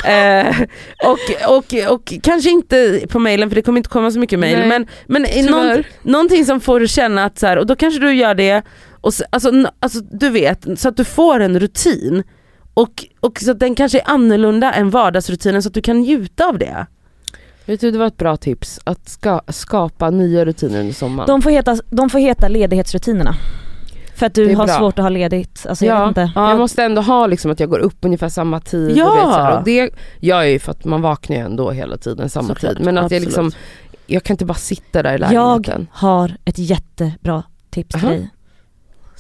eh, 0.08 0.62
och, 1.03 1.56
och, 1.58 1.93
och 1.93 2.14
kanske 2.24 2.49
inte 2.49 3.01
på 3.10 3.20
mailen 3.20 3.49
för 3.49 3.56
det 3.56 3.62
kommer 3.62 3.78
inte 3.78 3.89
komma 3.89 4.12
så 4.12 4.20
mycket 4.20 4.39
mail 4.39 4.60
Nej, 4.60 4.68
men, 4.68 4.88
men 5.08 5.45
någon, 5.45 5.84
någonting 6.03 6.45
som 6.45 6.60
får 6.60 6.80
dig 6.80 6.89
känna 6.89 7.24
att 7.24 7.39
så 7.39 7.47
här, 7.47 7.58
och 7.58 7.66
då 7.66 7.76
kanske 7.76 7.99
du 7.99 8.14
gör 8.14 8.36
det, 8.36 8.64
och 9.01 9.14
så, 9.14 9.24
alltså, 9.30 9.51
alltså 9.80 9.99
du 9.99 10.30
vet, 10.30 10.80
så 10.80 10.89
att 10.89 10.97
du 10.97 11.03
får 11.03 11.39
en 11.39 11.60
rutin. 11.60 12.24
Och, 12.74 13.06
och 13.20 13.39
så 13.39 13.51
att 13.51 13.60
den 13.60 13.76
kanske 13.76 13.99
är 13.99 14.10
annorlunda 14.10 14.74
än 14.74 14.89
vardagsrutinen 14.89 15.64
så 15.64 15.68
att 15.68 15.74
du 15.74 15.82
kan 15.82 15.97
njuta 15.97 16.45
av 16.45 16.58
det. 16.58 16.86
Vet 17.66 17.82
du, 17.82 17.91
det 17.91 17.97
var 17.97 18.08
ett 18.08 18.18
bra 18.18 18.38
tips, 18.38 18.80
att 18.84 19.10
ska, 19.10 19.41
skapa 19.47 20.10
nya 20.10 20.45
rutiner 20.45 20.80
under 20.80 20.93
sommaren. 20.93 21.28
De 21.28 21.41
får, 21.41 21.49
heta, 21.49 21.78
de 21.89 22.10
får 22.10 22.20
heta 22.20 22.47
ledighetsrutinerna. 22.47 23.36
För 24.16 24.26
att 24.26 24.34
du 24.34 24.55
har 24.55 24.66
bra. 24.66 24.78
svårt 24.78 24.99
att 24.99 25.03
ha 25.03 25.09
ledigt. 25.09 25.66
Alltså 25.70 25.86
jag 25.86 25.95
Ja. 25.97 25.99
vet 25.99 26.07
inte. 26.07 26.32
Jag 26.36 26.57
måste 26.57 26.84
ändå 26.84 27.01
ha 27.01 27.28
liksom 27.28 27.51
att 27.51 27.59
jag 27.59 27.70
går 27.70 27.80
upp 27.80 27.97
ungefär 28.01 28.30
samma 28.30 28.59
tid. 28.59 28.97
Ja. 28.97 29.09
Och, 29.11 29.16
vet, 29.18 29.24
så 29.24 29.30
här, 29.41 29.57
och 29.57 29.63
det 29.63 29.76
gör 29.76 29.89
jag 30.41 30.49
ju 30.51 30.59
för 30.59 30.72
att 30.72 30.86
man 30.86 31.01
vaknar 31.01 31.36
ju 31.38 31.41
ändå 31.41 31.72
hela 31.72 31.97
tiden 31.97 32.30
samma 32.30 32.47
Såklart, 32.47 32.76
tid. 32.78 32.86
Men 32.86 32.97
att 32.97 33.11
jag 33.11 33.22
liksom, 33.22 33.51
jag 34.07 34.24
kan 34.24 34.34
inte 34.34 34.45
bara 34.45 34.53
sitta 34.53 35.03
där 35.03 35.09
i 35.09 35.22
Jag 35.34 35.59
lägenheten. 35.59 35.88
har 35.91 36.38
ett 36.45 36.57
jättebra 36.57 37.43
tips 37.70 37.95
till 37.95 38.07
dig. 38.07 38.30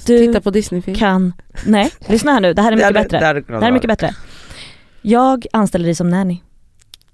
Du 0.05 0.17
Titta 0.27 0.41
på 0.41 0.49
Disneyfilm. 0.49 0.95
kan, 0.97 1.33
nej 1.65 1.91
lyssna 2.07 2.31
här 2.31 2.39
nu, 2.39 2.53
det 2.53 2.61
här 2.61 2.71
är 2.71 2.75
mycket 2.75 2.93
bättre. 2.93 3.33
Det 3.33 3.41
Det 3.47 3.53
här 3.59 3.67
är 3.67 3.71
mycket 3.71 3.87
bättre. 3.87 4.15
Jag 5.01 5.45
anställer 5.53 5.85
dig 5.85 5.95
som 5.95 6.09
nanny. 6.09 6.41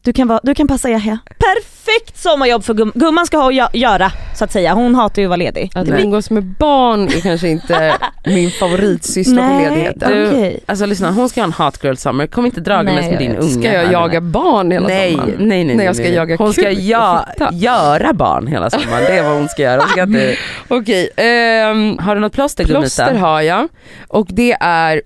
Du 0.04 0.14
kan, 0.14 0.28
vara, 0.28 0.40
du 0.44 0.54
kan 0.54 0.68
passa 0.68 0.90
Yahya. 0.90 1.18
Perfekt 1.26 2.18
sommarjobb 2.18 2.64
för 2.64 2.74
gum, 2.74 2.92
gumman 2.96 3.26
ska 3.26 3.38
ha 3.38 3.48
att 3.48 3.54
gö- 3.54 3.70
göra 3.78 4.12
så 4.36 4.44
att 4.44 4.52
säga. 4.52 4.74
Hon 4.74 4.96
hatar 4.96 5.22
ju 5.22 5.26
att 5.26 5.30
vara 5.30 5.38
ledig. 5.38 5.72
Att 5.76 5.88
Nej. 5.88 6.04
umgås 6.04 6.30
med 6.30 6.44
barn 6.44 7.08
är 7.08 7.22
kanske 7.22 7.48
inte 7.50 7.98
min 8.26 8.52
favoritsyssla 8.52 9.48
på 9.50 9.58
ledigheten. 9.60 10.12
Du- 10.12 10.28
okej. 10.28 10.60
Alltså 10.66 10.86
lyssna, 10.86 11.12
hon 11.12 11.30
ska 11.30 11.42
ha 11.42 11.46
en 11.46 11.54
hot 11.54 11.84
girl 11.84 11.96
summer, 11.96 12.28
kom 12.28 12.46
inte 12.46 12.62
dragandes 12.62 13.02
Nej, 13.02 13.10
med 13.12 13.20
din 13.20 13.36
unge. 13.36 13.52
Ska 13.52 13.74
jag 13.74 13.86
här 13.86 13.92
jaga 13.94 14.22
barn 14.22 14.72
hela 14.72 14.88
nej, 14.88 15.12
sommaren? 15.12 15.36
nej, 15.38 15.48
nej, 15.48 15.64
nej. 15.64 15.76
När 15.76 15.84
jag 15.86 15.96
ska 15.96 16.04
nej. 16.04 16.14
jaga 16.14 16.36
Hon 16.38 16.54
ska 16.54 16.72
ja, 16.72 17.26
göra 17.52 18.14
barn 18.14 18.48
hela 18.48 18.70
sommaren, 18.70 19.04
det 19.04 19.18
är 19.18 19.24
vad 19.24 19.34
hon 19.34 19.50
ska 19.50 19.62
göra. 19.62 19.82
Hon 19.82 19.90
ska 19.90 20.04
inte, 20.04 20.36
Okej, 20.68 21.10
ehm, 21.16 21.98
har 21.98 22.16
du 22.16 22.22
något 22.22 22.34
plåster 22.34 22.66
plåster 22.66 23.06
Gummita? 23.06 23.26
har 23.28 23.42
jag 23.42 23.68
och 24.08 24.28
det 24.30 24.58
är 24.60 25.02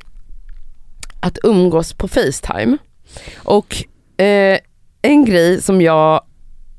att 1.19 1.37
umgås 1.43 1.93
på 1.93 2.07
Facetime. 2.07 2.77
Och 3.37 3.75
eh, 4.23 4.57
en 5.05 5.25
grej 5.25 5.61
som 5.61 5.81
jag, 5.81 6.21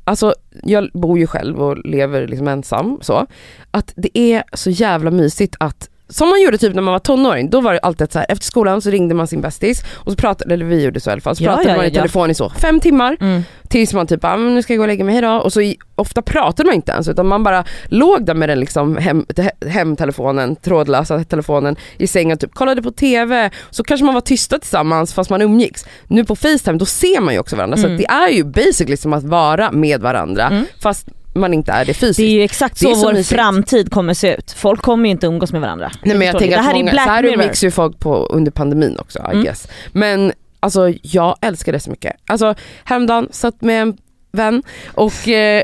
alltså 0.05 0.35
jag 0.62 0.91
bor 0.93 1.18
ju 1.18 1.27
själv 1.27 1.62
och 1.62 1.79
lever 1.85 2.29
liksom 2.29 2.49
ensam 2.49 2.99
så, 3.01 3.27
att 3.70 3.93
det 3.97 4.18
är 4.18 4.45
så 4.53 4.70
jävla 4.70 5.11
mysigt 5.11 5.57
att 5.61 5.91
som 6.09 6.28
man 6.28 6.42
gjorde 6.42 6.59
typ 6.59 6.74
när 6.74 6.82
man 6.82 6.92
var 6.92 6.98
tonåring, 6.98 7.50
då 7.50 7.61
var 7.61 7.72
det 7.72 7.78
alltid 7.78 8.12
så 8.12 8.18
här, 8.18 8.26
efter 8.28 8.44
skolan 8.44 8.82
så 8.82 8.90
ringde 8.90 9.14
man 9.14 9.26
sin 9.26 9.40
bästis 9.40 9.82
och 9.94 10.12
så 10.12 10.16
pratade, 10.16 10.54
eller 10.54 10.64
vi 10.64 10.84
gjorde 10.84 11.00
så 11.00 11.11
i 11.11 11.12
alla 11.12 11.20
fall, 11.20 11.36
så 11.36 11.44
Ja, 11.44 11.48
pratade 11.50 11.68
ja, 11.70 11.76
man 11.76 11.84
i 11.86 11.88
ja, 11.88 11.94
telefon 12.00 12.30
i 12.30 12.34
så 12.34 12.50
fem 12.50 12.80
timmar 12.80 13.16
Mm. 13.20 13.42
tills 13.68 13.92
man 13.94 14.07
typ 14.07 14.24
ah, 14.24 14.36
nu 14.36 14.62
ska 14.62 14.72
jag 14.72 14.78
gå 14.78 14.82
och 14.82 14.88
lägga 14.88 15.04
mig, 15.04 15.12
hejdå. 15.14 15.32
Och 15.36 15.52
så 15.52 15.61
i, 15.61 15.76
ofta 15.94 16.22
pratade 16.22 16.66
man 16.66 16.74
inte 16.74 16.92
ens 16.92 17.09
utan 17.09 17.26
man 17.26 17.42
bara 17.44 17.64
låg 17.84 18.26
där 18.26 18.34
med 18.34 18.48
den 18.48 18.61
liksom 18.61 18.96
hem, 18.96 19.26
te- 19.36 19.68
hemtelefonen, 19.68 20.57
trådlösa 20.57 21.24
telefonen 21.24 21.76
i 21.98 22.07
sängen 22.07 22.38
typ 22.38 22.54
kollade 22.54 22.82
på 22.82 22.90
TV. 22.90 23.50
Så 23.70 23.84
kanske 23.84 24.04
man 24.04 24.14
var 24.14 24.20
tysta 24.20 24.59
tillsammans 24.59 25.14
fast 25.14 25.30
man 25.30 25.42
umgicks. 25.42 25.84
Nu 26.09 26.24
på 26.24 26.36
Facetime 26.36 26.78
då 26.78 26.84
ser 26.86 27.20
man 27.20 27.34
ju 27.34 27.40
också 27.40 27.57
varandra 27.57 27.76
så 27.76 27.84
Mm. 27.86 27.94
att 27.94 27.98
det 27.98 28.07
är 28.07 28.28
ju 28.28 28.44
basically 28.44 28.96
som 28.96 29.12
att 29.12 29.24
vara 29.24 29.72
med 29.72 30.00
varandra 30.00 30.46
Mm. 30.46 30.64
fast 30.82 31.07
man 31.37 31.55
inte 31.55 31.72
är 31.72 31.84
det 31.84 31.95
fysiskt. 31.95 32.16
Det 32.16 32.24
är 32.24 32.30
ju 32.30 32.43
exakt 32.43 32.78
så, 32.78 32.95
så 32.95 33.07
vår 33.07 33.12
mysigt. 33.12 33.28
framtid 33.37 33.91
kommer 33.91 34.14
se 34.14 34.34
ut. 34.34 34.53
Folk 34.53 34.82
kommer 34.82 35.05
ju 35.05 35.11
inte 35.11 35.26
umgås 35.26 35.53
med 35.53 35.61
varandra. 35.61 35.91
Nej 36.03 36.16
men 36.16 36.26
jag 36.26 36.39
tänker 36.39 36.57
att 36.59 36.62
det 36.64 36.66
här 36.66 36.74
många, 36.74 36.91
är 36.91 36.93
Black 36.95 37.05
så 37.07 37.11
här 37.11 37.24
umgicks 37.24 37.64
ju 37.64 37.70
folk 37.70 37.99
på, 37.99 38.14
under 38.16 38.51
pandemin 38.51 38.99
också 38.99 39.18
I 39.18 39.22
Mm. 39.32 39.45
guess. 39.45 39.68
Men 39.93 40.32
alltså 40.61 40.93
jag 41.03 41.37
älskar 41.41 41.72
det 41.72 41.80
så 41.80 41.91
mycket. 41.91 42.16
Alltså 42.26 42.55
häromdagen 42.84 43.28
satt 43.30 43.61
med 43.62 43.82
en 43.82 43.97
vän 44.32 44.62
och 44.95 45.28
eh, 45.28 45.62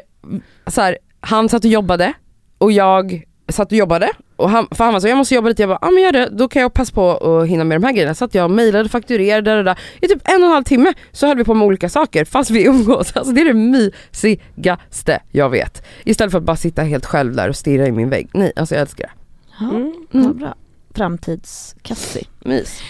så 0.67 0.81
här, 0.81 0.99
han 1.21 1.49
satt 1.49 1.65
och 1.65 1.71
jobbade 1.71 2.13
och 2.59 2.73
jag 2.73 3.23
satt 3.49 3.73
och 3.73 3.79
jobbade 3.79 4.11
och 4.43 4.51
han, 4.51 4.67
för 4.71 4.85
han 4.85 4.93
var 4.93 5.01
så 5.01 5.09
jag 5.09 5.19
måste 5.19 5.35
jobba 5.35 5.49
lite, 5.49 5.63
jag 5.63 5.69
bara, 5.69 5.79
ja 5.83 5.89
ah, 5.89 5.91
men 5.91 6.03
gör 6.03 6.13
det, 6.13 6.29
då 6.33 6.49
kan 6.49 6.63
jag 6.63 6.73
passa 6.73 6.95
på 6.95 7.11
att 7.11 7.49
hinna 7.49 7.65
med 7.65 7.81
de 7.81 7.87
här 7.87 7.93
grejerna. 7.93 8.15
Så 8.15 8.25
att 8.25 8.35
jag 8.35 8.51
mejlade, 8.51 8.89
fakturerade, 8.89 9.51
där, 9.55 9.65
där, 9.65 9.79
i 10.01 10.09
typ 10.09 10.29
en 10.29 10.43
och 10.43 10.47
en 10.47 10.53
halv 10.53 10.65
timme 10.65 10.93
så 11.13 11.27
höll 11.27 11.37
vi 11.37 11.45
på 11.45 11.55
med 11.55 11.67
olika 11.67 11.89
saker 11.89 12.25
fast 12.25 12.51
vi 12.51 12.65
umgås. 12.67 13.13
Alltså 13.17 13.33
det 13.33 13.41
är 13.41 13.45
det 13.45 13.55
mysigaste 13.55 15.23
jag 15.31 15.51
vet. 15.51 15.83
Istället 16.05 16.31
för 16.31 16.39
att 16.39 16.45
bara 16.45 16.57
sitta 16.57 16.83
helt 16.83 17.07
själv 17.07 17.35
där 17.37 17.49
och 17.49 17.57
stirra 17.57 17.87
i 17.87 17.93
min 17.93 18.11
vägg. 18.11 18.31
Nej, 18.35 18.53
alltså 18.57 18.75
jag 18.75 18.83
älskar 18.83 19.05
det. 19.07 19.13
Ja, 19.61 19.71
Mm. 19.71 20.07
vad 20.11 20.37
bra. 20.37 20.55
framtidskassi. 20.95 22.27
Mys. 22.41 22.81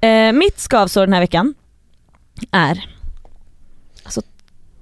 Eh, 0.00 0.32
mitt 0.32 0.58
skavsår 0.60 1.00
den 1.00 1.12
här 1.12 1.20
veckan 1.20 1.54
är 2.50 2.94
alltså 4.04 4.22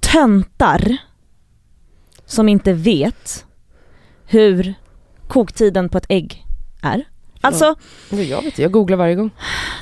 töntar 0.00 0.96
som 2.26 2.48
inte 2.48 2.72
vet 2.72 3.44
hur 4.26 4.74
koktiden 5.28 5.88
på 5.88 5.98
ett 5.98 6.06
ägg 6.08 6.44
är. 6.82 7.04
Alltså, 7.40 7.74
Jag 8.10 8.18
vet 8.18 8.44
inte, 8.44 8.62
jag 8.62 8.70
googlar 8.70 8.96
varje 8.96 9.14
gång. 9.14 9.30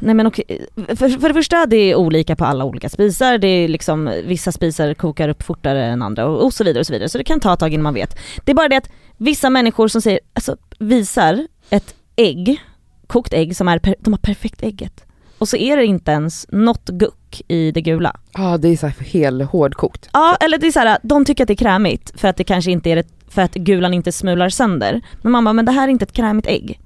nej 0.01 0.15
men 0.15 0.27
okej, 0.27 0.67
för, 0.77 1.09
för 1.21 1.29
det 1.29 1.35
första 1.35 1.67
det 1.67 1.77
är 1.77 1.95
olika 1.95 2.37
på 2.37 2.45
alla 2.45 2.65
olika 2.65 2.89
spisar, 2.89 3.39
det 3.39 3.49
är 3.49 3.69
liksom 3.69 4.13
vissa 4.25 4.53
spisar 4.53 4.95
kokar 4.95 5.29
upp 5.29 5.43
fortare 5.43 5.85
än 5.85 6.03
andra 6.03 6.27
och, 6.27 6.45
och 6.45 6.55
så 6.55 6.65
vidare 6.65 6.81
och 6.81 6.87
så 6.87 6.93
vidare. 6.93 7.09
Så 7.09 7.19
det 7.19 7.25
kan 7.25 7.41
ta 7.41 7.53
ett 7.55 7.61
tag 7.61 7.73
innan 7.73 7.83
man 7.83 7.95
vet. 7.95 8.17
Det 8.45 8.53
är 8.53 8.57
bara 8.57 8.69
det 8.69 8.77
att 8.77 8.91
vissa 9.17 9.51
människor 9.51 9.89
som 9.89 10.01
säger, 10.03 10.21
alltså 10.33 10.57
visar 10.79 11.47
ett 11.71 11.95
ägg, 12.17 12.61
kokt 13.07 13.33
ägg 13.33 13.57
som 13.57 13.69
är, 13.69 13.79
per, 13.79 13.95
de 14.01 14.13
har 14.13 14.19
perfekt 14.19 14.63
ägget. 14.63 15.05
Och 15.39 15.49
så 15.49 15.57
är 15.57 15.77
det 15.77 15.85
inte 15.85 16.11
ens 16.11 16.47
något 16.53 16.89
guck 16.89 17.43
i 17.49 17.71
det 17.71 17.81
gula. 17.81 18.17
Ja 18.35 18.59
det 18.59 18.69
är 18.69 18.77
så 18.77 18.87
här 18.87 18.95
hel 19.05 19.43
hårdkokt. 19.43 20.09
Ja 20.13 20.37
eller 20.41 20.59
det 20.59 20.67
är 20.67 20.73
så 20.73 20.79
här, 20.81 20.99
de 21.03 21.25
tycker 21.25 21.45
att 21.45 21.49
det 21.49 21.55
är 21.55 21.57
krämigt 21.57 22.21
för 22.21 22.29
att 22.29 22.37
det 22.37 22.45
kanske 22.45 22.71
inte 22.71 22.91
är 22.91 22.97
det, 22.97 23.07
för 23.35 23.43
att 23.43 23.55
gulan 23.55 23.95
inte 23.95 24.13
smular 24.13 24.49
sönder. 24.49 25.01
Men 25.23 25.45
bara, 25.45 25.53
men 25.53 25.65
det 25.65 25.73
här 25.73 25.89
är 25.89 25.93
inte 25.93 26.03
ett 26.03 26.13
krämigt 26.13 26.47
ägg. 26.49 26.81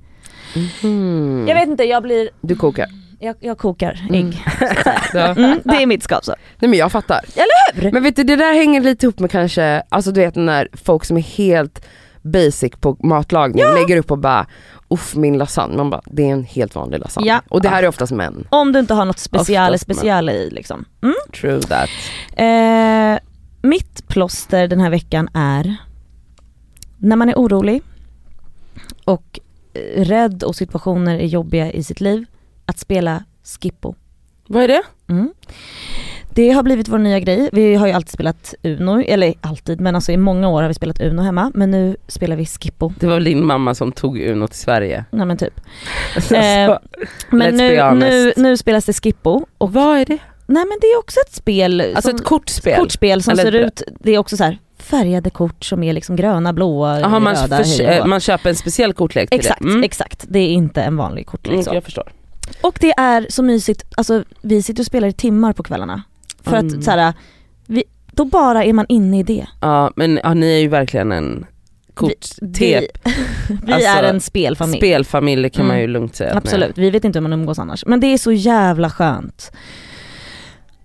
Mm. 0.83 1.45
Jag 1.49 1.55
vet 1.55 1.69
inte, 1.69 1.85
jag 1.85 2.03
blir, 2.03 2.29
Du 2.41 2.55
kokar. 2.57 2.87
jag, 3.21 3.37
jag 3.41 3.59
kokar 3.59 4.01
Mm. 4.09 4.15
ägg. 4.27 4.45
Ja. 5.15 5.27
Mm, 5.27 5.61
det 5.65 5.83
är 5.83 5.87
mitt 5.87 6.03
skavsår. 6.03 6.35
Nej 6.59 6.69
men 6.71 6.79
jag 6.79 6.93
fattar. 6.93 7.21
Eller 7.35 7.83
hur? 7.83 7.93
Men 7.93 8.03
vet 8.03 8.17
du 8.17 8.25
det 8.25 8.37
där 8.37 8.55
hänger 8.55 8.81
lite 8.81 9.07
ihop 9.07 9.19
med 9.19 9.31
kanske, 9.31 9.83
alltså 9.89 10.11
du 10.13 10.21
vet 10.21 10.35
när 10.37 10.69
folk 10.73 11.05
som 11.05 11.17
är 11.17 11.21
helt 11.23 11.87
basic 12.23 12.73
på 12.81 12.97
matlagning 13.03 13.65
lägger 13.75 13.97
upp 13.97 14.11
och 14.11 14.19
bara 14.19 14.47
uff 14.89 15.15
min 15.15 15.39
lasagne, 15.39 15.77
man 15.77 15.91
bara 15.91 16.03
det 16.07 16.23
är 16.29 16.33
en 16.33 16.45
helt 16.45 16.75
vanlig 16.75 16.99
lasagne. 17.01 17.27
Ja. 17.29 17.41
Och 17.49 17.63
det 17.63 17.69
här 17.69 17.83
är 17.83 17.89
oftast 17.89 18.13
män. 18.13 18.47
Om 18.51 18.73
du 18.73 18.79
inte 18.79 18.95
har 18.95 19.05
något 19.05 19.19
speciale 19.19 19.79
speciale 19.79 20.33
i 20.33 20.51
liksom. 20.51 20.85
Mm. 21.03 21.15
True 21.41 21.61
that. 21.63 21.89
Eh, 22.37 23.19
mitt 23.69 24.09
plåster 24.09 24.69
den 24.69 24.81
här 24.81 24.91
veckan 24.91 25.29
är 25.35 25.77
när 26.99 27.17
man 27.17 27.29
är 27.29 27.35
orolig 27.35 27.83
och 29.05 29.41
eh, 29.75 30.05
rädd 30.05 30.43
och 30.43 30.57
situationer 30.57 31.19
är 31.19 31.27
jobbiga 31.27 31.73
i 31.73 31.83
sitt 31.83 32.01
liv, 32.01 32.25
att 32.67 32.79
spela 32.79 33.25
Skippo. 33.45 33.95
Vad 34.47 34.63
är 34.63 34.69
det? 34.69 34.83
Mm. 35.09 35.33
Det 36.35 36.51
har 36.51 36.63
blivit 36.63 36.89
vår 36.89 36.99
nya 36.99 37.21
grej. 37.21 37.49
Vi 37.53 37.75
har 37.75 37.87
ju 37.87 37.93
alltid 37.93 38.11
spelat 38.11 38.55
Uno, 38.63 39.03
eller 39.03 39.35
alltid 39.41 39.81
men 39.81 39.95
alltså 39.95 40.13
i 40.13 40.17
många 40.17 40.49
år 40.49 40.63
har 40.63 40.69
vi 40.69 40.75
spelat 40.75 41.01
Uno 41.01 41.23
hemma 41.23 41.51
men 41.55 41.71
nu 41.71 41.97
spelar 42.09 42.37
vi 42.37 42.47
Skippo. 42.47 42.93
Det 43.01 43.07
var 43.07 43.15
väl 43.15 43.25
din 43.25 43.45
mamma 43.47 43.75
som 43.75 43.93
tog 43.93 44.21
Uno 44.21 44.47
till 44.47 44.59
Sverige? 44.59 45.05
Nej 45.11 45.27
men 45.27 45.37
typ. 45.37 45.61
Så, 46.21 46.35
Eh, 46.35 46.79
Men 47.31 47.55
let's 47.55 47.95
nu, 47.95 48.07
nu, 48.07 48.33
nu 48.37 48.57
spelas 48.57 48.85
det 48.85 48.93
Skippo 48.93 49.47
och 49.59 49.73
Vad 49.73 49.99
är 49.99 50.05
det? 50.05 50.19
nej 50.47 50.65
men 50.65 50.79
det 50.81 50.87
är 50.87 50.99
också 50.99 51.21
ett 51.27 51.35
spel, 51.35 51.81
Alltså 51.81 52.11
som, 52.11 52.17
ett 52.17 52.25
kortspel? 52.25 52.77
kortspel 52.77 53.23
som 53.23 53.33
Eller 53.33 53.43
ser 53.43 53.53
ut, 53.53 53.83
det 54.01 54.13
är 54.15 54.19
också 54.19 54.37
så 54.37 54.45
här 54.45 54.59
färgade 54.83 55.31
kort 55.31 55.65
som 55.65 55.83
är 55.83 55.93
liksom 55.93 56.17
gröna, 56.17 56.53
blåa, 56.53 57.01
Jaha, 57.01 57.19
man, 57.19 57.35
röda, 57.35 57.63
hå. 58.01 58.07
man 58.07 58.21
köper 58.21 58.49
en 58.51 58.57
speciell 58.57 58.93
kortlek 58.93 59.31
till 59.31 59.39
Exakt, 59.41 59.61
det? 59.63 59.69
Mm. 59.69 59.85
exakt. 59.85 60.25
Det 60.29 60.39
är 60.39 60.49
inte 60.49 60.83
en 60.83 60.97
vanlig 60.97 61.27
kortlek 61.27 61.53
Mm, 61.53 61.65
så. 61.65 61.75
jag 61.75 61.85
förstår. 61.85 62.13
Och 62.61 62.79
det 62.81 62.91
är 62.91 63.27
så 63.31 63.43
mysigt, 63.43 63.85
alltså 63.97 64.25
vi 64.43 64.63
sitter 64.63 64.83
och 64.83 64.87
spelar 64.87 65.09
i 65.09 65.13
timmar 65.13 65.53
på 65.53 65.63
kvällarna. 65.63 66.03
För 66.43 66.57
Mm. 66.57 66.79
att 66.79 66.85
så 66.85 66.91
här, 66.91 67.13
vi, 67.67 67.85
då 68.13 68.25
bara 68.25 68.65
är 68.65 68.73
man 68.73 68.87
inne 68.89 69.19
i 69.19 69.23
det. 69.23 69.47
Ja 69.61 69.93
men 69.97 70.21
ja, 70.25 70.35
ni 70.35 70.47
är 70.55 70.59
ju 70.59 70.69
verkligen 70.69 71.13
en 71.13 71.47
kort 71.95 72.27
Vi, 72.41 72.89
vi 73.65 73.73
Alltså, 73.73 73.89
är 73.89 74.03
en 74.03 74.21
spelfamilj. 74.21 74.79
spelfamilj 74.79 75.51
kan 75.51 75.67
man 75.67 75.77
Mm. 75.77 75.81
ju 75.83 75.93
lugnt 75.93 76.17
säga. 76.17 76.37
Absolut, 76.37 76.79
vi 76.79 76.91
vet 76.91 77.05
inte 77.05 77.19
hur 77.19 77.23
man 77.23 77.33
umgås 77.33 77.59
annars. 77.59 77.85
Men 77.87 78.01
det 78.01 78.07
är 78.07 78.19
så 78.19 78.33
jävla 78.33 78.91
skönt. 78.91 79.53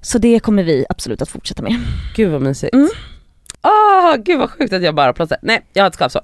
Så 0.02 0.18
det 0.18 0.39
kommer 0.39 0.64
vi 0.64 0.86
absolut 0.89 1.22
att 1.22 1.30
fortsätta 1.30 1.62
med. 1.64 1.76
Gud 2.16 2.32
vad 2.32 2.41
mysigt. 2.41 2.74
Mm. 2.74 2.89
Åh 3.94 4.16
gud 4.16 4.39
vad 4.39 4.50
sjukt 4.50 4.74
att 4.74 4.84
jag 4.84 4.96
bara 4.96 5.14
plåster. 5.14 5.38
Nej 5.41 5.66
jag 5.74 5.84
har 5.84 5.88
ett 5.88 5.96
skavsår. 5.96 6.22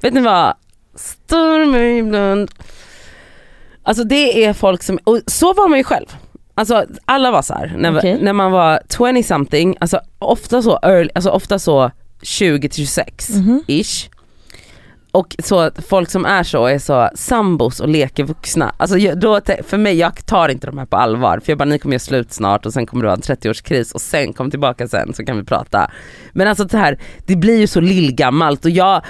Vet 0.00 0.14
ni 0.14 0.20
vad? 0.20 0.54
Storm 0.94 1.74
ibland. 1.76 2.50
Alltså 3.82 4.04
det 4.04 4.44
är 4.44 4.52
folk 4.52 4.82
som, 4.82 4.98
och 5.04 5.18
så 5.26 5.52
var 5.54 5.68
man 5.68 5.78
ju 5.78 5.84
själv. 5.84 6.06
Alltså 6.54 6.84
alla 7.04 7.30
var 7.30 7.42
så 7.42 7.54
här, 7.54 7.74
när, 7.78 7.98
Okej. 7.98 8.18
när 8.22 8.32
man 8.32 8.52
var 8.52 8.80
20 9.12 9.22
something, 9.22 9.76
alltså 9.80 10.00
ofta 10.18 10.62
så 10.62 10.78
early, 10.82 11.10
alltså 11.14 11.30
ofta 11.30 11.58
så 11.58 11.90
20 12.22 12.68
till 12.68 12.86
26 12.86 13.28
Mhm. 13.30 13.64
ish. 13.66 14.08
Och 15.12 15.36
så 15.38 15.58
att 15.60 15.84
folk 15.88 16.10
som 16.10 16.24
är 16.26 16.42
så 16.42 16.66
är 16.66 16.78
så 16.78 17.10
sambos 17.14 17.80
och 17.80 17.88
leker 17.88 18.24
vuxna. 18.24 18.72
Alltså 18.76 18.96
då, 19.14 19.40
för 19.66 19.76
mig, 19.78 19.94
jag 19.98 20.26
tar 20.26 20.48
inte 20.48 20.66
de 20.66 20.78
här 20.78 20.86
på 20.86 20.96
allvar 20.96 21.40
för 21.44 21.52
jag 21.52 21.58
bara 21.58 21.64
ni 21.64 21.78
kommer 21.78 21.92
göra 21.94 21.98
slut 22.00 22.32
snart 22.32 22.66
och 22.66 22.72
sen 22.72 22.86
kommer 22.86 23.02
du 23.02 23.08
ha 23.08 23.14
en 23.14 23.20
30-årskris 23.22 23.92
och 23.94 24.00
sen 24.00 24.32
kom 24.32 24.50
tillbaka 24.50 24.88
sen 24.88 25.14
så 25.14 25.24
kan 25.24 25.36
vi 25.36 25.44
prata. 25.44 25.90
Men 26.32 26.48
alltså 26.48 26.64
det 26.64 26.78
här, 26.78 26.98
det 27.26 27.36
blir 27.36 27.58
ju 27.58 27.66
så 27.66 27.80
lillgammalt 27.80 28.64
och 28.64 28.70
jag 28.70 29.02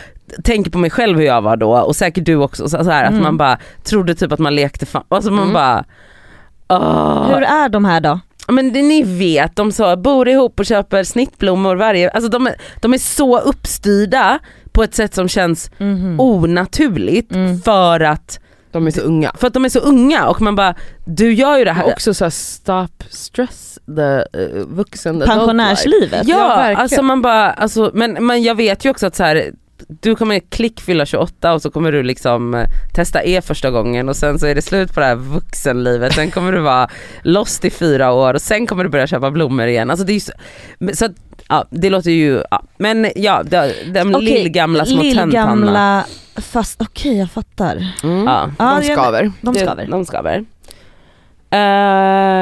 tänker 0.45 0.71
på 0.71 0.79
mig 0.79 0.91
själv 0.91 1.19
hur 1.19 1.27
jag 1.27 1.43
var 1.43 1.57
då 1.57 1.73
och 1.79 1.97
säkert 1.97 2.25
du 2.25 2.37
också, 2.37 2.69
så 2.69 2.83
här, 2.91 3.05
Mm. 3.07 3.17
att 3.19 3.23
man 3.23 3.37
bara 3.37 3.59
trodde 3.85 4.15
typ 4.15 4.33
att 4.33 4.39
man 4.39 4.55
lekte 4.55 4.87
fan, 4.87 5.05
alltså 5.09 5.31
man 5.31 5.43
Mm. 5.43 5.53
bara 5.55 5.85
åh. 6.69 7.27
Hur 7.29 7.43
är 7.43 7.69
de 7.69 7.85
här 7.85 8.01
då? 8.01 8.21
Men 8.51 8.73
det, 8.73 8.83
ni 8.83 9.03
vet, 9.03 9.57
de 9.57 9.73
så 9.73 9.97
bor 9.97 10.29
ihop 10.29 10.61
och 10.61 10.67
köper 10.67 11.05
snittblommor 11.05 11.77
varje, 11.77 12.11
alltså 12.11 12.31
de 12.31 12.47
är, 12.47 12.55
de 12.81 12.95
är 12.95 12.99
så 12.99 13.39
uppstyrda 13.41 14.39
på 14.73 14.83
ett 14.83 14.95
sätt 14.95 15.15
som 15.15 15.29
känns 15.29 15.71
Mhm. 15.79 16.21
onaturligt 16.21 17.33
Mm. 17.35 17.61
för 17.61 18.01
att 18.01 18.41
De 18.73 18.87
är 18.87 18.91
så 18.91 19.01
unga. 19.01 19.33
för 19.39 19.47
att 19.47 19.53
de 19.55 19.65
är 19.65 19.69
så 19.69 19.79
unga 19.79 20.27
och 20.27 20.41
man 20.41 20.57
bara, 20.57 20.75
du 21.07 21.33
gör 21.33 21.59
ju 21.59 21.65
det 21.65 21.73
här. 21.73 21.83
Men 21.85 21.93
också 21.93 22.15
såhär 22.15 22.31
stop 22.31 22.89
stress 23.11 23.79
the 23.97 24.39
uh, 24.41 24.67
vuxen. 24.67 25.21
Pensionärslivet. 25.27 26.29
ja, 26.29 26.71
Ja, 26.71 26.77
alltså 26.77 27.03
man 27.03 27.23
bara, 27.23 27.51
alltså, 27.51 27.91
men, 27.95 28.27
men 28.27 28.43
jag 28.43 28.55
vet 28.55 28.85
ju 28.85 28.91
också 28.91 29.07
att 29.07 29.17
så 29.17 29.23
här, 29.25 29.51
du 29.89 30.14
kommer 30.16 30.39
klick 30.41 30.81
fylla 30.81 31.07
28 31.07 31.53
och 31.53 31.62
så 31.62 31.70
kommer 31.70 31.93
du 31.93 32.03
liksom 32.03 32.55
eh, 32.55 32.66
testa 32.95 33.22
E 33.22 33.41
första 33.43 33.70
gången 33.70 34.09
och 34.09 34.16
sen 34.16 34.39
så 34.39 34.47
är 34.47 34.55
det 34.55 34.62
slut 34.62 34.95
på 34.95 35.01
det 35.01 35.07
här 35.07 35.14
vuxenlivet, 35.16 36.14
sen 36.14 36.31
kommer 36.31 36.53
du 36.53 36.61
vara 36.61 36.89
lost 37.22 37.64
i 37.64 37.70
fyra 37.70 38.12
år 38.12 38.35
och 38.35 38.43
sen 38.43 38.66
kommer 38.66 38.85
du 38.85 38.91
börja 38.91 39.07
köpa 39.07 39.31
blommor 39.31 39.66
igen. 39.66 39.91
Alltså 39.91 40.07
det 40.07 40.12
är 40.12 40.20
så, 40.20 40.33
så 40.95 41.05
att, 41.05 41.12
ja, 41.49 41.64
det 41.70 41.91
låter 41.91 42.11
ju, 42.11 42.43
ja. 42.51 42.62
men 42.78 43.11
ja, 43.16 43.43
de, 43.43 43.72
de 43.95 44.14
Okej, 44.14 44.24
lillgamla 44.24 44.85
små. 44.85 45.03
Lillgamla, 45.03 46.05
fast 46.37 46.83
okej 46.83 47.18
jag 47.18 47.31
fattar. 47.31 47.87
Mm. 48.03 48.24
Ja. 48.24 48.51
Ja, 48.59 48.78
de 48.81 48.93
skaver. 48.93 49.33
De 49.41 49.55
Det- 49.55 49.61
skaver. 49.61 49.87
De 49.87 50.05
skaver. 50.05 50.45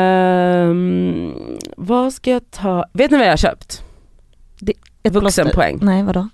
Ehm, 0.08 1.34
vad 1.76 2.12
ska 2.12 2.30
jag 2.30 2.50
ta? 2.50 2.84
Vet 2.92 3.10
ni 3.10 3.16
vad 3.16 3.26
jag 3.26 3.32
har 3.32 3.36
köpt? 3.36 3.82
Ett 5.02 5.12
plåster. 5.12 5.20
Vuxenpoäng. 5.44 5.78
Nej 5.82 6.02
vadå? 6.02 6.28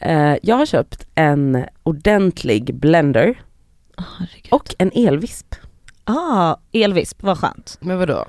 Eh, 0.00 0.36
jag 0.42 0.56
har 0.56 0.66
köpt 0.66 1.06
en 1.14 1.64
ordentlig 1.82 2.74
blender 2.74 3.42
Oh, 3.98 4.04
herregud. 4.18 4.48
och 4.52 4.74
en 4.78 4.90
elvisp. 4.94 5.54
Ah, 6.04 6.56
elvisp, 6.72 7.22
vad 7.22 7.38
skönt. 7.38 7.76
Men 7.80 7.98
vadå? 7.98 8.24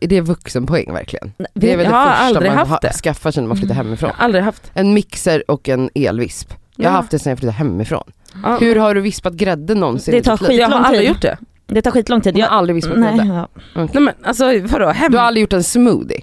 Är 0.00 0.08
det 0.08 0.20
vuxenpoäng 0.20 0.92
verkligen? 0.92 1.32
Det 1.54 1.72
är 1.72 1.76
väl 1.76 1.86
Jag 1.86 2.08
det 2.08 2.24
första 2.34 2.40
man 2.40 2.58
haft 2.58 2.70
ha, 2.70 2.78
det. 2.82 2.92
skaffar 2.92 3.30
sig 3.30 3.42
när 3.42 3.48
man 3.48 3.56
flyttar 3.56 3.74
Mm. 3.74 3.86
hemifrån. 3.86 4.08
Jag 4.10 4.16
har 4.16 4.24
aldrig 4.24 4.44
haft. 4.44 4.70
En 4.74 4.94
mixer 4.94 5.50
och 5.50 5.68
en 5.68 5.90
elvisp. 5.94 6.54
Jag 6.76 6.84
har 6.84 6.92
Ja. 6.92 6.96
haft 6.96 7.10
det 7.10 7.18
sen 7.18 7.30
jag 7.30 7.38
flyttade 7.38 7.58
hemifrån. 7.58 8.04
Ja. 8.42 8.56
Hur 8.60 8.76
har 8.76 8.94
du 8.94 9.00
vispat 9.00 9.32
grädde 9.32 9.74
någonsin 9.74 10.14
Det 10.14 10.22
tar 10.22 10.32
ditt 10.32 10.40
liv? 10.40 10.48
skit- 10.48 10.60
Jag 10.60 10.68
har 10.68 10.78
aldrig 10.84 11.00
tid. 11.00 11.08
gjort 11.08 11.22
det. 11.22 11.36
Det 11.66 11.82
tar 11.82 11.90
skitlång 11.90 12.20
tid. 12.20 12.34
Du 12.34 12.40
har 12.42 12.48
aldrig 12.48 12.74
vispat 12.74 12.98
Nej, 12.98 13.16
grädde? 13.18 13.34
ja. 13.34 13.48
Nej 13.74 13.88
men 14.02 14.14
alltså 14.24 14.44
vadå, 14.60 14.88
hem? 14.88 15.12
Du 15.12 15.18
har 15.18 15.24
aldrig 15.24 15.40
gjort 15.42 15.52
en 15.52 15.64
smoothie? 15.64 16.20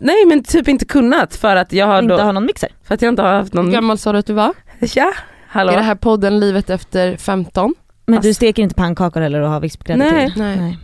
Nej 0.00 0.26
men 0.26 0.42
typ 0.44 0.68
inte 0.68 0.84
kunnat 0.84 1.36
för 1.36 1.56
att 1.56 1.72
jag 1.72 1.86
har 1.86 2.02
inte 2.02 2.14
då, 2.16 2.20
har 2.22 2.32
någon 2.32 2.46
mixer. 2.46 2.68
för 2.84 2.94
att 2.94 3.02
jag 3.02 3.08
inte 3.12 3.22
har 3.22 3.32
haft 3.32 3.54
Hur 3.54 3.62
någon, 3.62 3.70
gammal 3.72 3.98
sa 3.98 4.12
du 4.12 4.18
att 4.18 4.26
du 4.26 4.32
var? 4.32 4.52
ja, 4.94 5.12
hallå? 5.48 5.72
Är 5.72 5.76
det 5.76 5.82
här 5.82 5.94
podden 5.94 6.40
livet 6.40 6.70
efter 6.70 7.16
15? 7.16 7.74
Men 8.06 8.14
Alltså- 8.16 8.28
du 8.28 8.34
steker 8.34 8.62
inte 8.62 8.74
pannkakor 8.74 9.22
eller 9.22 9.40
och 9.40 9.50
har 9.50 9.60
vispgrädde 9.60 10.04
Nej. 10.12 10.32
till? 10.32 10.42
Nej. 10.42 10.78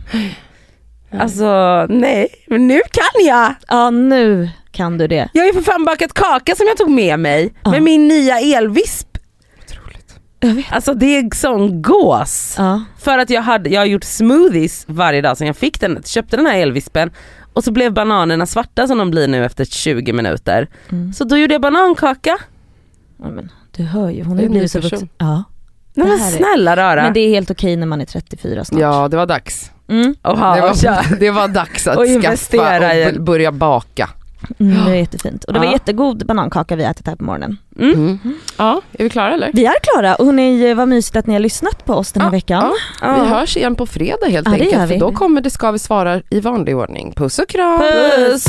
Alltså 1.19 1.85
nej, 1.89 2.27
men 2.47 2.67
nu 2.67 2.81
kan 2.91 3.25
jag! 3.25 3.53
Ja 3.67 3.89
nu 3.89 4.49
kan 4.71 4.97
du 4.97 5.07
det. 5.07 5.29
Jag 5.33 5.41
har 5.41 5.47
ju 5.47 5.53
för 5.53 5.61
fan 5.61 5.85
bakat 5.85 6.13
kaka 6.13 6.55
som 6.55 6.67
jag 6.67 6.77
tog 6.77 6.89
med 6.89 7.19
mig 7.19 7.53
Ja. 7.63 7.71
med 7.71 7.83
min 7.83 8.07
nya 8.07 8.39
elvisp. 8.39 9.17
Otroligt. 9.63 10.15
Jag 10.39 10.49
vet. 10.53 10.65
Alltså 10.71 10.93
det 10.93 11.17
är 11.17 11.35
sån 11.35 11.81
gås. 11.81 12.55
Ja. 12.57 12.83
För 12.99 13.17
att 13.17 13.29
jag, 13.29 13.41
hade, 13.41 13.69
jag 13.69 13.81
har 13.81 13.85
gjort 13.85 14.03
smoothies 14.03 14.85
varje 14.87 15.21
dag 15.21 15.37
sen 15.37 15.47
jag 15.47 15.57
fick 15.57 15.79
den, 15.79 16.03
köpte 16.05 16.37
den 16.37 16.45
här 16.45 16.57
elvispen 16.57 17.11
och 17.57 17.63
så 17.63 17.71
blev 17.71 17.93
bananerna 17.93 18.45
svarta 18.45 18.87
som 18.87 18.97
de 18.97 19.11
blir 19.11 19.27
nu 19.27 19.45
efter 19.45 19.65
20 19.65 20.13
minuter. 20.13 20.67
Mm. 20.89 21.13
Så 21.13 21.23
då 21.23 21.37
gjorde 21.37 21.53
jag 21.53 21.61
banankaka. 21.61 22.37
ja 23.17 23.29
men, 23.29 23.51
du 23.71 23.83
hör 23.83 24.09
ju, 24.09 24.23
hon 24.23 24.37
har 24.37 24.43
ju 24.43 24.49
blivit 24.49 24.71
så 24.71 24.79
vuxen. 24.79 25.09
Ja. 25.17 25.43
Nej 25.93 26.07
Det 26.07 26.17
men 26.17 26.31
snälla 26.31 26.75
rara. 26.75 27.03
Men 27.03 27.13
det 27.13 27.19
är 27.19 27.29
helt 27.29 27.51
okej 27.51 27.75
när 27.75 27.87
man 27.87 28.01
är 28.01 28.05
34 28.05 28.65
snart. 28.65 28.81
Ja 28.81 29.07
det 29.07 29.17
var 29.17 29.25
dags. 29.25 29.71
Mm. 29.87 30.15
Oha, 30.23 30.55
Det 30.55 30.61
var, 30.61 31.15
det 31.19 31.31
var 31.31 31.47
dags 31.47 31.87
att 31.87 31.97
Och 31.97 32.05
investera 32.05 32.79
skaffa 32.79 33.17
och 33.17 33.23
börja 33.23 33.51
baka. 33.51 34.09
Mm, 34.59 34.77
det 34.77 34.83
var 34.89 34.95
jättefint. 34.97 35.43
Och 35.43 35.53
det 35.53 35.59
var 35.59 35.65
Ja. 35.65 35.71
jättegod 35.71 36.25
banankaka 36.25 36.75
vi 36.75 36.83
ätit 36.83 37.07
här 37.07 37.15
på 37.15 37.23
morgonen. 37.23 37.57
Mm. 37.79 38.19
Ja, 38.57 38.81
är 38.91 39.03
vi 39.03 39.09
klara 39.09 39.33
eller? 39.33 39.49
Vi 39.53 39.65
är 39.65 39.73
klara 39.81 40.15
och 40.15 40.25
hörni, 40.25 40.73
vad 40.73 40.87
mysigt 40.87 41.15
att 41.15 41.27
ni 41.27 41.33
har 41.33 41.39
lyssnat 41.39 41.85
på 41.85 41.93
oss 41.93 42.11
den 42.11 42.21
här 42.21 42.27
Ja, 42.29 42.31
veckan. 42.31 42.71
ja. 43.01 43.23
Vi 43.23 43.29
hörs 43.29 43.57
igen 43.57 43.75
på 43.75 43.85
fredag 43.85 44.27
helt 44.27 44.47
enkelt, 44.47 44.89
för 44.89 44.99
då 44.99 45.11
kommer 45.11 45.41
det 45.41 45.49
Ska 45.49 45.71
vi 45.71 45.79
svara 45.79 46.21
i 46.29 46.39
vanlig 46.39 46.77
ordning. 46.77 47.13
Puss 47.15 47.39
och 47.39 47.47
kram! 47.49 47.79
Puss! 47.79 48.45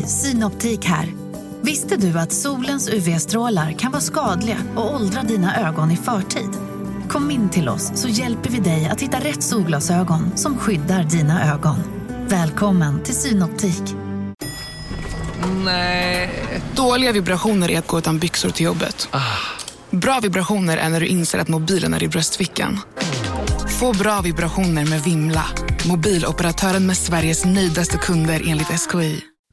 Hej, 0.00 0.08
Synoptik 0.08 0.84
här. 0.84 1.14
Visste 1.62 1.96
du 1.96 2.18
att 2.18 2.32
solens 2.32 2.88
UV-strålar 2.88 3.72
kan 3.72 3.92
vara 3.92 4.02
skadliga 4.02 4.56
och 4.76 4.94
åldra 4.94 5.22
dina 5.22 5.68
ögon 5.68 5.90
i 5.90 5.96
förtid? 5.96 6.48
Kom 7.08 7.30
in 7.30 7.48
till 7.48 7.68
oss 7.68 7.92
så 7.94 8.08
hjälper 8.08 8.50
vi 8.50 8.58
dig 8.58 8.88
att 8.88 9.00
hitta 9.00 9.18
rätt 9.20 9.42
solglasögon 9.42 10.36
som 10.36 10.58
skyddar 10.58 11.04
dina 11.04 11.52
ögon. 11.54 11.76
Välkommen 12.28 13.02
till 13.02 13.14
Synoptik. 13.14 13.82
Dåliga 16.76 17.12
vibrationer 17.12 17.70
är 17.70 17.78
att 17.78 17.86
gå 17.86 17.98
utan 17.98 18.18
byxor 18.18 18.50
till 18.50 18.66
jobbet. 18.66 19.08
Bra 19.90 20.20
vibrationer 20.22 20.76
är 20.76 20.88
när 20.88 21.00
du 21.00 21.06
inser 21.06 21.38
att 21.38 21.48
mobilen 21.48 21.94
är 21.94 22.02
i 22.02 22.08
bröstfickan. 22.08 22.78
Få 23.80 23.92
bra 23.92 24.20
vibrationer 24.20 24.84
med 24.86 25.02
Vimla. 25.02 25.44
Mobiloperatören 25.88 26.86
med 26.86 26.96
Sveriges 26.96 27.44
nöjdaste 27.44 27.98
kunder 27.98 28.42
enligt 28.46 28.90
SKI. 28.90 29.24